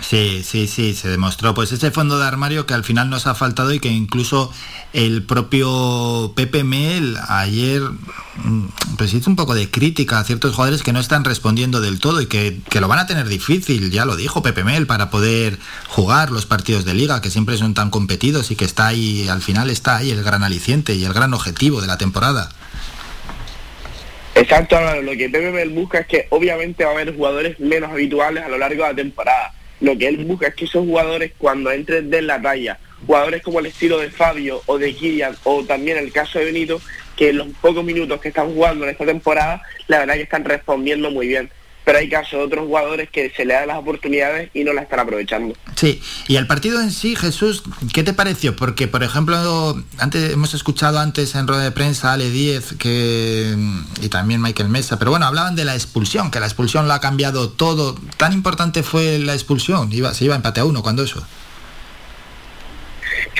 [0.00, 1.54] Sí, sí, sí, se demostró.
[1.54, 4.52] Pues ese fondo de armario que al final nos ha faltado y que incluso
[4.92, 7.82] el propio Pepe Mel ayer
[8.36, 8.66] mm,
[8.96, 12.20] pues hizo un poco de crítica a ciertos jugadores que no están respondiendo del todo
[12.20, 15.58] y que, que, lo van a tener difícil, ya lo dijo Pepe Mel, para poder
[15.88, 19.42] jugar los partidos de liga que siempre son tan competidos y que está ahí, al
[19.42, 22.50] final está ahí el gran aliciente y el gran objetivo de la temporada.
[24.36, 28.44] Exacto, lo que Pepe Mel busca es que obviamente va a haber jugadores menos habituales
[28.44, 31.70] a lo largo de la temporada lo que él busca es que esos jugadores cuando
[31.70, 35.98] entren de la talla, jugadores como el estilo de Fabio o de Kirian o también
[35.98, 36.80] el caso de Benito,
[37.16, 40.44] que en los pocos minutos que están jugando en esta temporada, la verdad que están
[40.44, 41.50] respondiendo muy bien
[41.88, 44.84] pero hay casos de otros jugadores que se le dan las oportunidades y no las
[44.84, 45.54] están aprovechando.
[45.74, 47.62] Sí, y el partido en sí, Jesús,
[47.94, 48.54] ¿qué te pareció?
[48.54, 53.56] Porque, por ejemplo, antes hemos escuchado antes en rueda de prensa Ale 10 que,
[54.02, 57.00] y también Michael Mesa, pero bueno, hablaban de la expulsión, que la expulsión la ha
[57.00, 57.98] cambiado todo.
[58.18, 59.90] ¿Tan importante fue la expulsión?
[59.90, 61.26] Iba, se iba a empate a uno, cuando eso?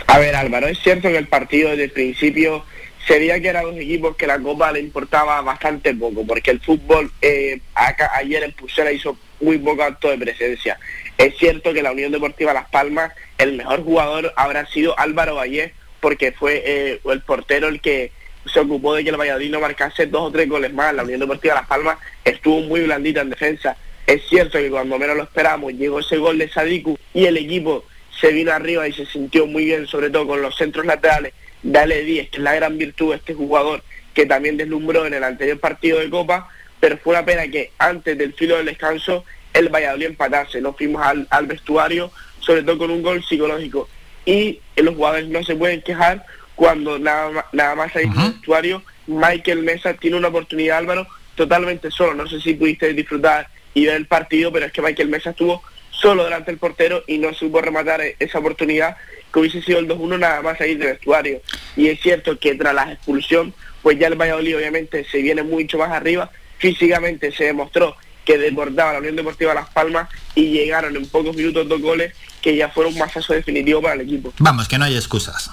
[0.06, 2.64] A ver, Álvaro, es cierto que el partido desde el principio
[3.06, 7.10] sería que eran dos equipos que la Copa le importaba bastante poco, porque el fútbol
[7.22, 10.78] eh, ayer en Pusera hizo muy poco acto de presencia.
[11.16, 15.74] Es cierto que la Unión Deportiva Las Palmas, el mejor jugador habrá sido Álvaro Valle,
[16.00, 18.12] porque fue eh, el portero el que
[18.52, 20.94] se ocupó de que el Valladolid no marcase dos o tres goles más.
[20.94, 23.76] La Unión Deportiva Las Palmas estuvo muy blandita en defensa.
[24.06, 27.84] Es cierto que cuando menos lo esperamos llegó ese gol de Sadiku y el equipo
[28.18, 32.02] se vino arriba y se sintió muy bien, sobre todo con los centros laterales Dale
[32.02, 33.82] 10, que es la gran virtud de este jugador
[34.14, 36.48] que también deslumbró en el anterior partido de Copa,
[36.80, 40.60] pero fue una pena que antes del filo del descanso el Valladolid empatase.
[40.60, 42.10] Nos fuimos al, vestuario,
[42.40, 43.88] sobre todo con un gol psicológico.
[44.24, 46.24] Y los jugadores no se pueden quejar
[46.54, 52.14] cuando nada, nada más en el vestuario, Michael Mesa tiene una oportunidad, Álvaro, totalmente solo.
[52.14, 55.62] No sé si pudiste disfrutar y ver el partido, pero es que Michael Mesa estuvo
[55.90, 58.96] solo delante del portero y no supo rematar esa oportunidad
[59.32, 61.40] que hubiese sido el 2-1 nada más ahí del vestuario.
[61.76, 65.78] Y es cierto que tras la expulsión, pues ya el Valladolid obviamente se viene mucho
[65.78, 71.06] más arriba, físicamente se demostró que desbordaba la Unión Deportiva Las Palmas y llegaron en
[71.08, 74.32] pocos minutos dos goles que ya fueron un masazo definitivo para el equipo.
[74.38, 75.50] Vamos, que no hay excusas.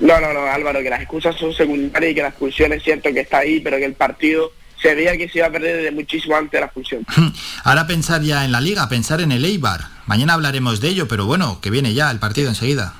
[0.00, 3.12] No, no, no, Álvaro, que las excusas son secundarias y que la expulsión es cierto
[3.12, 4.52] que está ahí, pero que el partido
[4.82, 7.06] se veía que se iba a perder desde muchísimo antes de la expulsión.
[7.64, 9.80] Ahora pensar ya en la liga, pensar en el Eibar.
[10.06, 12.94] Mañana hablaremos de ello, pero bueno, que viene ya el partido enseguida.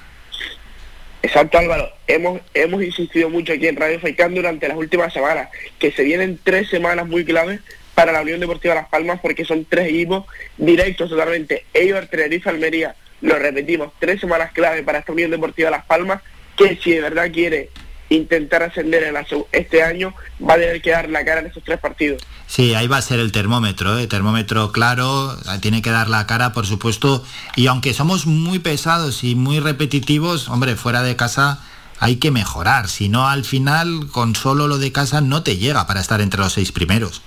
[1.22, 5.92] Exacto Álvaro, hemos, hemos insistido mucho aquí en Radio Faicán durante las últimas semanas, que
[5.92, 7.60] se vienen tres semanas muy claves
[7.94, 10.24] para la Unión Deportiva Las Palmas porque son tres equipos
[10.56, 11.64] directos totalmente.
[11.74, 16.22] Eibar, Tenerife, Almería, lo repetimos, tres semanas clave para esta Unión Deportiva Las Palmas
[16.56, 17.70] que si de verdad quiere
[18.14, 19.16] intentar ascender en
[19.52, 22.22] este año, va a tener que dar la cara en esos tres partidos.
[22.47, 24.06] Sí, ahí va a ser el termómetro, ¿eh?
[24.06, 27.24] termómetro claro, tiene que dar la cara, por supuesto,
[27.56, 31.60] y aunque somos muy pesados y muy repetitivos, hombre, fuera de casa
[31.98, 35.86] hay que mejorar, si no al final con solo lo de casa no te llega
[35.86, 37.22] para estar entre los seis primeros.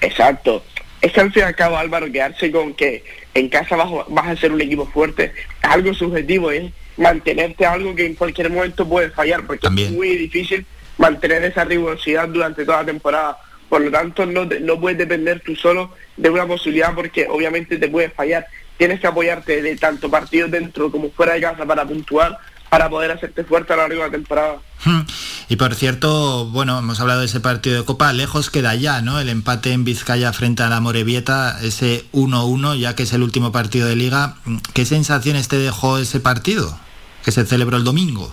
[0.00, 0.62] Exacto.
[1.00, 3.04] Es al fin y al cabo, Álvaro, quedarse con que
[3.34, 5.32] en casa vas, vas a ser un equipo fuerte,
[5.62, 6.72] es algo subjetivo, ¿eh?
[6.96, 10.66] Mantenerte algo que en cualquier momento puede fallar, porque es muy difícil
[10.98, 13.38] mantener esa rigurosidad durante toda la temporada.
[13.68, 17.88] Por lo tanto, no, no puedes depender tú solo de una posibilidad porque obviamente te
[17.88, 18.46] puedes fallar.
[18.78, 22.38] Tienes que apoyarte de tanto partidos dentro como fuera de casa para puntuar,
[22.70, 24.56] para poder hacerte fuerte a lo largo de la temporada.
[24.84, 25.00] Hmm.
[25.48, 29.18] Y por cierto, bueno, hemos hablado de ese partido de Copa, lejos queda ya, ¿no?
[29.18, 33.50] El empate en Vizcaya frente a la Morevieta, ese 1-1, ya que es el último
[33.50, 34.36] partido de liga.
[34.74, 36.78] ¿Qué sensaciones te dejó ese partido
[37.26, 38.32] que se celebró el domingo?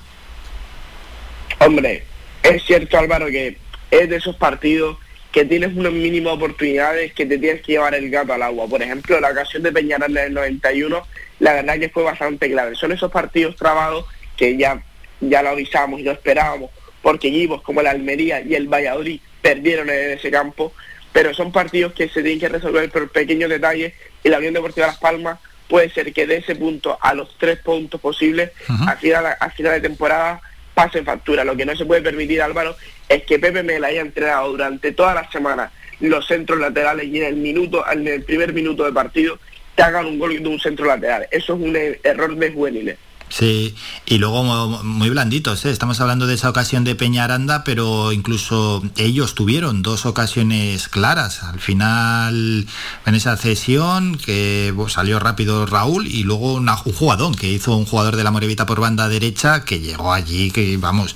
[1.57, 2.03] Hombre,
[2.43, 3.57] es cierto Álvaro que
[3.89, 4.99] es de esos partidos
[5.31, 8.67] que tienes unas mínimas oportunidades que te tienes que llevar el gato al agua.
[8.67, 11.07] Por ejemplo, la ocasión de Peñaranda en el 91,
[11.39, 12.75] la verdad que fue bastante clave.
[12.75, 14.05] Son esos partidos trabados
[14.37, 14.83] que ya,
[15.21, 16.69] ya lo avisamos y lo esperábamos,
[17.01, 20.71] porque equipos como el Almería y el Valladolid perdieron en ese campo,
[21.11, 23.93] pero son partidos que se tienen que resolver por pequeños detalles
[24.23, 27.59] y la Unión Deportiva Las Palmas puede ser que de ese punto a los tres
[27.59, 30.41] puntos posibles, a, final, a final de temporada,
[30.73, 31.43] pase factura.
[31.43, 32.75] Lo que no se puede permitir, Álvaro,
[33.07, 37.17] es que Pepe me la haya entrenado durante toda la semana los centros laterales y
[37.17, 39.39] en el minuto, en el primer minuto de partido,
[39.75, 41.27] te hagan un gol de un centro lateral.
[41.31, 42.97] Eso es un e-, error de juveniles.
[43.35, 43.73] Sí,
[44.05, 44.43] y luego
[44.83, 45.71] muy blanditos, ¿eh?
[45.71, 51.41] estamos hablando de esa ocasión de Peñaranda, pero incluso ellos tuvieron dos ocasiones claras.
[51.41, 52.67] Al final,
[53.07, 58.17] en esa cesión, que salió rápido Raúl, y luego un jugador que hizo un jugador
[58.17, 61.15] de la Morevita por banda derecha, que llegó allí, que vamos,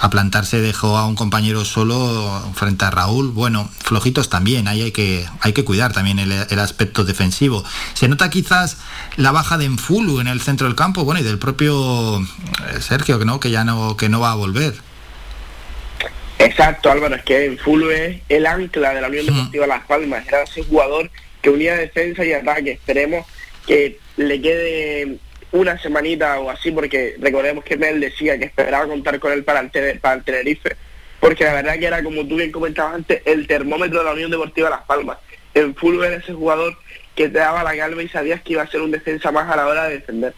[0.00, 3.32] a plantarse dejó a un compañero solo frente a Raúl.
[3.32, 7.64] Bueno, flojitos también, ahí hay que, hay que cuidar también el, el aspecto defensivo.
[7.94, 8.76] Se nota quizás
[9.16, 13.18] la baja de Enfulu en el centro del campo, bueno, y del propio eh, Sergio,
[13.18, 14.74] que no, que ya no, que no va a volver.
[16.38, 20.42] Exacto, Álvaro, es que Enfulu es el ancla de la Unión Deportiva Las Palmas, era
[20.42, 21.10] ese jugador
[21.40, 22.72] que unía defensa y ataque.
[22.72, 23.26] Esperemos
[23.66, 25.18] que le quede
[25.52, 29.60] una semanita o así, porque recordemos que Mel decía que esperaba contar con él para
[29.60, 30.76] el, para el Tenerife,
[31.20, 34.30] porque la verdad que era, como tú bien comentabas antes, el termómetro de la Unión
[34.30, 35.18] Deportiva Las Palmas.
[35.54, 36.76] En Fulvio era ese jugador
[37.14, 39.56] que te daba la calma y sabías que iba a ser un defensa más a
[39.56, 40.34] la hora de defender.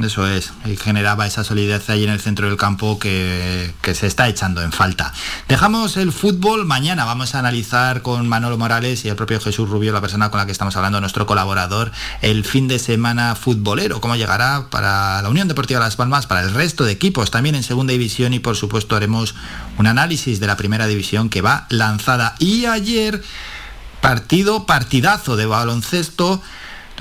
[0.00, 4.26] Eso es, y generaba esa solidez ahí en el centro del campo que, se está
[4.26, 5.12] echando en falta.
[5.48, 9.92] Dejamos el fútbol, mañana vamos a analizar con Manolo Morales y el propio Jesús Rubio,
[9.92, 11.92] la persona con la que estamos hablando, nuestro colaborador,
[12.22, 16.54] el fin de semana futbolero, cómo llegará para la Unión Deportiva Las Palmas, para el
[16.54, 19.34] resto de equipos, también en segunda división y por supuesto haremos
[19.76, 22.34] un análisis de la primera división que va lanzada.
[22.38, 23.22] Y ayer,
[24.00, 26.40] partido, partidazo de baloncesto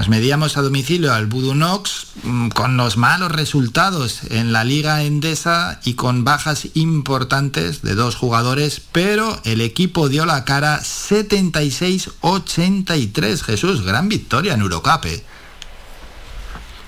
[0.01, 5.79] nos medíamos a domicilio al Budunox mm, con los malos resultados en la Liga Endesa
[5.85, 13.43] y con bajas importantes de dos jugadores, pero el equipo dio la cara 76-83.
[13.43, 15.05] Jesús, gran victoria en Eurocup.
[15.05, 15.21] ¿eh?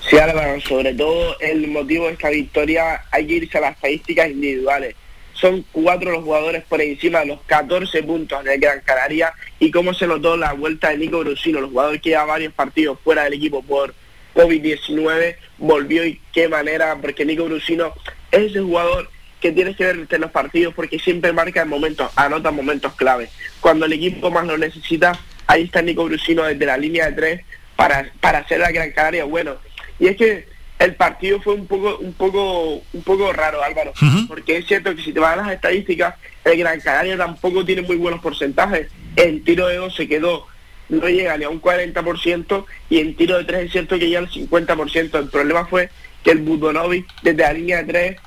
[0.09, 4.31] Sí, Álvaro, sobre todo el motivo de esta victoria hay que irse a las estadísticas
[4.31, 4.95] individuales
[5.43, 9.93] son cuatro los jugadores por encima de los 14 puntos de Gran Canaria y cómo
[9.93, 13.33] se notó la vuelta de Nico Brusino, los jugadores que lleva varios partidos fuera del
[13.33, 13.93] equipo por
[14.35, 17.93] COVID-19, volvió y qué manera, porque Nico Brusino
[18.31, 19.09] es ese jugador
[19.41, 23.27] que tienes que ver en los partidos porque siempre marca en momentos, anota momentos clave.
[23.59, 27.41] Cuando el equipo más lo necesita, ahí está Nico Brusino desde la línea de tres
[27.75, 29.57] para, para hacer la Gran Canaria bueno.
[29.99, 30.52] Y es que
[30.83, 33.93] el partido fue un poco, un poco, un poco raro, Álvaro,
[34.27, 37.83] porque es cierto que si te vas a las estadísticas, el Gran Canaria tampoco tiene
[37.83, 38.89] muy buenos porcentajes.
[39.15, 40.45] El tiro de dos se quedó,
[40.89, 44.19] no llega ni a un 40%, y en tiro de tres es cierto que llega
[44.19, 45.19] al 50%.
[45.19, 45.89] El problema fue
[46.21, 48.17] que el Budonovic, desde la línea de tres,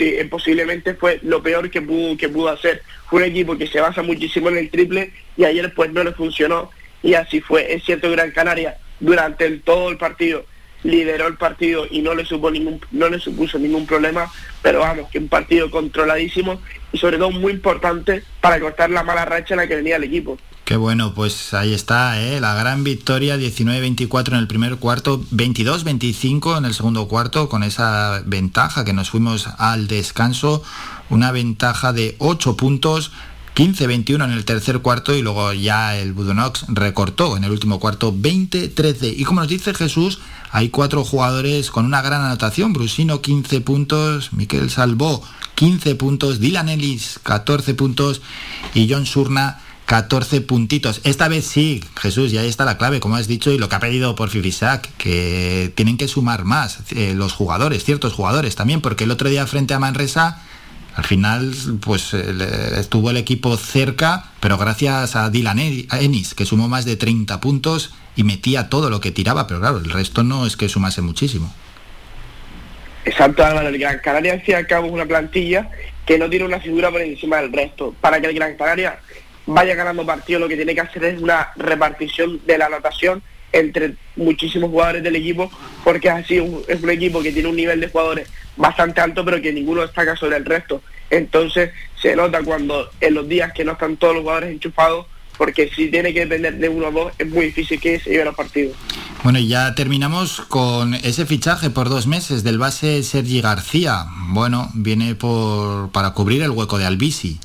[0.00, 2.82] eh, posiblemente fue lo peor que pudo, que pudo hacer.
[3.08, 6.12] Fue un equipo que se basa muchísimo en el triple y ayer pues no le
[6.12, 6.70] funcionó
[7.02, 7.72] y así fue.
[7.74, 10.44] Es cierto Gran Canaria durante todo el partido
[10.84, 14.30] lideró el partido y no le supo ningún no le supuso ningún problema
[14.62, 16.60] pero vamos que un partido controladísimo
[16.92, 20.04] y sobre todo muy importante para cortar la mala racha en la que venía el
[20.04, 22.40] equipo Qué bueno, pues ahí está, ¿eh?
[22.40, 28.22] la gran victoria, 19-24 en el primer cuarto, 22-25 en el segundo cuarto, con esa
[28.24, 30.62] ventaja que nos fuimos al descanso,
[31.10, 33.12] una ventaja de 8 puntos
[33.54, 38.12] 15-21 en el tercer cuarto y luego ya el Budonox recortó en el último cuarto
[38.12, 39.14] 20-13.
[39.16, 40.20] Y como nos dice Jesús,
[40.50, 42.72] hay cuatro jugadores con una gran anotación.
[42.72, 45.22] Brusino 15 puntos, Miquel Salvó
[45.54, 48.22] 15 puntos, Dylan Ellis 14 puntos
[48.74, 51.00] y John Surna 14 puntitos.
[51.04, 53.76] Esta vez sí, Jesús, y ahí está la clave, como has dicho, y lo que
[53.76, 58.80] ha pedido por Fifisac, que tienen que sumar más eh, los jugadores, ciertos jugadores también,
[58.80, 60.42] porque el otro día frente a Manresa
[60.96, 62.22] al final, pues eh,
[62.78, 67.94] estuvo el equipo cerca, pero gracias a Dylan Ennis, que sumó más de 30 puntos
[68.14, 71.52] y metía todo lo que tiraba, pero claro, el resto no es que sumase muchísimo.
[73.04, 73.68] Exacto, Álvaro.
[73.68, 75.68] El Gran Canaria, al fin y al cabo, es una plantilla
[76.06, 77.94] que no tiene una figura por encima del resto.
[78.00, 78.98] Para que el Gran Canaria
[79.46, 83.22] vaya ganando partido, lo que tiene que hacer es una repartición de la anotación
[83.54, 85.50] entre muchísimos jugadores del equipo,
[85.82, 86.36] porque así
[86.68, 90.16] es un equipo que tiene un nivel de jugadores bastante alto, pero que ninguno destaca
[90.16, 90.82] sobre el resto.
[91.08, 91.70] Entonces
[92.00, 95.06] se nota cuando en los días que no están todos los jugadores enchufados,
[95.38, 98.24] porque si tiene que depender de uno o dos, es muy difícil que se lleve
[98.24, 98.76] los partidos.
[99.22, 104.06] Bueno, y ya terminamos con ese fichaje por dos meses del base Sergi García.
[104.28, 107.40] Bueno, viene por, para cubrir el hueco de Albisi.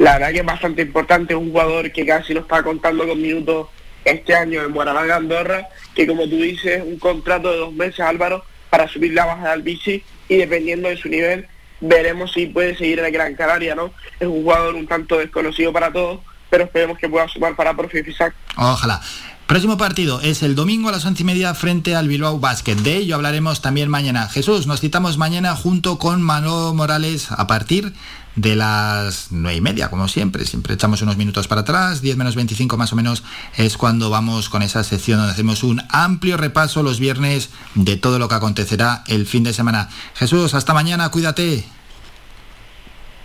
[0.00, 3.66] La verdad que es bastante importante, un jugador que casi no está contando con minutos
[4.02, 8.42] este año en Buenaventura, Andorra, que como tú dices, un contrato de dos meses, Álvaro,
[8.70, 11.46] para subir la baja del bici y dependiendo de su nivel,
[11.82, 13.92] veremos si puede seguir en la Gran Canaria, ¿no?
[14.18, 18.02] Es un jugador un tanto desconocido para todos, pero esperemos que pueda sumar para Profe
[18.02, 18.34] Fisac.
[18.56, 19.02] Ojalá.
[19.50, 22.76] Próximo partido es el domingo a las once y media frente al Bilbao Basket.
[22.76, 24.28] De ello hablaremos también mañana.
[24.28, 27.92] Jesús, nos citamos mañana junto con Manolo Morales a partir
[28.36, 30.44] de las nueve y media, como siempre.
[30.44, 33.22] Siempre echamos unos minutos para atrás, 10 menos 25 más o menos
[33.56, 38.18] es cuando vamos con esa sección donde hacemos un amplio repaso los viernes de todo
[38.18, 39.88] lo que acontecerá el fin de semana.
[40.14, 41.64] Jesús, hasta mañana, cuídate.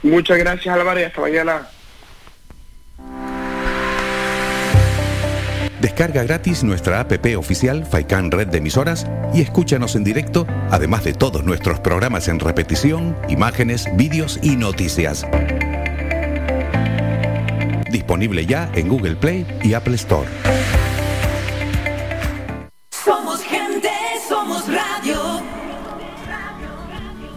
[0.03, 1.67] Muchas gracias Álvaro y hasta mañana.
[5.85, 9.05] Descarga gratis nuestra app oficial Faikan Red de Emisoras
[9.35, 15.27] y escúchanos en directo, además de todos nuestros programas en repetición, imágenes, vídeos y noticias.
[17.91, 20.27] Disponible ya en Google Play y Apple Store.
[22.89, 23.91] Somos gente,
[24.27, 25.43] somos radio.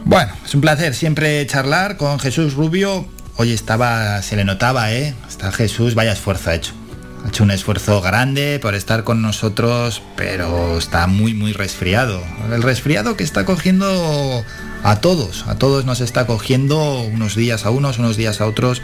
[0.07, 3.05] Bueno, es un placer siempre charlar con Jesús Rubio.
[3.37, 5.15] Hoy estaba, se le notaba, ¿eh?
[5.29, 6.78] Está Jesús, vaya esfuerzo ha hecho.
[7.25, 12.23] Ha hecho un esfuerzo grande por estar con nosotros, pero está muy, muy resfriado.
[12.53, 14.45] El resfriado que está cogiendo
[14.83, 18.83] a todos, a todos nos está cogiendo unos días a unos, unos días a otros.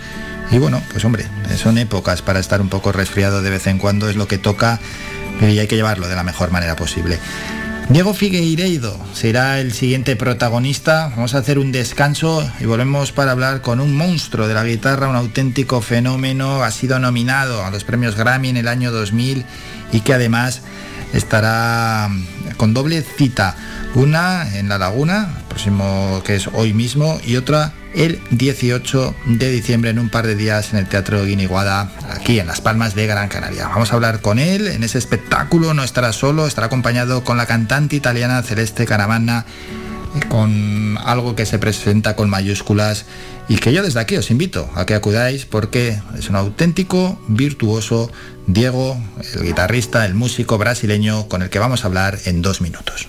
[0.51, 4.09] Y bueno, pues hombre, son épocas para estar un poco resfriado de vez en cuando,
[4.09, 4.81] es lo que toca
[5.41, 7.19] y hay que llevarlo de la mejor manera posible.
[7.91, 11.11] Diego Figueiredo será el siguiente protagonista.
[11.11, 15.09] Vamos a hacer un descanso y volvemos para hablar con un monstruo de la guitarra,
[15.09, 16.63] un auténtico fenómeno.
[16.63, 19.45] Ha sido nominado a los premios Grammy en el año 2000
[19.93, 20.63] y que además
[21.13, 22.09] estará
[22.57, 23.55] con doble cita.
[23.95, 29.91] Una en La Laguna, próximo que es hoy mismo, y otra el 18 de diciembre
[29.91, 33.29] en un par de días en el Teatro Guiniguada, aquí en Las Palmas de Gran
[33.29, 33.69] Canaria.
[33.69, 37.47] Vamos a hablar con él en ese espectáculo, no estará solo, estará acompañado con la
[37.47, 39.47] cantante italiana Celeste Caravana,
[40.29, 43.05] con algo que se presenta con mayúsculas
[43.49, 48.11] y que yo desde aquí os invito a que acudáis porque es un auténtico virtuoso
[48.47, 48.97] Diego,
[49.35, 53.09] el guitarrista, el músico brasileño con el que vamos a hablar en dos minutos.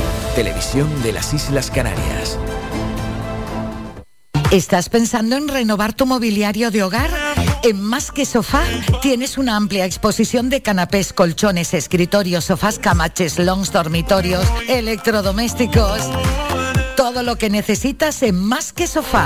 [0.35, 2.37] televisión de las Islas Canarias.
[4.51, 7.09] ¿Estás pensando en renovar tu mobiliario de hogar?
[7.63, 8.63] En Más que Sofá
[9.01, 16.09] tienes una amplia exposición de canapés, colchones, escritorios, sofás, camaches, longs, dormitorios, electrodomésticos.
[16.97, 19.25] Todo lo que necesitas en Más que Sofá.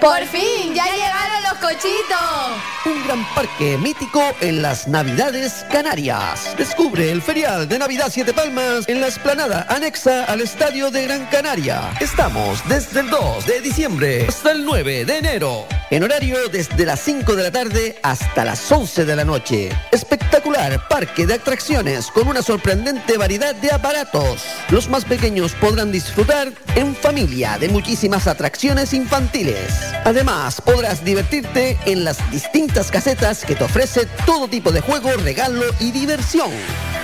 [0.00, 2.76] Por fin, ya llegaron los cochitos.
[2.84, 6.54] Un gran parque mítico en las Navidades Canarias.
[6.56, 11.24] Descubre el ferial de Navidad Siete Palmas en la esplanada anexa al Estadio de Gran
[11.26, 11.94] Canaria.
[11.98, 15.66] Estamos desde el 2 de diciembre hasta el 9 de enero.
[15.90, 19.70] En horario desde las 5 de la tarde hasta las 11 de la noche.
[19.92, 24.44] Espectacular parque de atracciones con una sorprendente variedad de aparatos.
[24.70, 29.85] Los más pequeños podrán disfrutar en familia de muchísimas atracciones infantiles.
[30.04, 35.64] Además, podrás divertirte en las distintas casetas que te ofrece todo tipo de juego, regalo
[35.80, 36.50] y diversión.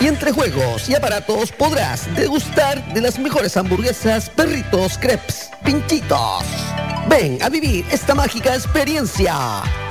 [0.00, 6.44] Y entre juegos y aparatos podrás degustar de las mejores hamburguesas, perritos, crepes, pinchitos.
[7.09, 9.34] Ven a vivir esta mágica experiencia.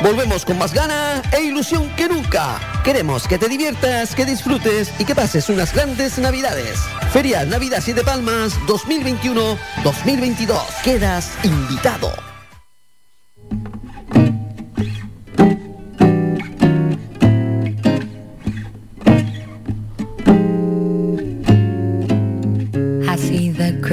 [0.02, 2.60] Volvemos con más gana e ilusión que nunca.
[2.84, 6.80] Queremos que te diviertas, que disfrutes y que pases unas grandes navidades.
[7.12, 10.62] Feria Navidad Siete Palmas 2021-2022.
[10.84, 12.31] Quedas invitado.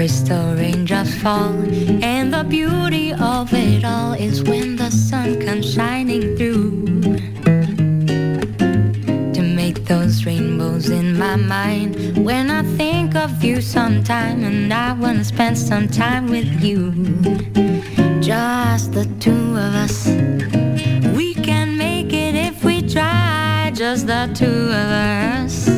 [0.09, 1.53] Crystal raindrops fall,
[2.03, 6.83] and the beauty of it all is when the sun comes shining through.
[9.35, 14.95] To make those rainbows in my mind, when I think of you sometime, and I
[14.95, 16.93] wanna spend some time with you.
[18.23, 20.07] Just the two of us.
[21.15, 25.78] We can make it if we try, just the two of us.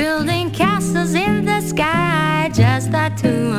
[0.00, 2.50] Building castles in the sky.
[2.54, 3.49] Just the two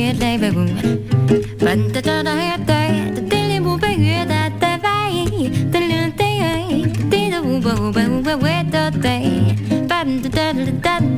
[0.00, 0.64] 越累，白骨。
[1.58, 2.74] 反正找到也对，
[3.14, 4.88] 但天灵不被越大的白，
[5.70, 6.64] 但灵的爱，
[7.10, 9.56] 地的无不无不无不的对。
[9.86, 10.64] 反正找到的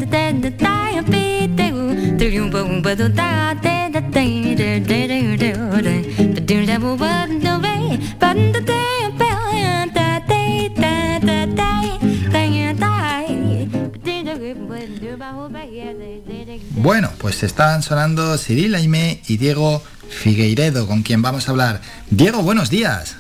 [0.01, 3.72] 的的的大也比得无，但灵不无不都大的。
[17.23, 19.81] Pues están sonando Cyril Aimé y Diego
[20.11, 21.81] Figueiredo, con quien vamos a hablar.
[22.11, 23.17] Diego, buenos días.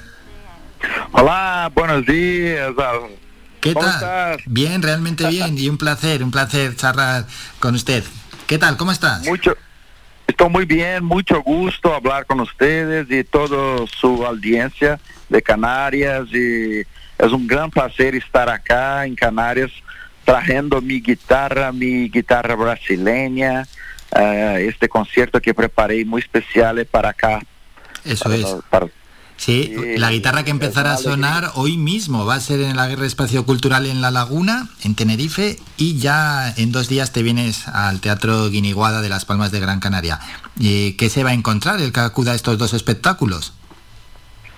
[1.12, 2.72] Hola, buenos días.
[3.60, 3.94] ¿Qué ¿Cómo tal?
[3.94, 4.36] estás?
[4.46, 7.26] Bien, realmente bien y un placer, un placer charlar
[7.60, 8.02] con usted.
[8.48, 8.76] ¿Qué tal?
[8.76, 9.24] ¿Cómo estás?
[9.24, 9.56] Mucho,
[10.26, 14.98] estoy muy bien, mucho gusto hablar con ustedes y toda su audiencia
[15.28, 19.70] de Canarias y es un gran placer estar acá en Canarias
[20.24, 23.64] trayendo mi guitarra, mi guitarra brasileña,
[24.18, 27.40] eh, este concierto que preparé muy especial para acá.
[28.04, 28.46] Eso Para- es.
[28.70, 28.86] para-
[29.38, 33.06] Sí, la guitarra que empezará a sonar hoy mismo va a ser en la Guerra
[33.06, 38.00] Espacio Cultural en La Laguna, en Tenerife, y ya en dos días te vienes al
[38.00, 40.20] Teatro Guiniguada de Las Palmas de Gran Canaria.
[40.62, 43.52] Eh, ¿Qué se va a encontrar el que acuda a estos dos espectáculos?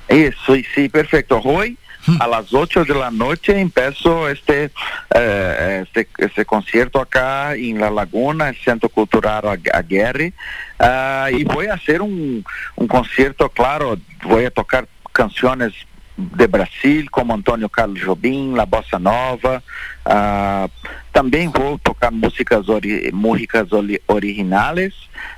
[0.08, 1.40] Eso, y sí, perfecto.
[1.42, 1.78] Hoy
[2.20, 4.70] a las 8 de la noche empezó este,
[5.14, 10.32] eh, este, este concierto acá en La Laguna, el Centro Cultural Ag- Aguirre.
[10.78, 12.44] Ah, y voy a hacer un,
[12.76, 15.72] un concierto, claro, voy a tocar canciones
[16.16, 19.62] de Brasil, como Antônio Carlos Jobim, La Bossa Nova.
[20.04, 20.68] ah,
[21.12, 24.92] também vou tocar músicas, ori músicas ori- originales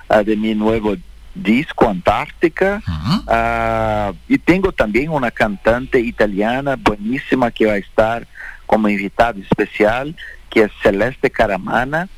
[0.09, 0.97] ah, de mi nuevo
[1.37, 2.83] disco Antártica.
[3.29, 8.27] Ah, e tenho também uma cantante italiana bueníssima que vai estar
[8.67, 10.07] como invitada especial,
[10.51, 12.09] que é Celeste Caramana.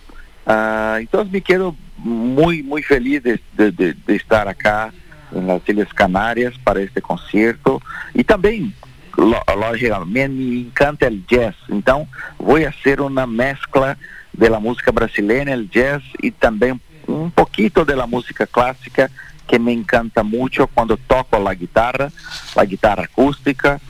[0.47, 4.93] Ah, então me quedo muy, muy feliz de, de- de- de estar acá
[5.32, 7.82] en las Islas Canarias para este concierto.
[8.15, 8.73] E também,
[9.16, 11.55] lo- logicamente, me encanta el jazz.
[11.69, 12.09] Então,
[12.39, 13.99] vou fazer uma mescla
[14.32, 19.10] de la música brasileña, el jazz e também um poquito de la música clássica
[19.47, 22.12] que me encanta muito quando toco a guitarra,
[22.55, 23.80] a guitarra acústica.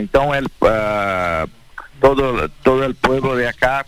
[0.00, 1.46] Então, el, ah,
[2.00, 3.84] todo, todo el pueblo de acá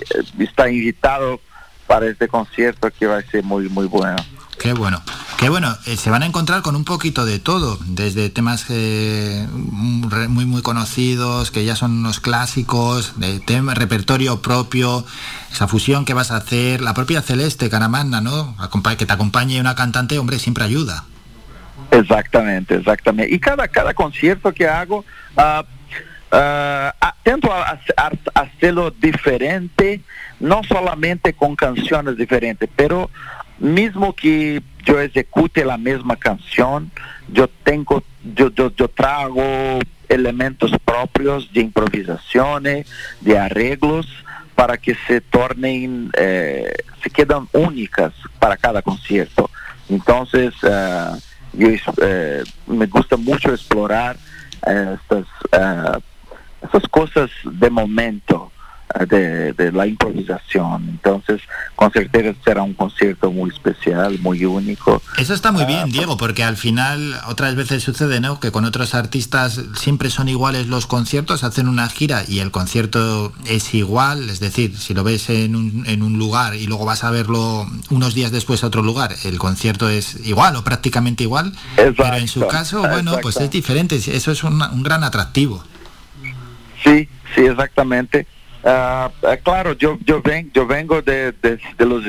[0.00, 1.40] eh, está invitado
[1.86, 4.16] para este concierto que va a ser muy, muy bueno.
[4.58, 5.02] Qué bueno.
[5.36, 9.46] Qué bueno, eh, se van a encontrar con un poquito de todo, desde temas eh,
[9.52, 15.04] muy muy conocidos, que ya son unos clásicos, de tema, repertorio propio,
[15.52, 18.56] esa fusión que vas a hacer, la propia Celeste Caramanda, ¿no?
[18.58, 21.04] Acompa- que te acompañe una cantante, hombre, siempre ayuda.
[21.90, 23.34] Exactamente, exactamente.
[23.34, 25.04] Y cada, cada concierto que hago,
[25.36, 25.64] a-
[26.30, 30.00] a hacerlo diferente,
[30.44, 33.10] no solamente con canciones diferentes, pero
[33.58, 36.90] mismo que yo ejecute la misma canción,
[37.28, 39.42] yo tengo, yo, yo, yo trago
[40.06, 42.86] elementos propios de improvisaciones,
[43.22, 44.06] de arreglos,
[44.54, 49.50] para que se tornen, eh, se quedan únicas para cada concierto.
[49.88, 51.16] Entonces, ah,
[51.54, 51.68] yo
[52.02, 54.18] eh, me gusta mucho explorar
[54.66, 55.98] eh, estas, ah,
[56.62, 58.52] estas cosas de momento
[59.08, 60.88] de, de la improvisación.
[60.88, 61.40] Entonces,
[61.74, 65.02] con certeza será un concierto muy especial, muy único.
[65.18, 68.38] Eso está muy bien, Diego, porque al final otras veces sucede, ¿no?
[68.40, 73.32] Que con otros artistas siempre son iguales los conciertos, hacen una gira y el concierto
[73.46, 77.04] es igual, es decir, si lo ves en un, en un lugar y luego vas
[77.04, 81.52] a verlo unos días después a otro lugar, el concierto es igual o prácticamente igual,
[81.76, 85.64] pero en su caso, bueno, pues es diferente, eso es una- un gran atractivo.
[86.82, 88.26] Sí, sí, exactamente.
[88.64, 89.10] Ah,
[89.42, 92.02] claro, yo yo ven, yo vengo de, de, de los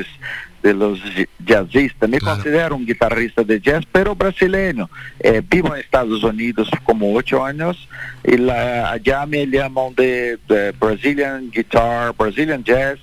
[0.64, 1.00] de los
[1.46, 2.10] jazzistas.
[2.10, 4.90] Me considero un guitarrista de jazz, pero brasileño.
[5.20, 7.88] Eh, vivo en Estados Unidos como ocho años
[8.24, 12.98] y la, allá me llaman de, de Brazilian guitar, Brazilian jazz.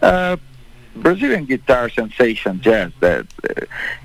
[0.00, 0.36] ah,
[0.94, 2.92] Brazilian Guitar Sensation Jazz.
[3.00, 3.24] de-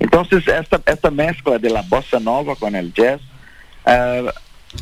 [0.00, 3.20] entonces, esta, esta mezcla de la bossa nova con el jazz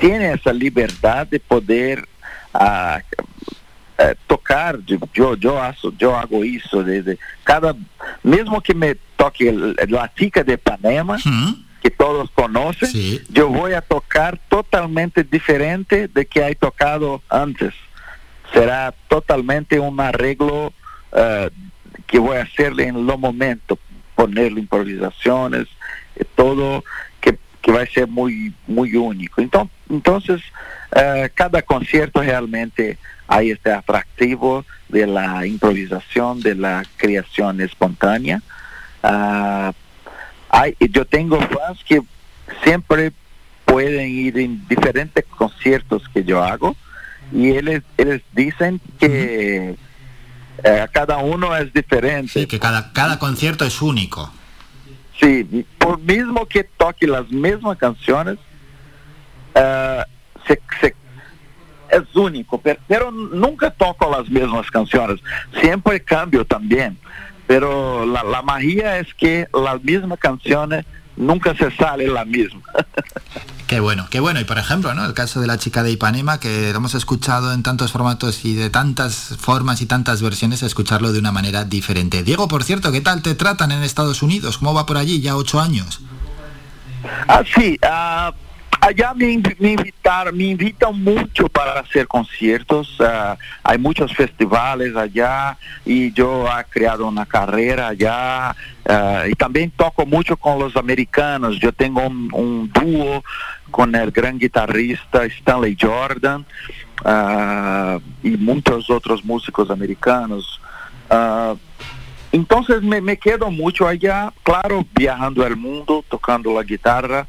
[0.00, 2.08] tiene esa libertad de poder
[2.54, 3.00] ah,
[3.98, 7.74] eh, tocar, de- yo, yo, hago, hago eso, desde cada,
[8.22, 9.52] mesmo que me toque
[9.88, 11.18] la tica de Ipanema,
[11.82, 12.88] que todos conocen,
[13.28, 17.74] yo voy a tocar totalmente diferente de que he tocado antes.
[18.52, 20.72] Será totalmente un arreglo
[21.12, 21.50] eh,
[22.06, 23.78] que voy a hacerle en lo momento,
[24.14, 25.66] ponerle improvisaciones,
[26.16, 26.82] eh, todo
[27.20, 29.40] que, que va a ser muy, muy único.
[29.40, 30.42] Entonces, entonces
[30.96, 32.96] eh, cada concierto realmente
[33.28, 38.42] hay este atractivo de la improvisación, de la creación espontánea.
[39.02, 39.72] Ah,
[40.48, 42.00] hay, yo tengo fans que
[42.64, 43.12] siempre
[43.66, 46.74] pueden ir en diferentes conciertos que yo hago
[47.30, 49.76] y ellos, ellos dicen que
[50.64, 52.32] eh, cada uno es diferente.
[52.32, 54.32] Sí, que cada, cada concierto es único.
[55.20, 58.38] Sí, por mismo que toque las mismas canciones,
[60.46, 60.94] se- se-
[61.90, 65.20] es único, pero, pero nunca toco las mismas canciones,
[65.60, 66.98] siempre cambio también,
[67.46, 70.84] pero la, la magia es que las mismas canciones
[71.18, 72.62] nunca se sale la misma.
[73.68, 74.40] Qué bueno, qué bueno.
[74.40, 75.04] Y por ejemplo, ¿no?
[75.04, 78.54] El caso de la chica de Ipanema, que lo hemos escuchado en tantos formatos y
[78.54, 82.22] de tantas formas y tantas versiones, escucharlo de una manera diferente.
[82.22, 84.56] Diego, por cierto, ¿qué tal te tratan en Estados Unidos?
[84.56, 85.20] ¿Cómo va por allí?
[85.20, 86.00] Ya ocho años.
[87.28, 88.32] Ah, sí, ah,
[88.80, 92.96] allá me, me invitaron, me invitan mucho para hacer conciertos.
[93.00, 98.54] ah, hay muchos festivales allá y yo he creado una carrera allá.
[98.88, 101.58] ah, y también toco mucho con los americanos.
[101.58, 103.24] Yo tengo un, dúo
[103.70, 106.44] con el gran guitarrista Stanley Jordan
[107.04, 110.60] ah, y muchos otros músicos americanos.
[112.32, 117.26] Entonces me, me quedo mucho allá, claro, viajando el mundo, tocando la guitarra,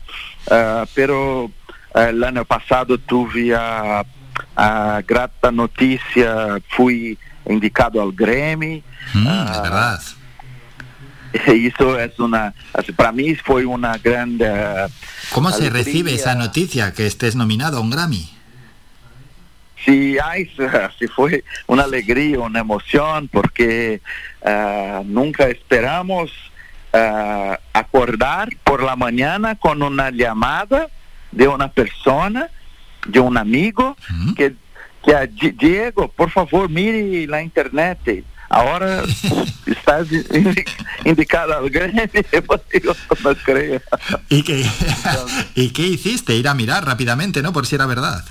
[0.52, 1.50] ah, pero
[1.94, 4.03] ah, el año pasado tuve a,
[4.56, 8.84] a grata noticia, fui indicado al Grammy.
[9.14, 10.02] Mm, Ah, es verdad.
[11.56, 12.53] y eso es una,
[12.95, 14.38] para mí fue una gran...
[14.42, 14.88] eh,
[15.32, 18.30] ¿Cómo se recibe esa noticia que estés nominado a un Grammy?
[19.85, 20.49] Sí, ay,
[20.99, 24.01] sí fue una alegría, una emoción, porque
[24.43, 26.32] ah, nunca esperamos
[26.93, 30.88] ah, acordar por la mañana con una llamada
[31.32, 32.49] de una persona,
[33.06, 33.95] de un amigo,
[34.35, 34.53] que,
[35.06, 38.25] que Diego, por favor, mire la internet.
[38.51, 39.03] Ahora
[39.67, 40.67] estás indi-
[41.06, 41.69] indicado al
[43.45, 43.80] creo.
[44.27, 44.66] ¿Y qué,
[45.56, 46.35] ¿Y qué hiciste?
[46.35, 47.53] Ir a mirar rápidamente, ¿no?
[47.53, 48.25] Por si era verdad.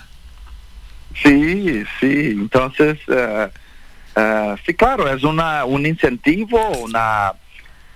[1.14, 3.48] Sí, sí, entonces, eh,
[4.64, 7.32] sí, claro, es una, un incentivo, una,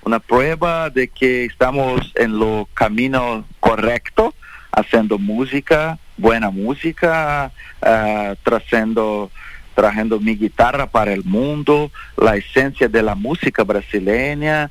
[0.03, 4.35] una prueba de que estamos en lo camino correcto,
[4.73, 9.31] haciendo música, buena música, eh, trayendo,
[9.75, 14.71] trayendo mi guitarra para el mundo, la esencia de la música brasileña.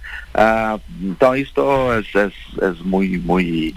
[1.02, 3.74] entonces, esto es, es, es muy, muy,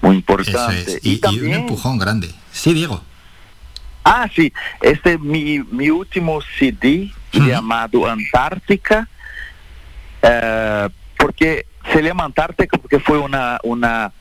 [0.00, 0.92] muy Eso importante.
[0.96, 1.00] es.
[1.04, 2.30] Y, y un empujón grande.
[2.52, 3.02] Sí, Diego.
[4.04, 9.08] Ah, sí, este es mi, mi último CD llamado Antártica,
[10.22, 14.12] eh, porque se llama Antártica porque fue una, una,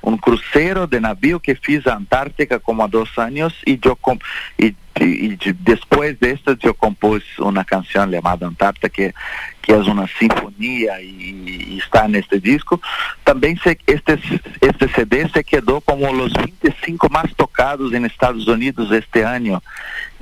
[0.00, 4.18] un crucero de navío que fiz a Antártica como a dos años y yo com-
[4.58, 9.14] y, y- y después de esto yo compuse una canción llamada Antártica que,
[9.62, 12.80] que es una sinfonía y, y está en este disco.
[13.24, 14.18] También se, este,
[14.60, 19.62] este CD se quedó como los 25 más tocados en Estados Unidos este año.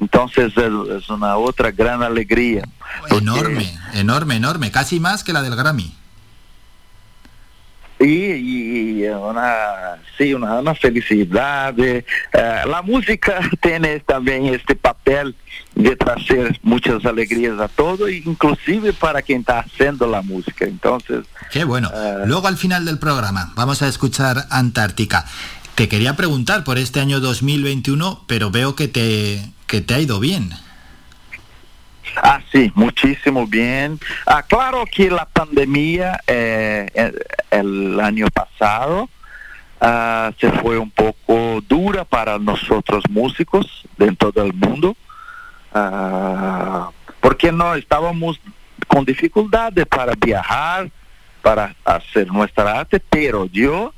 [0.01, 2.63] Entonces es, es una otra gran alegría.
[3.11, 4.71] Enorme, enorme, enorme.
[4.71, 5.95] Casi más que la del Grammy.
[8.01, 11.79] Y, y una, sí, una, una felicidad.
[11.79, 15.37] eh, eh, la música tiene también este papel
[15.75, 20.65] de traer muchas alegrías a todo, inclusive para quien está haciendo la música.
[20.65, 21.91] Entonces, Qué bueno.
[22.27, 25.27] Luego al final del programa vamos a escuchar Antártica.
[25.75, 30.21] Te quería preguntar por este año 2021, pero veo que te, que te ha ido
[30.21, 30.51] bien.
[32.17, 33.99] Ah, sí, muchísimo bien.
[34.27, 39.09] Ah, claro que la pandemia eh, el, el año pasado
[39.81, 44.97] ah, se fue un poco dura para nosotros músicos de todo el mundo,
[45.73, 46.91] ah,
[47.21, 48.41] porque no estábamos
[48.87, 50.91] con dificultades para viajar,
[51.43, 53.95] para hacer nuestra arte, pero yo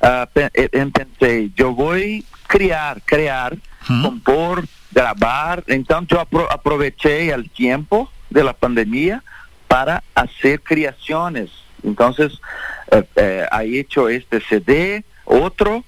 [0.00, 3.56] ah, eh, eh, pensé, yo voy a crear, crear,
[4.02, 4.64] compor,
[4.94, 5.64] grabar.
[5.66, 9.22] Entonces yo apro- aproveché el tiempo de la pandemia
[9.68, 11.50] para hacer creaciones.
[11.82, 12.40] Entonces
[12.90, 15.84] eh, eh, he hecho este CD, otro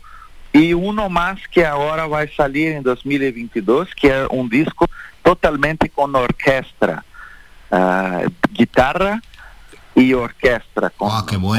[0.53, 4.87] y uno más que ahora va a salir en 2022, que es un disco
[5.23, 7.05] totalmente con orquesta,
[7.71, 9.21] ah, guitarra
[9.95, 11.11] y orquesta, con,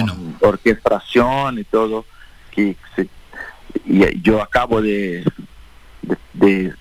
[0.07, 2.05] con orquestación y todo.
[2.51, 2.75] Que
[3.85, 5.23] y yo acabo de,
[6.01, 6.73] de, de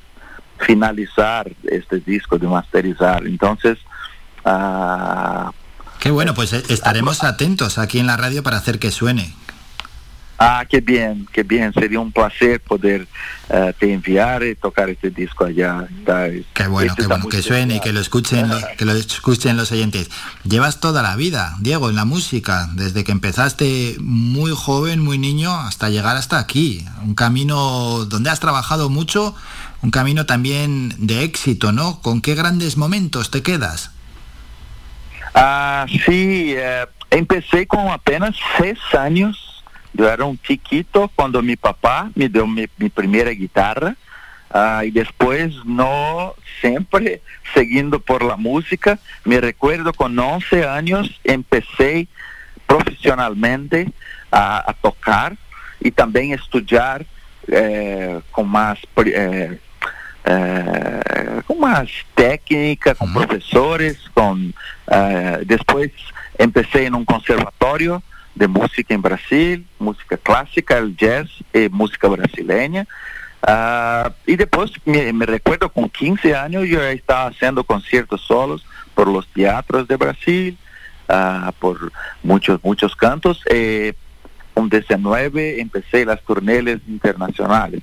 [0.58, 3.26] finalizar este disco, de masterizar.
[3.26, 3.78] Entonces,
[4.44, 5.52] ah,
[5.98, 9.34] Qué bueno, pues eh, estaremos atentos aquí en la radio para hacer que suene.
[10.38, 11.72] Ah, qué bien, qué bien.
[11.72, 13.06] Sería un placer poder
[13.48, 15.86] eh, te enviar y tocar este disco allá.
[15.98, 19.56] Está- Qué bueno, este qué bueno, que suene y que lo escuchen, que lo escuchen
[19.56, 20.10] los oyentes.
[20.44, 25.52] Llevas toda la vida, Diego, en la música, desde que empezaste muy joven, muy niño,
[25.54, 26.84] hasta llegar hasta aquí.
[27.04, 29.34] Un camino donde has trabajado mucho,
[29.82, 32.00] un camino también de éxito, ¿no?
[32.00, 33.90] ¿Con qué grandes momentos te quedas?
[35.34, 39.55] Ah, sí, eh, empecé con apenas seis años.
[39.96, 43.94] Yo era un chiquito cuando mi papá me dio mi, mi primera guitarra.
[44.50, 47.20] Ah, y después no siempre
[47.54, 48.98] siguiendo por la música.
[49.24, 52.06] Me recuerdo con 11 años empecé
[52.66, 53.90] profesionalmente
[54.30, 55.36] a, a tocar
[55.80, 57.04] y también estudiar
[57.48, 59.58] eh, con más pri- eh,
[60.24, 64.50] eh, com mais técnica, com professores, com
[64.90, 65.90] eh, depois
[66.38, 68.02] empecé em um conservatório
[68.36, 72.86] de música em Brasil, música clássica, el jazz e música brasileña.
[73.42, 79.08] Ah, e depois me, recuerdo com 15 anos eu já estava fazendo conciertos solos por
[79.08, 80.56] los teatros de Brasil,
[81.08, 81.90] ah, por
[82.22, 83.42] muitos muitos cantos.
[83.50, 83.94] E
[84.54, 87.82] com 19 empecé las turneles internacionales.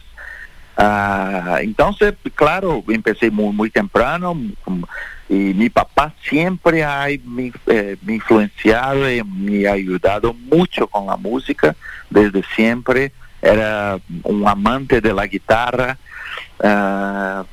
[0.75, 4.83] Ah, entonces, claro, empecé muy, muy temprano mm,
[5.29, 11.05] y mi papá siempre ha me, eh, me influenciado y me ha ayudado mucho con
[11.07, 11.75] la música
[12.09, 13.11] desde siempre.
[13.41, 15.97] Era un amante de la guitarra.
[16.63, 17.43] Ah,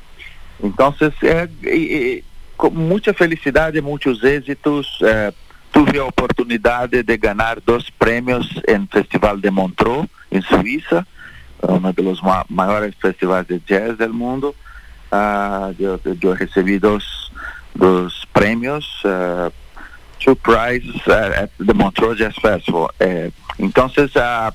[0.63, 2.23] entonces, eh, y- y
[2.55, 4.21] con mucha felicidad muchos
[5.05, 5.31] eh,
[5.71, 11.05] tuve a oportunidad de ganar dos premios en Festival de Montreux, en Suiza,
[11.61, 14.55] uno de los ma- mayores festivales de jazz del mundo.
[15.11, 17.31] Ah, yo, yo recibí dos,
[17.73, 19.49] dos premios, ah,
[20.23, 22.87] two prizes ah, at the Montreux Jazz Festival.
[22.99, 24.49] Eh, entonces, eh,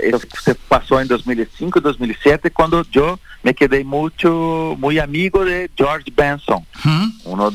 [0.00, 6.12] eso se pasó en 2005, 2007, cuando yo me quedé mucho, muy amigo de George
[6.14, 6.66] Benson,
[7.24, 7.52] uno,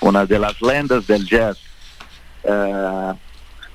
[0.00, 1.58] una de las lendas del jazz.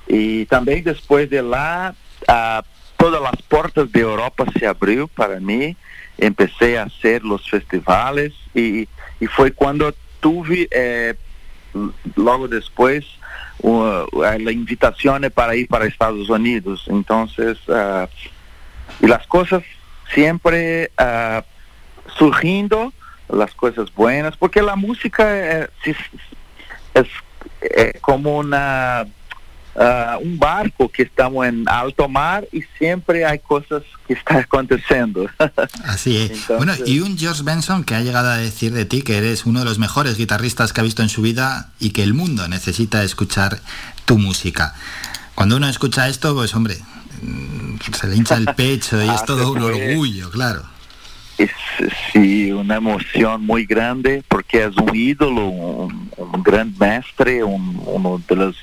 [0.08, 1.94] Y también después de lá,
[2.28, 2.62] ah,
[2.96, 5.76] todas las puertas de Europa se abrió para mí.
[6.18, 8.88] Empecé a hacer los festivales y,
[9.20, 11.14] y fue cuando tuve, eh,
[12.14, 13.04] luego después,
[13.60, 14.04] uh,
[14.38, 16.84] la invitación para ir para Estados Unidos.
[16.88, 18.08] Entonces, ah,
[19.00, 19.62] y las cosas
[20.14, 21.44] siempre ah,
[22.16, 22.92] surgiendo,
[23.28, 25.96] las cosas buenas, porque la música es
[28.00, 29.06] como una
[29.78, 35.28] ah, un barco que estamos en alto mar y siempre hay cosas que están aconteciendo.
[35.84, 36.30] Así es.
[36.30, 39.46] Entonces- bueno, y un George Benson que ha llegado a decir de ti que eres
[39.46, 42.48] uno de los mejores guitarristas que ha visto en su vida y que el mundo
[42.48, 43.60] necesita escuchar
[44.04, 44.74] tu música.
[45.34, 46.76] Cuando uno escucha esto, pues hombre,
[47.22, 50.62] mm, se le hincha el pecho y Ah, es todo un orgullo, claro.
[51.38, 51.50] es
[52.12, 58.22] sí, una emoción muy grande porque es un ídolo, un, un gran maestre, un- uno
[58.26, 58.56] de los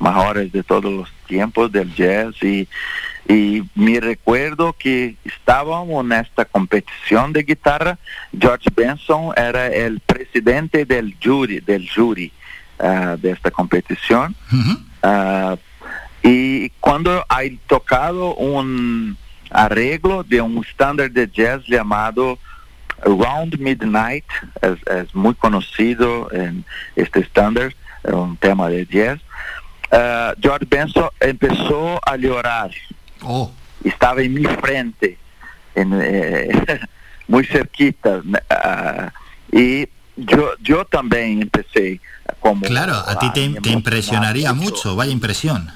[0.00, 2.68] mejores de todos los tiempos del jazz y,
[3.28, 7.98] y me recuerdo que estábamos en esta competición de guitarra,
[8.38, 12.32] George Benson era el presidente del jury, del jury
[12.78, 14.36] ah, de esta competición.
[15.02, 15.56] Ah,
[16.22, 19.16] y cuando hay tocado un
[19.50, 22.38] arreglo de un estándar de jazz llamado
[23.04, 24.24] Round Midnight,
[24.62, 29.20] es, es muy conocido en este estándar, es un tema de jazz.
[29.90, 32.70] Ah, George Benson empezó a llorar.
[33.84, 35.18] Estaba en mi frente,
[35.74, 36.48] en, eh,
[37.28, 38.22] muy cerquita.
[38.50, 39.12] ah,
[39.52, 42.00] y yo, yo también empecé
[42.40, 42.62] como...
[42.62, 45.70] Claro, a ti te, te impresionaría mucho, vaya impresión.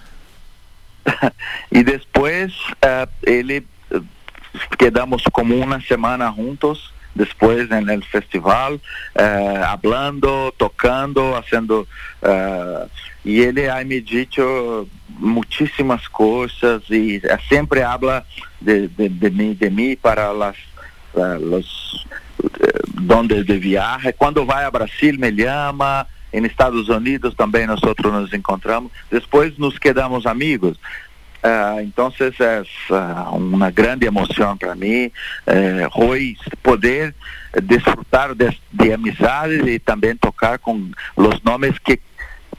[1.70, 3.62] y después eh, él eh,
[4.78, 8.80] quedamos como una semana juntos después en el festival
[9.14, 11.86] eh, hablando tocando haciendo
[12.22, 12.86] eh,
[13.24, 14.86] y él ha me dicho
[15.18, 18.24] muchísimas cosas y eh, siempre habla
[18.60, 20.56] de, de, de mí de mí para las
[21.14, 22.06] eh, los
[22.42, 24.14] eh, donde de viaje.
[24.14, 28.92] Cuando va a Brasil me llama en Estados Unidos también nosotros nos encontramos.
[29.10, 30.78] Después nos quedamos amigos
[31.42, 35.10] Ah, entonces es ah, una grande emoción para mí
[35.46, 37.14] eh, hoy poder
[37.62, 41.98] disfrutar de, de amizades y también tocar con los nombres que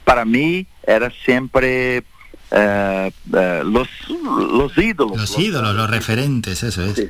[0.04, 2.02] para mí era siempre
[2.50, 5.16] eh, eh, los, los ídolos.
[5.16, 7.08] Los ídolos, los referentes, eso es.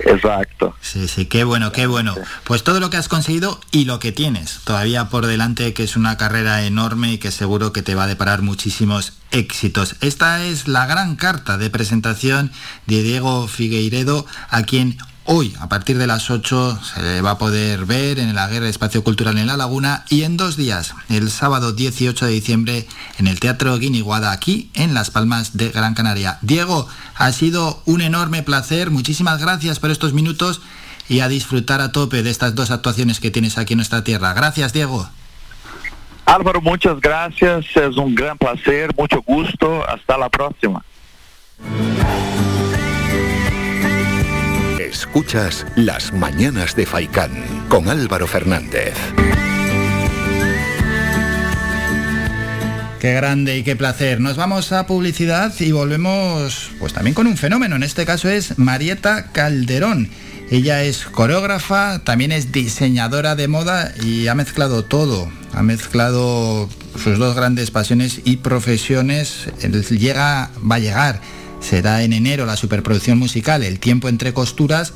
[0.00, 0.74] Exacto.
[0.80, 2.14] Sí, sí, qué bueno, qué bueno.
[2.44, 5.96] Pues todo lo que has conseguido y lo que tienes todavía por delante, que es
[5.96, 9.96] una carrera enorme y que seguro que te va a deparar muchísimos éxitos.
[10.00, 12.52] Esta es la gran carta de presentación
[12.86, 14.98] de Diego Figueiredo, a quien
[15.30, 19.04] hoy, a partir de las 8, se va a poder ver en la Guerra Espacio
[19.04, 22.86] Cultural en La Laguna y en dos días, el sábado 18 de diciembre,
[23.18, 26.38] en el Teatro Guiniguada, aquí en Las Palmas de Gran Canaria.
[26.40, 30.62] Diego, ha sido un enorme placer, muchísimas gracias por estos minutos
[31.10, 34.32] y a disfrutar a tope de estas dos actuaciones que tienes aquí en nuestra tierra.
[34.32, 35.10] Gracias, Diego.
[36.24, 40.82] Álvaro, muchas gracias, es un gran placer, mucho gusto, hasta la próxima.
[44.88, 47.30] Escuchas Las Mañanas de Faicán
[47.68, 48.94] con Álvaro Fernández.
[52.98, 54.18] Qué grande y qué placer.
[54.18, 57.76] Nos vamos a publicidad y volvemos pues también con un fenómeno.
[57.76, 60.08] En este caso es Marieta Calderón.
[60.50, 65.30] Ella es coreógrafa, también es diseñadora de moda y ha mezclado todo.
[65.52, 69.50] Ha mezclado sus dos grandes pasiones y profesiones.
[69.90, 71.20] Llega, va a llegar.
[71.60, 74.92] Será en enero la superproducción musical El tiempo entre costuras.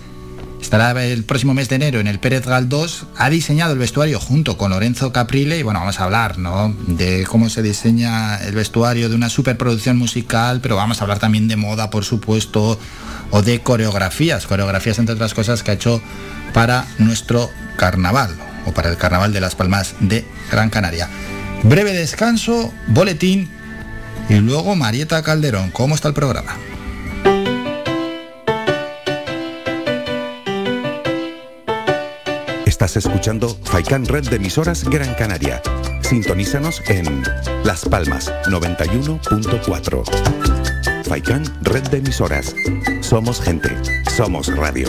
[0.60, 3.06] Estará el próximo mes de enero en el Pérez Galdós.
[3.16, 6.74] Ha diseñado el vestuario junto con Lorenzo Caprile y bueno, vamos a hablar ¿no?
[6.86, 11.48] de cómo se diseña el vestuario de una superproducción musical, pero vamos a hablar también
[11.48, 12.78] de moda, por supuesto,
[13.30, 16.00] o de coreografías, coreografías entre otras cosas que ha hecho
[16.54, 18.30] para nuestro carnaval
[18.64, 21.08] o para el carnaval de Las Palmas de Gran Canaria.
[21.64, 23.50] Breve descanso, boletín
[24.28, 25.70] y luego Marieta Calderón.
[25.70, 26.56] ¿Cómo está el programa?
[32.66, 35.62] Estás escuchando Faikan Red de emisoras Gran Canaria.
[36.00, 37.22] Sintonízanos en
[37.64, 41.04] Las Palmas 91.4.
[41.04, 42.54] Faikán, red de emisoras.
[43.00, 43.70] Somos gente,
[44.16, 44.88] somos radio.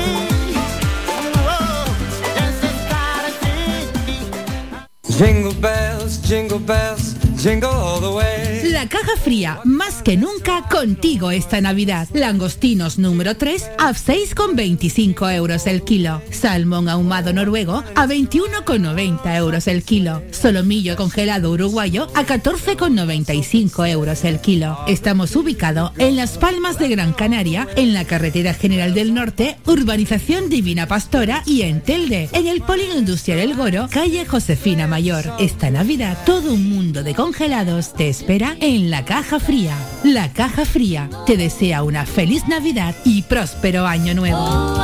[5.17, 12.07] Jingle bells, jingle bells, La caja fría, más que nunca contigo esta Navidad.
[12.13, 16.21] Langostinos número 3 a 6,25 euros el kilo.
[16.29, 20.21] Salmón ahumado noruego a 21,90 euros el kilo.
[20.29, 24.77] Solomillo congelado uruguayo a 14,95 euros el kilo.
[24.87, 30.47] Estamos ubicados en Las Palmas de Gran Canaria, en la carretera general del norte, urbanización
[30.49, 35.23] Divina Pastora y en Telde, en el polígono industrial El Goro, calle Josefina Mayor.
[35.39, 39.73] Esta Navidad todo un mundo de congelados te espera en la caja fría.
[40.03, 44.77] La caja fría te desea una feliz Navidad y próspero año nuevo.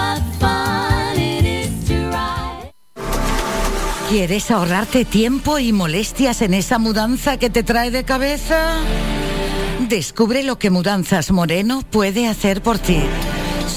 [4.10, 8.78] ¿Quieres ahorrarte tiempo y molestias en esa mudanza que te trae de cabeza?
[9.90, 13.02] Descubre lo que Mudanzas Moreno puede hacer por ti.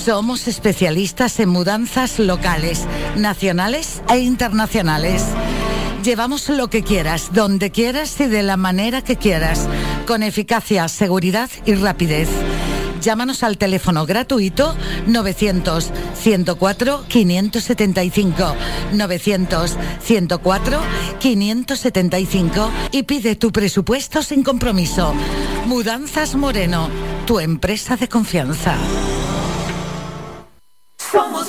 [0.05, 5.25] Somos especialistas en mudanzas locales, nacionales e internacionales.
[6.03, 9.69] Llevamos lo que quieras, donde quieras y de la manera que quieras,
[10.07, 12.29] con eficacia, seguridad y rapidez.
[13.03, 14.75] Llámanos al teléfono gratuito
[15.07, 18.57] 900 104 575
[18.93, 20.81] 900 104
[21.19, 25.15] 575 y pide tu presupuesto sin compromiso.
[25.67, 26.89] Mudanzas Moreno,
[27.27, 28.75] tu empresa de confianza.
[30.97, 31.49] Somos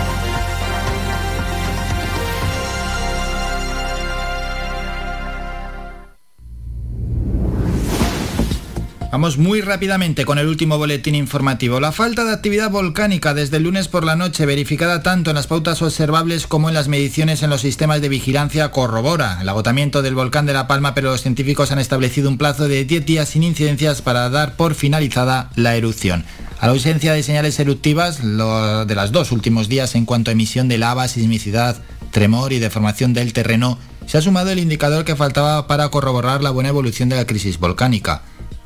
[9.11, 11.81] Vamos muy rápidamente con el último boletín informativo.
[11.81, 15.47] La falta de actividad volcánica desde el lunes por la noche, verificada tanto en las
[15.47, 20.15] pautas observables como en las mediciones en los sistemas de vigilancia, corrobora el agotamiento del
[20.15, 23.43] volcán de La Palma, pero los científicos han establecido un plazo de 10 días sin
[23.43, 26.23] incidencias para dar por finalizada la erupción.
[26.61, 30.33] A la ausencia de señales eruptivas lo de los dos últimos días en cuanto a
[30.33, 35.17] emisión de lava, sismicidad, tremor y deformación del terreno, se ha sumado el indicador que
[35.17, 38.21] faltaba para corroborar la buena evolución de la crisis volcánica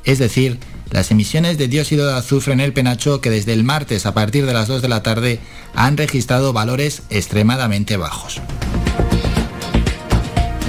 [0.06, 0.58] es decir,
[0.90, 4.46] las emisiones de dióxido de azufre en el penacho que desde el martes a partir
[4.46, 5.40] de las 2 de la tarde
[5.74, 8.40] han registrado valores extremadamente bajos.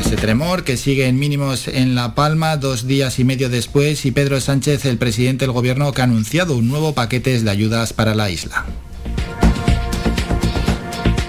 [0.04, 4.12] Ese tremor que sigue en mínimos en La Palma dos días y medio después y
[4.12, 8.16] Pedro Sánchez, el presidente del gobierno, que ha anunciado un nuevo paquete de ayudas para
[8.16, 8.66] la isla.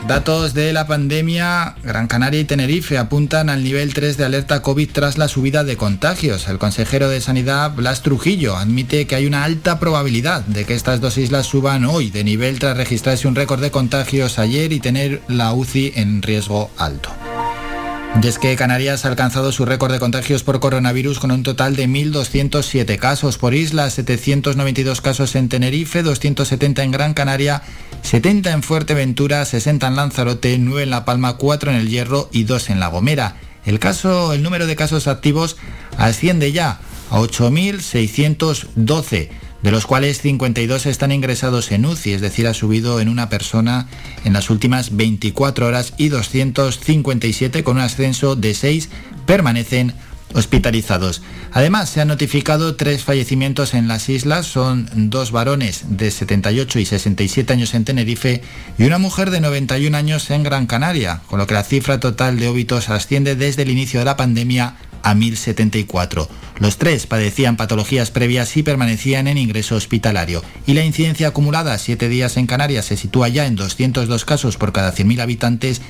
[0.09, 4.89] Datos de la pandemia, Gran Canaria y Tenerife apuntan al nivel 3 de alerta COVID
[4.91, 6.49] tras la subida de contagios.
[6.49, 11.03] El consejero de Sanidad, Blas Trujillo, admite que hay una alta probabilidad de que estas
[11.03, 15.21] dos islas suban hoy de nivel tras registrarse un récord de contagios ayer y tener
[15.29, 17.11] la UCI en riesgo alto.
[18.23, 21.77] Y es que Canarias ha alcanzado su récord de contagios por coronavirus con un total
[21.77, 27.63] de 1.207 casos por isla, 792 casos en Tenerife, 270 en Gran Canaria,
[28.03, 32.43] 70 en Fuerteventura, 60 en Lanzarote, 9 en La Palma, 4 en El Hierro y
[32.43, 33.37] 2 en La Gomera.
[33.65, 35.57] El, caso, el número de casos activos
[35.97, 36.81] asciende ya
[37.11, 39.29] a 8.612
[39.63, 43.89] de los cuales 52 están ingresados en UCI, es decir, ha subido en una persona
[44.25, 48.89] en las últimas 24 horas y 257 con un ascenso de 6
[49.27, 49.95] permanecen
[50.35, 51.23] hospitalizados.
[51.53, 56.85] Además, se han notificado tres fallecimientos en las islas, son dos varones de 78 y
[56.85, 58.43] 67 años en Tenerife
[58.79, 62.39] y una mujer de 91 años en Gran Canaria, con lo que la cifra total
[62.39, 66.29] de óbitos asciende desde el inicio de la pandemia a 1074.
[66.59, 70.43] Los tres padecían patologías previas y permanecían en ingreso hospitalario.
[70.67, 74.73] Y la incidencia acumulada 7 días en Canarias se sitúa ya en 202 casos por
[74.73, 75.81] cada 100.000 habitantes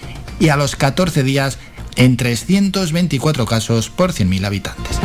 [0.41, 1.58] y a los 14 días
[1.99, 4.99] en 324 casos por 100.000 habitantes.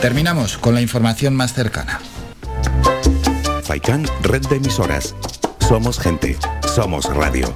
[0.00, 2.00] Terminamos con la información más cercana.
[3.64, 5.16] Faikan, red de emisoras.
[5.66, 6.36] Somos gente,
[6.74, 7.52] somos radio.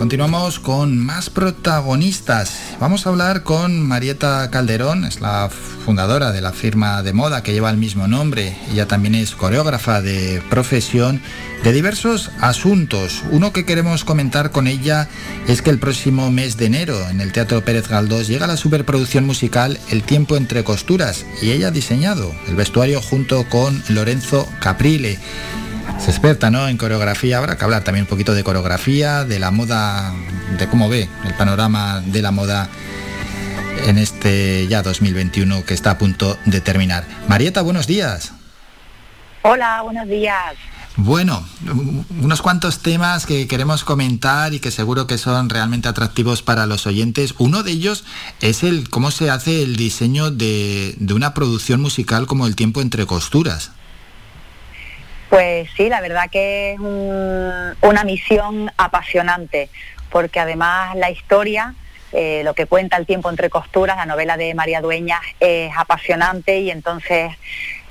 [0.00, 2.58] Continuamos con más protagonistas.
[2.80, 7.52] Vamos a hablar con Marieta Calderón, es la fundadora de la firma de moda que
[7.52, 8.56] lleva el mismo nombre.
[8.72, 11.20] Ella también es coreógrafa de profesión
[11.62, 13.22] de diversos asuntos.
[13.30, 15.06] Uno que queremos comentar con ella
[15.48, 19.26] es que el próximo mes de enero en el Teatro Pérez Galdós llega la superproducción
[19.26, 25.18] musical El tiempo entre costuras y ella ha diseñado el vestuario junto con Lorenzo Caprile.
[25.98, 26.68] Es experta ¿no?
[26.68, 30.12] en coreografía, habrá que hablar también un poquito de coreografía, de la moda,
[30.58, 32.68] de cómo ve el panorama de la moda
[33.86, 37.04] en este ya 2021 que está a punto de terminar.
[37.28, 38.32] Marieta, buenos días.
[39.42, 40.56] Hola, buenos días.
[40.96, 41.42] Bueno,
[42.20, 46.86] unos cuantos temas que queremos comentar y que seguro que son realmente atractivos para los
[46.86, 47.34] oyentes.
[47.38, 48.04] Uno de ellos
[48.40, 52.82] es el cómo se hace el diseño de, de una producción musical como El tiempo
[52.82, 53.70] entre costuras.
[55.30, 59.70] Pues sí, la verdad que es una misión apasionante,
[60.10, 61.76] porque además la historia,
[62.10, 66.58] eh, lo que cuenta el tiempo entre costuras, la novela de María Dueñas es apasionante
[66.58, 67.30] y entonces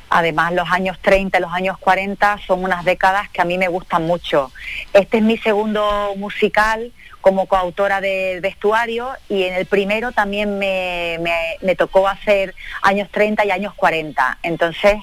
[0.09, 3.69] además los años 30 y los años 40 son unas décadas que a mí me
[3.69, 4.51] gustan mucho.
[4.91, 11.17] Este es mi segundo musical como coautora de vestuario y en el primero también me,
[11.61, 14.39] me tocó hacer años 30 y años 40.
[14.43, 14.97] Entonces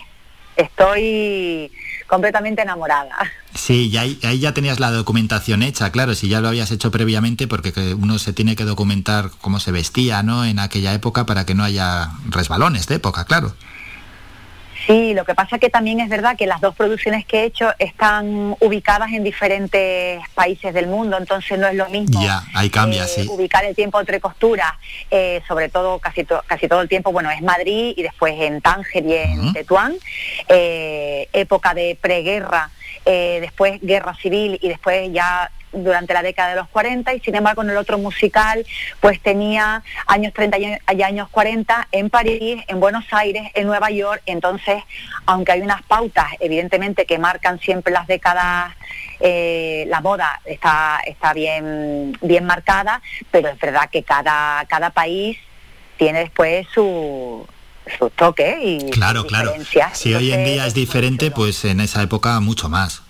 [0.56, 1.72] estoy
[2.06, 3.16] completamente enamorada.
[3.54, 7.48] Sí, y ahí, ya tenías la documentación hecha, claro, si ya lo habías hecho previamente,
[7.48, 10.44] porque uno se tiene que documentar cómo se vestía, ¿no?
[10.44, 13.54] En aquella época para que no haya resbalones de época, claro.
[14.86, 17.72] Sí, lo que pasa que también es verdad que las dos producciones que he hecho
[17.78, 22.22] están ubicadas en diferentes países del mundo, entonces no es lo mismo.
[22.22, 23.26] Ya, ahí cambia, eh, sí.
[23.28, 24.72] Ubicar el tiempo entre costuras,
[25.10, 29.04] eh, sobre todo casi, casi todo el tiempo, bueno, es Madrid y después en Tánger
[29.04, 29.96] y en Tetuán,
[30.48, 32.70] eh, época de preguerra,
[33.04, 37.62] después guerra civil y después ya durante la década de los 40 y sin embargo
[37.62, 38.66] en el otro musical
[39.00, 44.22] pues tenía años 30 y años 40 en París, en Buenos Aires, en Nueva York,
[44.26, 44.82] entonces
[45.26, 48.74] aunque hay unas pautas evidentemente que marcan siempre las décadas
[49.20, 55.38] eh, la moda está, está bien, bien marcada, pero es verdad que cada, cada país
[55.96, 57.46] tiene después su,
[57.98, 59.54] su toque y claro, claro.
[59.94, 63.02] Si hoy en día es diferente, pues en esa época mucho más.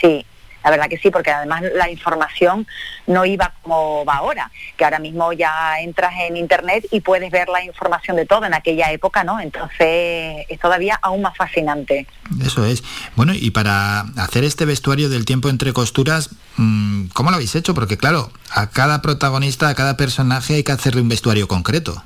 [0.00, 0.26] Sí,
[0.64, 2.66] la verdad que sí, porque además la información
[3.06, 7.48] no iba como va ahora, que ahora mismo ya entras en internet y puedes ver
[7.48, 9.40] la información de todo en aquella época, ¿no?
[9.40, 12.06] Entonces es todavía aún más fascinante.
[12.44, 12.82] Eso es.
[13.16, 17.74] Bueno, y para hacer este vestuario del tiempo entre costuras, mm, ¿cómo lo habéis hecho?
[17.74, 22.02] Porque claro, a cada protagonista, a cada personaje hay que hacerle un vestuario concreto.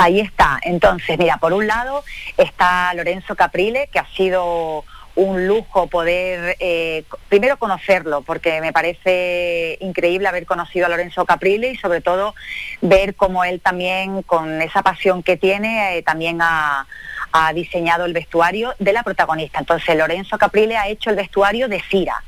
[0.00, 0.60] Ahí está.
[0.62, 2.04] Entonces, mira, por un lado
[2.36, 4.84] está Lorenzo Caprile, que ha sido
[5.18, 11.72] un lujo poder eh, primero conocerlo, porque me parece increíble haber conocido a Lorenzo Caprile
[11.72, 12.36] y sobre todo
[12.82, 16.86] ver cómo él también, con esa pasión que tiene, eh, también ha,
[17.32, 19.58] ha diseñado el vestuario de la protagonista.
[19.58, 22.22] Entonces Lorenzo Caprile ha hecho el vestuario de Cira,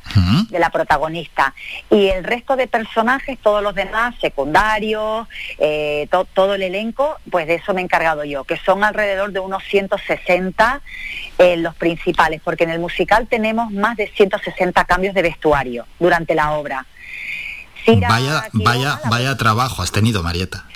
[0.48, 1.54] de la protagonista.
[1.90, 7.56] Y el resto de personajes, todos los demás, secundarios, eh, todo el elenco, pues de
[7.56, 10.80] eso me he encargado yo, que son alrededor de unos 160
[11.38, 16.34] eh, los principales, porque en el musical tenemos más de 160 cambios de vestuario durante
[16.34, 16.86] la obra.
[17.86, 20.69] vaya, vaya, vaya trabajo has tenido, Marieta.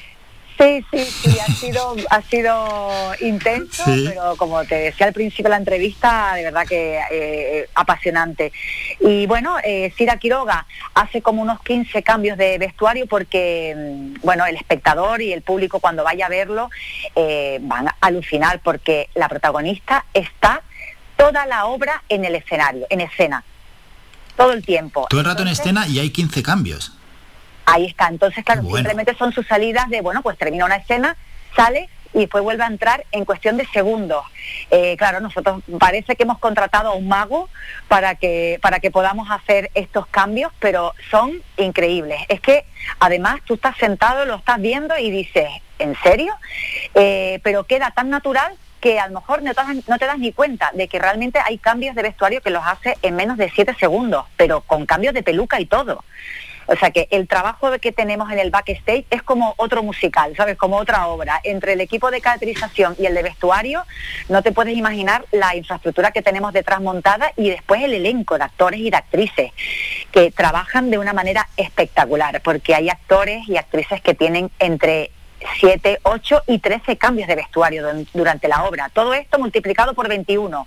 [0.58, 5.50] Sí, sí, sí, ha sido, ha sido intenso, pero como te decía al principio de
[5.50, 8.52] la entrevista, de verdad que eh, apasionante.
[9.00, 14.46] Y bueno, eh, Sira Quiroga hace como unos 15 cambios de vestuario porque, mm, bueno,
[14.46, 16.70] el espectador y el público cuando vaya a verlo
[17.16, 20.62] eh, van a alucinar porque la protagonista está
[21.16, 23.42] toda la obra en el escenario, en escena,
[24.36, 25.06] todo el tiempo.
[25.10, 26.92] Todo el rato en escena y hay 15 cambios.
[27.66, 28.08] Ahí está.
[28.08, 31.16] Entonces, claro, simplemente son sus salidas de, bueno, pues termina una escena,
[31.56, 34.24] sale y después vuelve a entrar en cuestión de segundos.
[34.70, 37.48] Eh, claro, nosotros parece que hemos contratado a un mago
[37.88, 42.20] para que, para que podamos hacer estos cambios, pero son increíbles.
[42.28, 42.64] Es que
[43.00, 46.34] además tú estás sentado, lo estás viendo y dices, ¿en serio?
[46.94, 50.18] Eh, pero queda tan natural que a lo mejor no te, das, no te das
[50.18, 53.50] ni cuenta de que realmente hay cambios de vestuario que los hace en menos de
[53.50, 56.04] siete segundos, pero con cambios de peluca y todo.
[56.66, 60.56] O sea que el trabajo que tenemos en el backstage es como otro musical, ¿sabes?
[60.56, 61.40] Como otra obra.
[61.44, 63.84] Entre el equipo de caracterización y el de vestuario,
[64.28, 68.44] no te puedes imaginar la infraestructura que tenemos detrás montada y después el elenco de
[68.44, 69.52] actores y de actrices
[70.12, 75.10] que trabajan de una manera espectacular, porque hay actores y actrices que tienen entre
[75.60, 78.88] 7, 8 y 13 cambios de vestuario durante la obra.
[78.92, 80.66] Todo esto multiplicado por 21.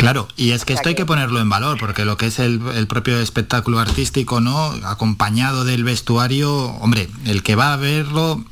[0.00, 2.86] Claro, y es que esto hay que ponerlo en valor, porque lo que es el,
[2.88, 4.72] propio espectáculo artístico, ¿no?
[4.84, 8.42] Acompañado del vestuario, hombre, el que va a verlo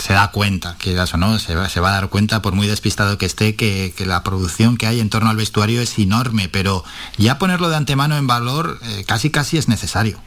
[0.00, 2.66] se da cuenta, que eso no, se va, se va a dar cuenta, por muy
[2.66, 6.82] despistado que esté, que, la producción que hay en torno al vestuario es enorme, pero
[7.16, 10.18] ya ponerlo de antemano en valor eh, casi casi es necesario.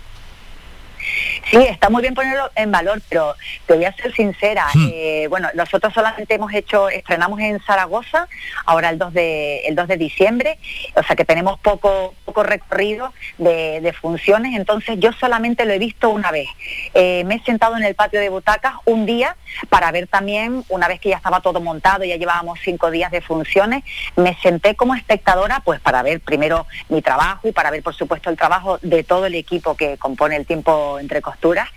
[1.49, 4.67] Sí, está muy bien ponerlo en valor, pero te voy a ser sincera.
[4.73, 4.89] Hmm.
[4.93, 8.27] Eh, bueno, nosotros solamente hemos hecho, estrenamos en Zaragoza,
[8.65, 10.59] ahora el 2 de, el 2 de diciembre,
[10.95, 16.09] o sea que tenemos poco, poco recorrido de, funciones, entonces yo solamente lo he visto
[16.09, 16.47] una vez.
[16.93, 19.35] Eh, me he sentado en el patio de butacas un día
[19.69, 23.19] para ver también, una vez que ya estaba todo montado, ya llevábamos cinco días de
[23.21, 23.83] funciones,
[24.15, 28.29] me senté como espectadora pues para ver primero mi trabajo y para ver por supuesto
[28.29, 31.69] el trabajo de todo el equipo que compone el tiempo entre costuras.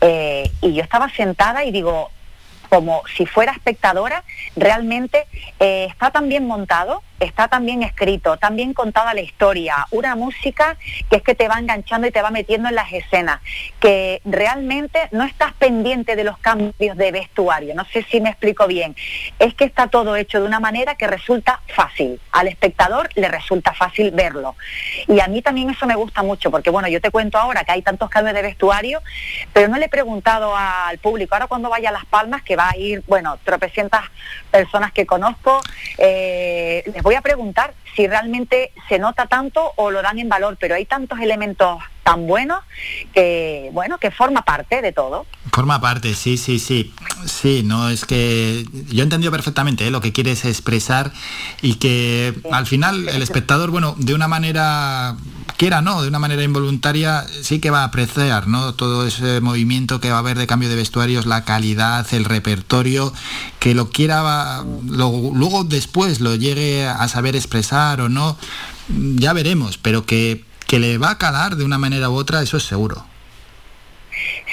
[0.00, 2.10] Eh, y yo estaba sentada y digo,
[2.68, 4.24] como si fuera espectadora,
[4.56, 5.26] realmente
[5.58, 10.76] eh, está tan bien montado está también escrito, también contada la historia, una música
[11.08, 13.40] que es que te va enganchando y te va metiendo en las escenas,
[13.78, 18.66] que realmente no estás pendiente de los cambios de vestuario, no sé si me explico
[18.66, 18.96] bien,
[19.38, 23.72] es que está todo hecho de una manera que resulta fácil, al espectador le resulta
[23.74, 24.56] fácil verlo.
[25.06, 27.72] Y a mí también eso me gusta mucho, porque bueno, yo te cuento ahora que
[27.72, 29.02] hay tantos cambios de vestuario,
[29.52, 32.70] pero no le he preguntado al público, ahora cuando vaya a Las Palmas, que va
[32.70, 34.04] a ir, bueno, tropecientas
[34.50, 35.60] personas que conozco,
[35.98, 40.56] eh, les voy a preguntar si realmente se nota tanto o lo dan en valor,
[40.60, 42.60] pero hay tantos elementos tan buenos
[43.12, 45.26] que, bueno, que forma parte de todo.
[45.52, 46.94] Forma parte, sí, sí, sí.
[47.26, 49.90] Sí, no, es que yo he entendido perfectamente ¿eh?
[49.90, 51.12] lo que quieres expresar
[51.62, 55.16] y que al final el espectador, bueno, de una manera
[55.60, 58.72] quiera no, de una manera involuntaria, sí que va a apreciar ¿no?
[58.72, 63.12] todo ese movimiento que va a haber de cambio de vestuarios, la calidad, el repertorio,
[63.58, 68.38] que lo quiera, luego después lo llegue a saber expresar o no,
[68.88, 72.56] ya veremos, pero que, que le va a calar de una manera u otra, eso
[72.56, 73.04] es seguro.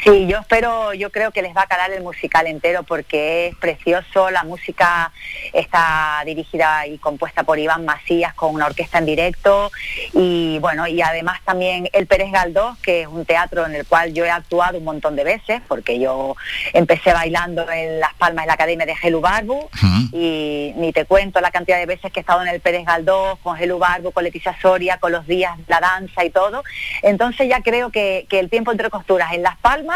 [0.04, 3.56] Sí, yo espero, yo creo que les va a calar el musical entero porque es
[3.56, 5.12] precioso, la música
[5.54, 9.72] está dirigida y compuesta por Iván Macías con una orquesta en directo
[10.14, 14.14] y bueno, y además también El Pérez Galdós, que es un teatro en el cual
[14.14, 16.36] yo he actuado un montón de veces porque yo
[16.74, 19.68] empecé bailando en Las Palmas en la Academia de Gelu Barbu
[20.12, 23.40] y ni te cuento la cantidad de veces que he estado en El Pérez Galdós
[23.40, 26.64] con Gelu Barbu, con Leticia Soria, con los días, la danza y todo.
[27.02, 29.87] Entonces ya creo que, que el tiempo entre costuras en Las Palmas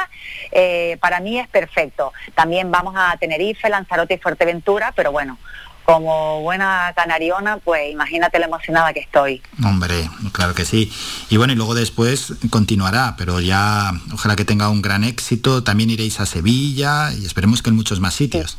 [0.52, 2.14] eh, para mí es perfecto.
[2.36, 5.38] También vamos a Tenerife, Lanzarote y Fuerteventura, pero bueno,
[5.84, 9.42] como buena canariona, pues imagínate la emocionada que estoy.
[9.64, 10.92] Hombre, claro que sí.
[11.30, 15.64] Y bueno, y luego después continuará, pero ya ojalá que tenga un gran éxito.
[15.64, 18.58] También iréis a Sevilla y esperemos que en muchos más sitios.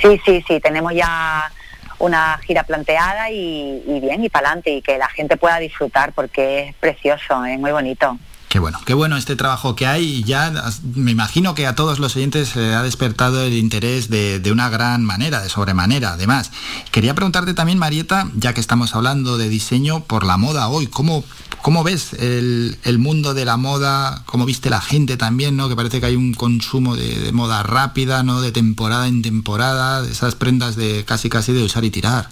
[0.00, 1.50] Sí, sí, sí, tenemos ya
[1.98, 6.12] una gira planteada y, y bien, y para adelante, y que la gente pueda disfrutar
[6.12, 8.18] porque es precioso, es muy bonito.
[8.52, 10.52] Qué bueno, qué bueno este trabajo que hay y ya
[10.94, 15.06] me imagino que a todos los oyentes se ha despertado el interés de, una gran
[15.06, 16.12] manera, de sobremanera.
[16.12, 16.50] Además,
[16.90, 21.24] quería preguntarte también, Marieta, ya que estamos hablando de diseño por la moda hoy, ¿cómo,
[21.62, 24.22] cómo ves el, mundo de la moda?
[24.26, 25.70] ¿Cómo viste la gente también, no?
[25.70, 28.42] Que parece que hay un consumo de, de moda rápida, ¿no?
[28.42, 32.28] De temporada en temporada, de esas prendas de casi casi de usar y tirar.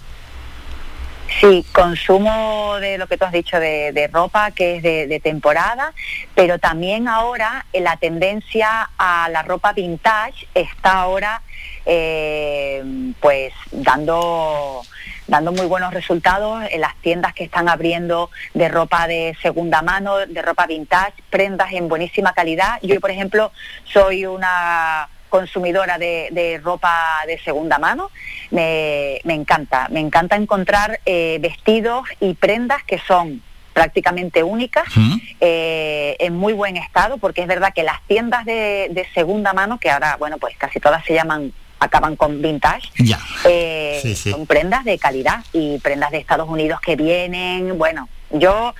[1.39, 5.19] Sí, consumo de lo que tú has dicho de, de ropa que es de, de
[5.19, 5.93] temporada,
[6.35, 11.41] pero también ahora eh, la tendencia a la ropa vintage está ahora
[11.85, 12.83] eh,
[13.19, 14.81] pues dando
[15.27, 20.17] dando muy buenos resultados en las tiendas que están abriendo de ropa de segunda mano,
[20.17, 22.79] de ropa vintage, prendas en buenísima calidad.
[22.81, 23.51] Yo, por ejemplo,
[23.85, 26.93] soy una consumidora de, de ropa
[27.25, 28.11] de segunda mano,
[28.51, 33.41] me, me encanta, me encanta encontrar eh, vestidos y prendas que son
[33.73, 34.83] prácticamente únicas,
[35.39, 39.79] eh, en muy buen estado, porque es verdad que las tiendas de, de segunda mano,
[39.79, 43.17] que ahora, bueno, pues casi todas se llaman acaban con vintage, Ya.
[43.45, 44.29] eh, Sí, sí.
[44.31, 48.73] son prendas de calidad y prendas de Estados Unidos que vienen, bueno, yo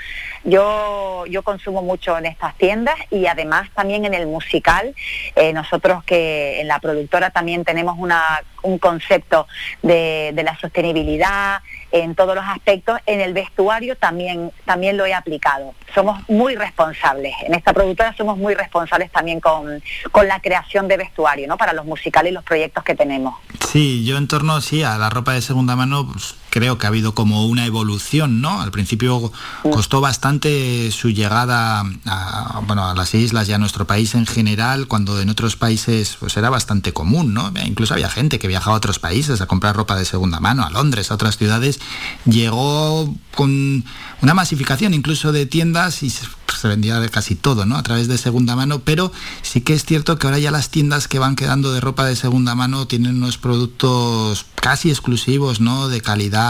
[0.43, 4.95] yo yo consumo mucho en estas tiendas y además también en el musical.
[5.35, 9.47] Eh, nosotros que en la productora también tenemos una un concepto
[9.81, 12.99] de, de la sostenibilidad en todos los aspectos.
[13.05, 15.73] En el vestuario también también lo he aplicado.
[15.93, 17.33] Somos muy responsables.
[17.43, 21.73] En esta productora somos muy responsables también con, con la creación de vestuario no para
[21.73, 23.35] los musicales y los proyectos que tenemos.
[23.67, 26.89] Sí, yo en torno sí a la ropa de segunda mano pues, creo que ha
[26.89, 28.61] habido como una evolución, ¿no?
[28.61, 29.31] Al principio
[29.63, 34.87] costó bastante su llegada a, bueno, a las islas y a nuestro país en general,
[34.87, 37.51] cuando en otros países pues era bastante común, ¿no?
[37.65, 40.69] Incluso había gente que viajaba a otros países a comprar ropa de segunda mano, a
[40.69, 41.79] Londres, a otras ciudades.
[42.25, 43.85] Llegó con
[44.21, 47.77] una masificación incluso de tiendas y se vendía casi todo, ¿no?
[47.77, 51.07] A través de segunda mano, pero sí que es cierto que ahora ya las tiendas
[51.07, 55.87] que van quedando de ropa de segunda mano tienen unos productos casi exclusivos, ¿no?
[55.87, 56.40] De calidad,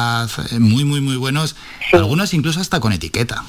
[0.51, 1.55] eh, muy, muy, muy buenos,
[1.93, 3.43] algunos incluso hasta con etiqueta.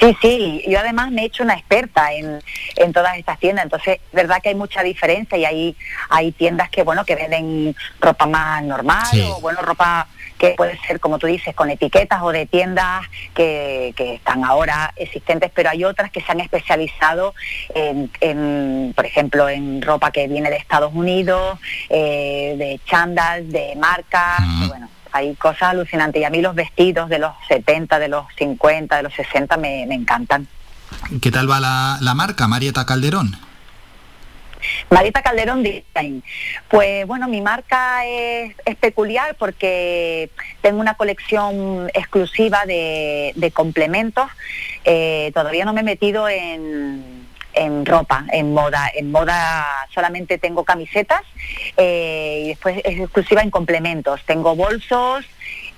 [0.00, 2.40] Sí, sí, yo además me he hecho una experta en,
[2.76, 5.76] en todas estas tiendas, entonces es verdad que hay mucha diferencia y hay,
[6.10, 9.22] hay tiendas que bueno que venden ropa más normal Sí.
[9.26, 10.06] o bueno ropa
[10.38, 14.92] que puede ser como tú dices con etiquetas o de tiendas que, que están ahora
[14.96, 17.34] existentes, pero hay otras que se han especializado
[17.74, 21.58] en, en, por ejemplo, en ropa que viene de Estados Unidos,
[21.88, 26.20] eh, de chándal, de marcas, y bueno, hay cosas alucinantes.
[26.20, 29.86] Y a mí los vestidos de los 70, de los 50, de los 60 me,
[29.86, 30.46] me encantan.
[31.20, 33.45] ¿Qué tal va la, la marca, Marieta Calderón?
[34.90, 36.22] Marita Calderón Design.
[36.68, 44.30] Pues bueno, mi marca es, peculiar porque tengo una colección exclusiva de, complementos.
[44.84, 47.26] Eh, todavía no me he metido en,
[47.56, 48.90] en ropa, en moda.
[48.94, 51.22] En moda solamente tengo camisetas
[51.76, 54.20] eh, y después es exclusiva en complementos.
[54.26, 55.24] Tengo bolsos,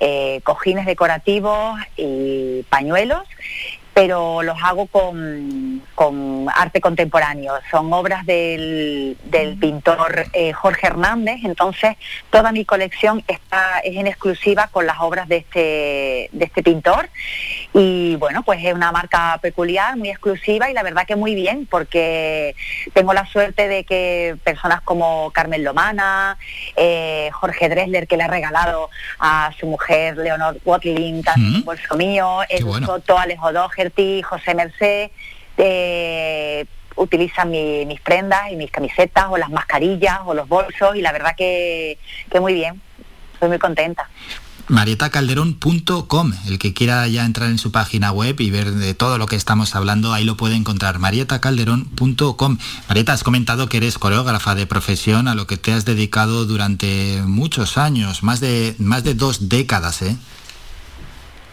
[0.01, 3.23] eh, cojines decorativos y pañuelos
[3.99, 7.55] pero los hago con, con arte contemporáneo.
[7.69, 11.97] Son obras del, del pintor eh, Jorge Hernández, entonces
[12.31, 17.09] toda mi colección está, es en exclusiva con las obras de este, de este pintor.
[17.75, 21.67] Y bueno, pues es una marca peculiar, muy exclusiva y la verdad que muy bien,
[21.69, 22.55] porque
[22.93, 26.39] tengo la suerte de que personas como Carmen Lomana,
[26.77, 31.97] eh, Jorge Dresler, que le ha regalado a su mujer Leonor Watling, también un bolso
[31.97, 32.87] mío, el bueno.
[32.87, 33.51] Soto, Alejo
[34.23, 35.11] José Merced,
[35.57, 36.65] eh,
[36.97, 41.13] utilizan mi- mis prendas y mis camisetas o las mascarillas o los bolsos y la
[41.13, 41.99] verdad que,
[42.31, 42.81] que muy bien,
[43.35, 44.09] estoy muy contenta.
[44.69, 46.33] marietacalderón.com.
[46.47, 49.37] El que quiera ya entrar en su página web y ver de todo lo que
[49.37, 50.99] estamos hablando, ahí lo puede encontrar.
[50.99, 52.59] marietacalderón.com.
[52.89, 57.23] Marieta, has comentado que eres coreógrafa de profesión, a lo que te has dedicado durante
[57.25, 60.17] muchos años, más de, más de dos décadas, ¿eh?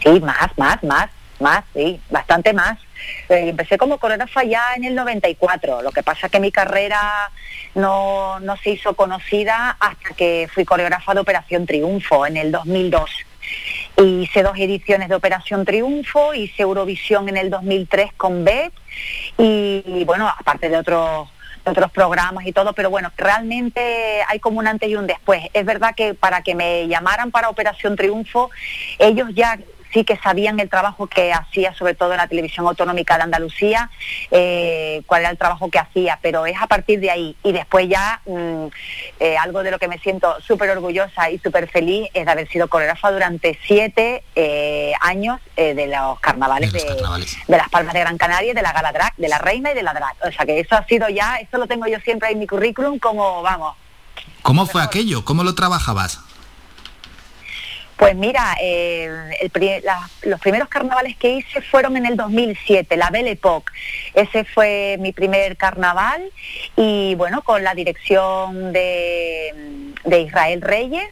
[0.04, 2.80] Sí, más, más, más, más, sí, bastante más.
[3.30, 7.32] Eh, empecé como coreógrafa ya en el 94, lo que pasa que mi carrera
[7.76, 13.10] no, no se hizo conocida hasta que fui coreógrafa de Operación Triunfo en el 2002.
[13.98, 18.74] Hice dos ediciones de Operación Triunfo, hice Eurovisión en el 2003 con Bet
[19.38, 21.30] y, y, bueno, aparte de otros
[21.72, 25.44] otros programas y todo, pero bueno, realmente hay como un antes y un después.
[25.54, 28.52] Es verdad que para que me llamaran para Operación Triunfo,
[29.00, 29.58] ellos ya
[29.96, 33.90] sí que sabían el trabajo que hacía, sobre todo en la televisión autonómica de Andalucía,
[34.30, 37.38] eh, cuál era el trabajo que hacía, pero es a partir de ahí.
[37.44, 38.66] Y después ya mm,
[39.22, 42.50] eh, algo de lo que me siento súper orgullosa y súper feliz es de haber
[42.50, 48.18] sido coreógrafa durante siete eh, años de los carnavales de, de las Palmas de Gran
[48.18, 50.14] Canaria, de la Gala Drag, de la Reina y de la Drag.
[50.28, 53.00] O sea que eso ha sido ya, eso lo tengo yo siempre en mi currículum
[53.00, 53.76] como, vamos,
[54.42, 55.26] ¿Cómo fue aquello?
[55.26, 56.20] ¿Cómo lo trabajabas?
[57.98, 59.10] Pues mira, eh,
[59.40, 59.52] el
[60.24, 63.72] los primeros carnavales que hice fueron en el 2007, la Belle Époque.
[64.14, 66.30] Ese fue mi primer carnaval
[66.76, 71.08] y bueno, con la dirección de, de Israel Reyes,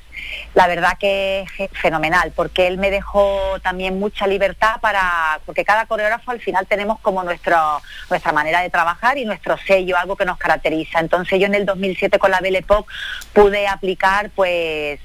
[0.53, 5.85] la verdad que es fenomenal, porque él me dejó también mucha libertad para, porque cada
[5.88, 10.25] coreógrafo al final tenemos como nuestro, nuestra manera de trabajar y nuestro sello, algo que
[10.25, 10.99] nos caracteriza.
[10.99, 12.91] Entonces yo en el 2007 con la Belle Époque
[13.33, 14.99] pude aplicar pues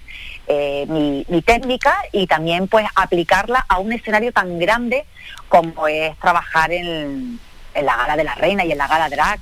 [0.47, 5.07] eh, mi, mi técnica y también pues aplicarla a un escenario tan grande
[5.49, 7.41] como es trabajar en,
[7.75, 9.41] en la gala de la reina y en la gala drag.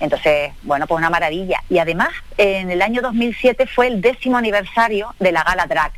[0.00, 1.62] Entonces, bueno, pues una maravilla.
[1.68, 5.92] Y además, en el año 2007 fue el décimo aniversario de la gala drag.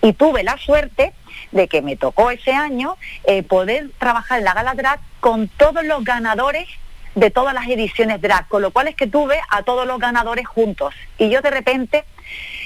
[0.00, 1.12] Y tuve la suerte
[1.50, 5.84] de que me tocó ese año eh, poder trabajar en la gala drag con todos
[5.84, 6.68] los ganadores
[7.14, 10.46] de todas las ediciones drag, con lo cual es que tuve a todos los ganadores
[10.46, 10.94] juntos.
[11.18, 12.04] Y yo de repente,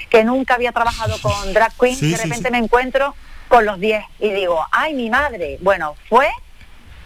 [0.09, 2.51] que nunca había trabajado con drag queen, Sí, de sí, repente sí.
[2.51, 3.13] me encuentro
[3.49, 5.57] con los 10 y digo, ay, mi madre.
[5.61, 6.27] Bueno, fue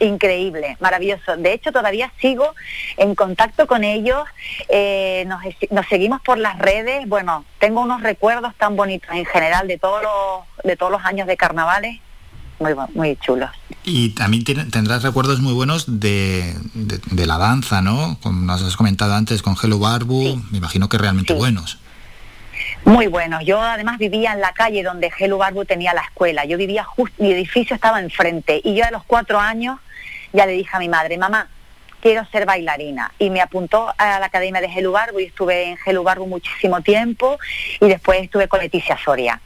[0.02, 1.38] increíble, maravilloso.
[1.38, 2.54] De hecho, todavía sigo
[2.98, 4.24] en contacto con ellos,
[4.70, 7.08] eh, nos, nos seguimos por las redes.
[7.08, 11.28] Bueno, tengo unos recuerdos tan bonitos en general de todos los, de todos los años
[11.28, 12.00] de carnavales,
[12.60, 13.50] muy, muy chulos.
[13.84, 18.18] Y también tendrás recuerdos muy buenos de, de- de la danza, ¿no?
[18.22, 21.80] Como nos has comentado antes con Hello Barbu, me imagino que realmente buenos.
[22.86, 23.44] Muy buenos.
[23.46, 26.46] Yo además vivía en la calle donde Gelu Barbu tenía la escuela.
[26.46, 29.80] Yo vivía justo, mi edificio estaba enfrente y yo a los cuatro años
[30.34, 31.48] ya le dije a mi madre, mamá,
[32.02, 33.14] quiero ser bailarina.
[33.20, 37.40] Y me apuntó a la academia de Gelu y estuve en Gelu muchísimo tiempo
[37.80, 39.40] y después estuve con Leticia Soria.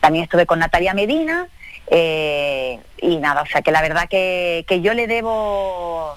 [0.00, 1.48] También estuve con Natalia Medina
[1.88, 6.16] eh, y nada, o sea que la verdad que, que yo le debo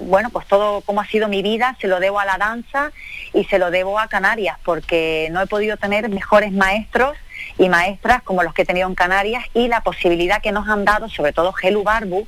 [0.00, 2.90] bueno, pues todo como ha sido mi vida se lo debo a la danza
[3.32, 7.16] y se lo debo a Canarias, porque no he podido tener mejores maestros
[7.60, 10.86] y maestras como los que he tenido en Canarias y la posibilidad que nos han
[10.86, 12.26] dado, sobre todo Gelu Barbu,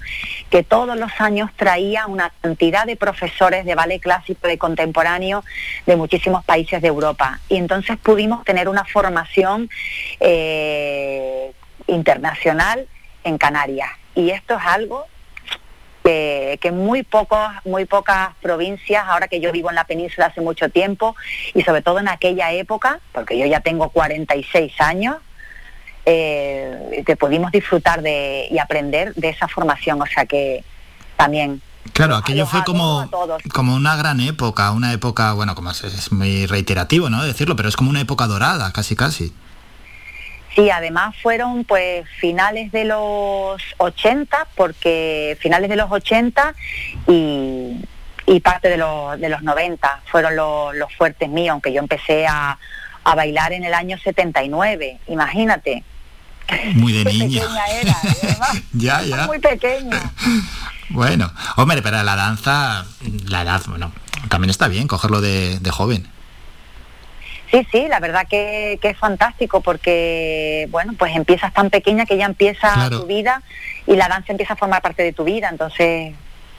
[0.51, 5.43] que todos los años traía una cantidad de profesores de ballet clásico, de contemporáneo,
[5.87, 7.41] de muchísimos países de Europa.
[7.49, 9.71] Y entonces pudimos tener una formación
[10.21, 11.53] eh,
[11.87, 12.87] internacional
[13.25, 13.89] en Canarias.
[14.15, 15.07] Y esto es algo
[16.03, 20.41] que, que muy pocos, muy pocas provincias, ahora que yo vivo en la península hace
[20.41, 21.17] mucho tiempo,
[21.55, 25.17] y sobre todo en aquella época, porque yo ya tengo 46 años,
[26.05, 30.03] eh, que pudimos disfrutar de, y aprender de esa formación.
[30.03, 30.65] O sea que
[31.17, 33.11] también Claro, aquello fue como,
[33.53, 37.25] como una gran época, una época, bueno, como es, es muy reiterativo, ¿no?
[37.25, 39.33] Decirlo, pero es como una época dorada, casi casi.
[40.55, 46.55] Sí, además fueron pues finales de los 80, porque finales de los 80
[47.09, 47.83] y,
[48.27, 52.27] y parte de los, de los 90 fueron los, los fuertes míos, aunque yo empecé
[52.27, 52.59] a,
[53.05, 55.85] a bailar en el año 79, imagínate.
[56.75, 57.41] Muy de Qué niña.
[57.41, 59.27] pequeña era, además, Ya, ya.
[59.27, 60.11] muy pequeña.
[60.91, 62.85] Bueno, hombre, pero la danza,
[63.27, 63.91] la edad, bueno,
[64.29, 66.07] también está bien cogerlo de, de joven.
[67.53, 72.17] Sí, sí, la verdad que, que es fantástico porque, bueno, pues empiezas tan pequeña que
[72.17, 73.01] ya empieza Claro.
[73.03, 73.43] tu vida
[73.87, 76.15] y la danza empieza a formar parte de tu vida, entonces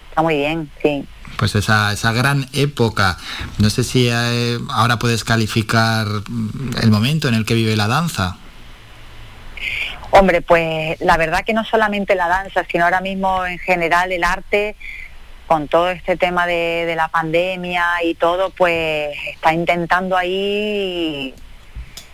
[0.10, 1.04] está muy bien, sí.
[1.38, 3.18] Pues esa, esa gran época.
[3.58, 7.88] No sé si eh, ahora puedes calificar mm, el momento en el que vive la
[7.88, 8.38] danza.
[10.12, 14.24] Hombre, pues la verdad que no solamente la danza, sino ahora mismo en general el
[14.24, 14.76] arte,
[15.48, 21.34] con todo este tema de, la pandemia y todo, pues está intentando ahí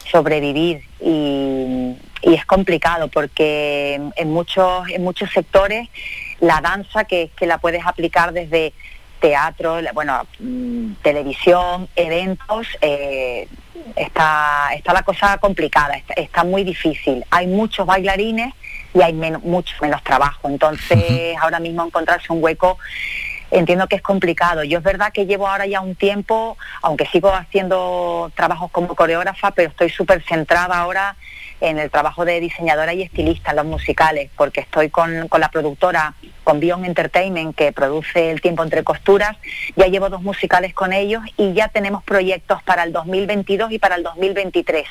[0.10, 5.88] sobrevivir y, es complicado porque en muchos, en muchos sectores
[6.42, 8.74] la danza que, que la puedes aplicar desde
[9.20, 13.48] teatro, bueno, mm, televisión, eventos, eh,
[13.96, 17.24] está, está la cosa complicada, está, está muy difícil.
[17.30, 18.54] Hay muchos bailarines
[18.94, 20.48] y hay menos, mucho menos trabajo.
[20.48, 22.78] Entonces, ahora mismo encontrarse un hueco
[23.52, 24.64] entiendo que es complicado.
[24.64, 29.52] Yo es verdad que llevo ahora ya un tiempo, aunque sigo haciendo trabajos como coreógrafa,
[29.52, 31.16] pero estoy súper centrada ahora
[31.62, 35.50] en el trabajo de diseñadora y estilista en los musicales, porque estoy con, con la
[35.50, 36.14] productora,
[36.50, 39.38] con Bion Entertainment, que produce El tiempo entre costuras.
[39.76, 43.98] Ya llevo dos musicales con ellos y ya tenemos proyectos para el 2022 y para
[43.98, 44.88] el 2023.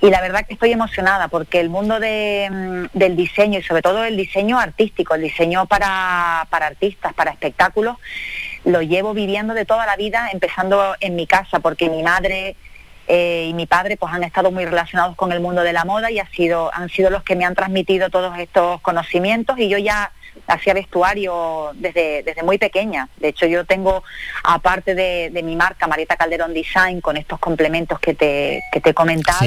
[0.00, 3.82] Y la verdad que estoy emocionada porque el mundo de, mm, del diseño y sobre
[3.82, 7.98] todo el diseño artístico, el diseño para, para artistas, para espectáculos,
[8.64, 12.56] lo llevo viviendo de toda la vida, empezando en mi casa, porque mi madre
[13.06, 16.10] eh, y mi padre pues han estado muy relacionados con el mundo de la moda
[16.10, 19.76] y ha sido, han sido los que me han transmitido todos estos conocimientos y yo
[19.76, 20.10] ya
[20.46, 23.08] hacía vestuario desde, desde muy pequeña.
[23.16, 24.04] De hecho, yo tengo,
[24.44, 28.90] aparte de, de mi marca, Marieta Calderón Design, con estos complementos que te, que te
[28.90, 29.46] he comentado,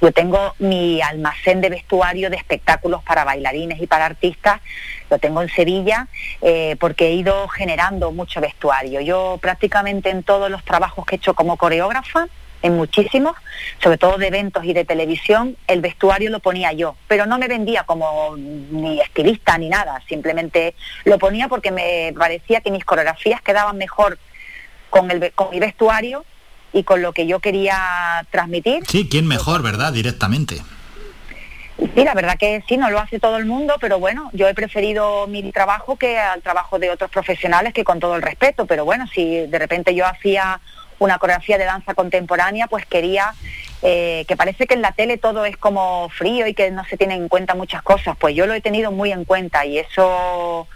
[0.00, 4.60] yo tengo mi almacén de vestuario de espectáculos para bailarines y para artistas,
[5.10, 6.08] lo tengo en Sevilla,
[6.42, 9.00] eh, porque he ido generando mucho vestuario.
[9.00, 12.28] Yo prácticamente en todos los trabajos que he hecho como coreógrafa,
[12.66, 13.36] en muchísimos,
[13.82, 17.48] sobre todo de eventos y de televisión, el vestuario lo ponía yo, pero no me
[17.48, 23.40] vendía como ni estilista ni nada, simplemente lo ponía porque me parecía que mis coreografías
[23.40, 24.18] quedaban mejor
[24.90, 26.24] con, el, con mi vestuario
[26.72, 28.84] y con lo que yo quería transmitir.
[28.86, 29.92] Sí, ¿quién mejor, verdad?
[29.92, 30.56] Directamente.
[31.78, 34.54] Sí, la verdad que sí, no lo hace todo el mundo, pero bueno, yo he
[34.54, 38.84] preferido mi trabajo que al trabajo de otros profesionales, que con todo el respeto, pero
[38.84, 40.60] bueno, si de repente yo hacía
[40.98, 43.34] una coreografía de danza contemporánea, pues quería,
[43.82, 46.96] eh, que parece que en la tele todo es como frío y que no se
[46.96, 50.66] tienen en cuenta muchas cosas, pues yo lo he tenido muy en cuenta y eso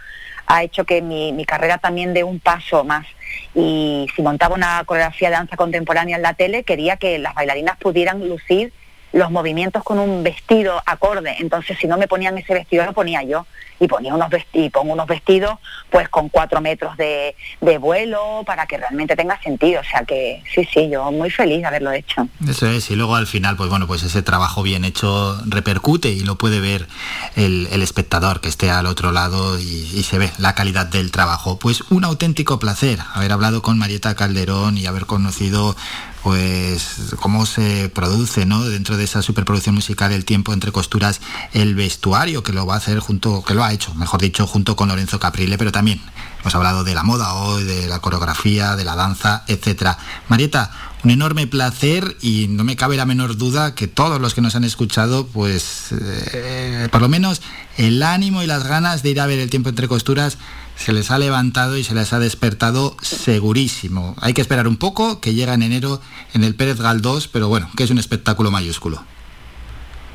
[0.47, 3.07] ha hecho que mi, mi carrera también dé un paso más.
[3.55, 7.77] Y si montaba una coreografía de danza contemporánea en la tele, quería que las bailarinas
[7.77, 8.73] pudieran lucir
[9.13, 11.35] los movimientos con un vestido acorde.
[11.39, 13.45] Entonces, si no me ponían ese vestido, lo ponía yo.
[13.79, 15.55] Y ponía unos vestidos, pongo unos vestidos
[15.89, 19.81] pues con cuatro metros de, de, vuelo para que realmente tenga sentido.
[19.81, 22.27] O sea que sí, sí, yo muy feliz de haberlo hecho.
[22.47, 26.19] Eso es, y luego al final, pues bueno, pues ese trabajo bien hecho repercute y
[26.19, 26.87] lo puede ver
[27.35, 31.11] el, el espectador que esté al otro lado y, y, se ve la calidad del
[31.11, 31.57] trabajo.
[31.57, 35.75] Pues un auténtico placer haber hablado con Marieta Calderón y haber conocido
[36.23, 38.63] pues cómo se produce ¿no?
[38.63, 41.21] dentro de esa superproducción musical el tiempo entre costuras
[41.53, 44.75] el vestuario que lo va a hacer junto que lo ha hecho mejor dicho junto
[44.75, 46.01] con Lorenzo Caprile pero también
[46.41, 50.71] hemos hablado de la moda hoy de la coreografía de la danza etcétera Marieta
[51.03, 54.55] un enorme placer y no me cabe la menor duda que todos los que nos
[54.55, 55.93] han escuchado pues
[56.33, 57.41] eh, por lo menos
[57.77, 60.37] el ánimo y las ganas de ir a ver el tiempo entre costuras
[60.75, 64.15] se les ha levantado y se les ha despertado segurísimo.
[64.19, 66.01] Hay que esperar un poco, que llega en enero
[66.33, 69.03] en el Pérez Galdós, pero bueno, que es un espectáculo mayúsculo.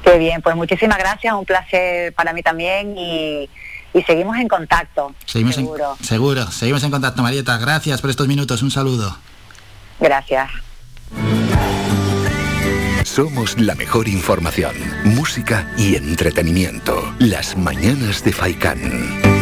[0.02, 3.48] Qué bien, pues muchísimas gracias, un placer para mí también y,
[3.94, 5.14] y seguimos en contacto.
[5.24, 5.96] Seguimos seguro.
[6.00, 7.58] En, seguro, seguimos en contacto, Marieta.
[7.58, 9.16] Gracias por estos minutos, un saludo.
[10.00, 10.50] Gracias.
[13.04, 17.14] Somos la mejor información, música y entretenimiento.
[17.18, 19.36] Las mañanas de Faikán.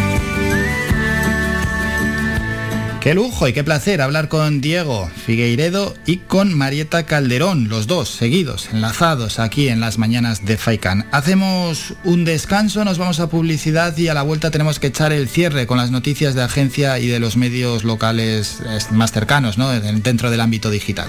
[3.05, 8.09] Qué lujo y qué placer hablar con Diego Figueiredo y con Marieta Calderón, los dos
[8.09, 11.05] seguidos, enlazados aquí en las mañanas de Faikan.
[11.13, 15.29] Hacemos un descanso, nos vamos a publicidad y a la vuelta tenemos que echar el
[15.29, 18.61] cierre con las noticias de agencia y de los medios locales
[18.91, 19.69] más cercanos, ¿no?
[19.69, 21.09] dentro del ámbito digital.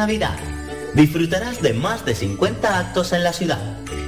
[0.00, 0.38] Navidad.
[0.94, 3.60] Disfrutarás de más de 50 actos en la ciudad.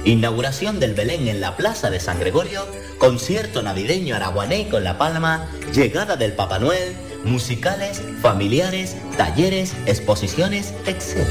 [0.05, 2.65] Inauguración del Belén en la Plaza de San Gregorio,
[2.97, 11.27] concierto navideño araguané con La Palma, llegada del Papá Noel, musicales, familiares, talleres, exposiciones, etc.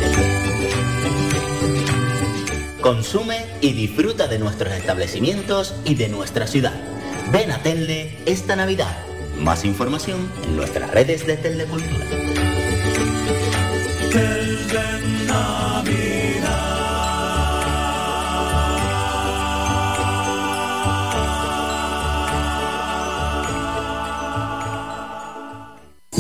[2.81, 6.81] Consume y disfruta de nuestros establecimientos y de nuestra ciudad.
[7.33, 8.97] Ven a Telde esta Navidad.
[9.41, 12.07] Más información en nuestras redes de Telecultura.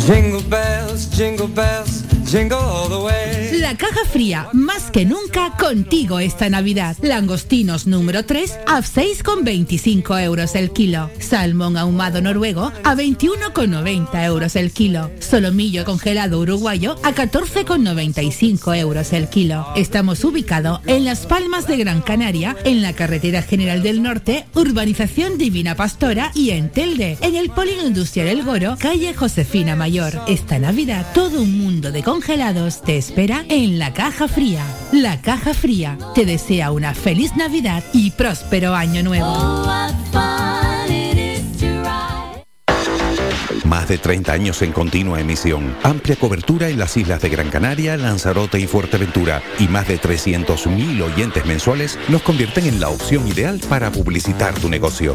[0.06, 3.51] Jingle bells, jingle bells, jingle all the way.
[3.62, 6.96] La caja fría, más que nunca contigo esta Navidad.
[7.00, 11.12] Langostinos número 3 a 6,25 euros el kilo.
[11.20, 15.12] Salmón ahumado noruego a 21,90 euros el kilo.
[15.20, 19.64] Solomillo congelado uruguayo a 14,95 euros el kilo.
[19.76, 25.38] Estamos ubicados en Las Palmas de Gran Canaria, en la Carretera General del Norte, Urbanización
[25.38, 30.20] Divina Pastora y en Telde, en el Polígono Industrial El Goro, calle Josefina Mayor.
[30.26, 34.64] Esta Navidad, todo un mundo de congelados te espera en la Caja Fría.
[34.92, 39.26] La Caja Fría te desea una feliz Navidad y próspero año nuevo.
[43.66, 47.96] Más de 30 años en continua emisión, amplia cobertura en las islas de Gran Canaria,
[47.98, 53.60] Lanzarote y Fuerteventura y más de 300.000 oyentes mensuales nos convierten en la opción ideal
[53.68, 55.14] para publicitar tu negocio.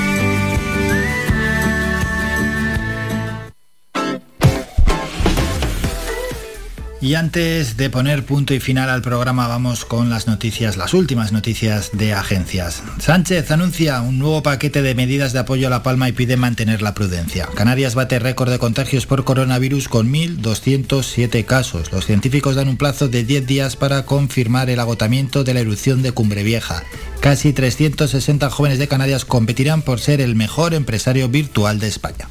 [7.01, 11.31] Y antes de poner punto y final al programa, vamos con las noticias, las últimas
[11.31, 12.83] noticias de agencias.
[12.99, 16.83] Sánchez anuncia un nuevo paquete de medidas de apoyo a La Palma y pide mantener
[16.83, 17.47] la prudencia.
[17.55, 21.91] Canarias bate récord de contagios por coronavirus con 1.207 casos.
[21.91, 26.03] Los científicos dan un plazo de 10 días para confirmar el agotamiento de la erupción
[26.03, 26.83] de Cumbre Vieja.
[27.19, 32.29] Casi 360 jóvenes de Canarias competirán por ser el mejor empresario virtual de España.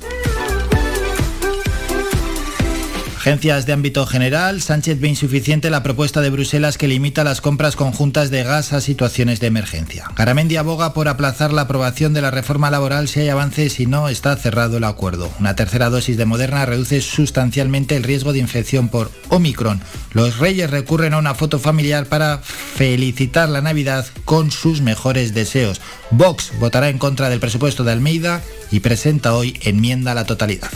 [3.20, 7.76] Agencias de ámbito general, Sánchez ve insuficiente la propuesta de Bruselas que limita las compras
[7.76, 10.06] conjuntas de gas a situaciones de emergencia.
[10.16, 14.08] Garamendi aboga por aplazar la aprobación de la reforma laboral si hay avances y no
[14.08, 15.30] está cerrado el acuerdo.
[15.38, 19.82] Una tercera dosis de Moderna reduce sustancialmente el riesgo de infección por Omicron.
[20.14, 25.82] Los reyes recurren a una foto familiar para felicitar la Navidad con sus mejores deseos.
[26.10, 28.40] Vox votará en contra del presupuesto de Almeida
[28.70, 30.70] y presenta hoy enmienda a la totalidad.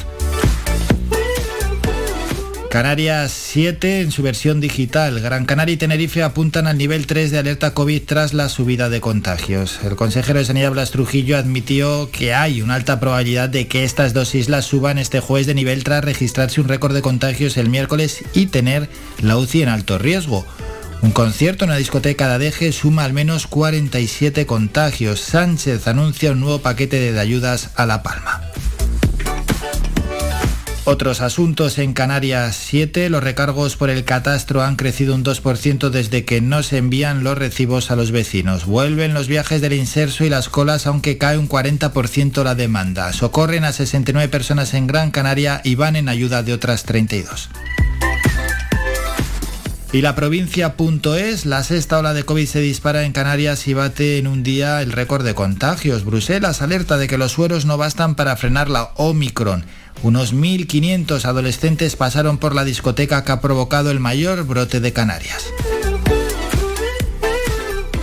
[2.74, 5.20] Canarias 7 en su versión digital.
[5.20, 9.00] Gran Canaria y Tenerife apuntan al nivel 3 de alerta COVID tras la subida de
[9.00, 9.78] contagios.
[9.84, 14.12] El consejero de Sanidad Blas Trujillo admitió que hay una alta probabilidad de que estas
[14.12, 18.24] dos islas suban este jueves de nivel tras registrarse un récord de contagios el miércoles
[18.32, 18.88] y tener
[19.22, 20.44] la UCI en alto riesgo.
[21.00, 25.20] Un concierto en una discoteca de Adeje suma al menos 47 contagios.
[25.20, 28.42] Sánchez anuncia un nuevo paquete de ayudas a La Palma.
[30.86, 33.08] Otros asuntos en Canarias 7.
[33.08, 37.38] Los recargos por el catastro han crecido un 2% desde que no se envían los
[37.38, 38.66] recibos a los vecinos.
[38.66, 43.14] Vuelven los viajes del inserso y las colas aunque cae un 40% la demanda.
[43.14, 47.48] Socorren a 69 personas en Gran Canaria y van en ayuda de otras 32.
[49.94, 54.26] Y la provincia.es, la sexta ola de COVID se dispara en Canarias y bate en
[54.26, 56.04] un día el récord de contagios.
[56.04, 59.64] Bruselas alerta de que los sueros no bastan para frenar la Omicron.
[60.02, 65.46] Unos 1.500 adolescentes pasaron por la discoteca que ha provocado el mayor brote de Canarias.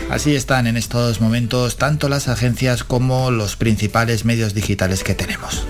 [0.10, 5.66] Así están en estos momentos tanto las agencias como los principales medios digitales que tenemos.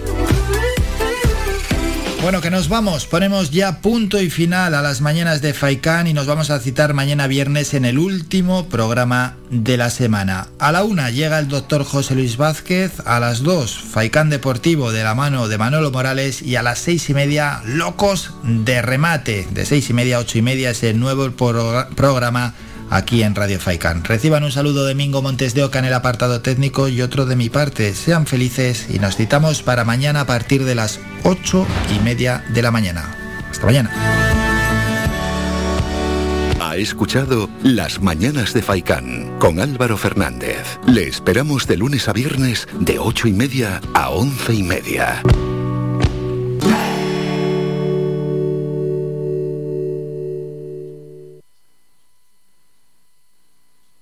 [2.21, 3.07] Bueno, que nos vamos.
[3.07, 6.93] Ponemos ya punto y final a las mañanas de Faikán y nos vamos a citar
[6.93, 10.47] mañana viernes en el último programa de la semana.
[10.59, 15.03] A la una llega el doctor José Luis Vázquez, a las dos Faikán Deportivo de
[15.03, 19.47] la mano de Manolo Morales y a las seis y media Locos de Remate.
[19.49, 22.53] De seis y media a ocho y media es el nuevo pro- programa
[22.91, 24.03] aquí en Radio Faikán.
[24.03, 27.35] Reciban un saludo de Mingo Montes de Oca en el apartado técnico y otro de
[27.35, 27.95] mi parte.
[27.95, 32.61] Sean felices y nos citamos para mañana a partir de las ocho y media de
[32.61, 33.15] la mañana.
[33.49, 33.91] Hasta mañana.
[36.59, 40.79] Ha escuchado Las Mañanas de Faicán con Álvaro Fernández.
[40.87, 45.21] Le esperamos de lunes a viernes de ocho y media a once y media.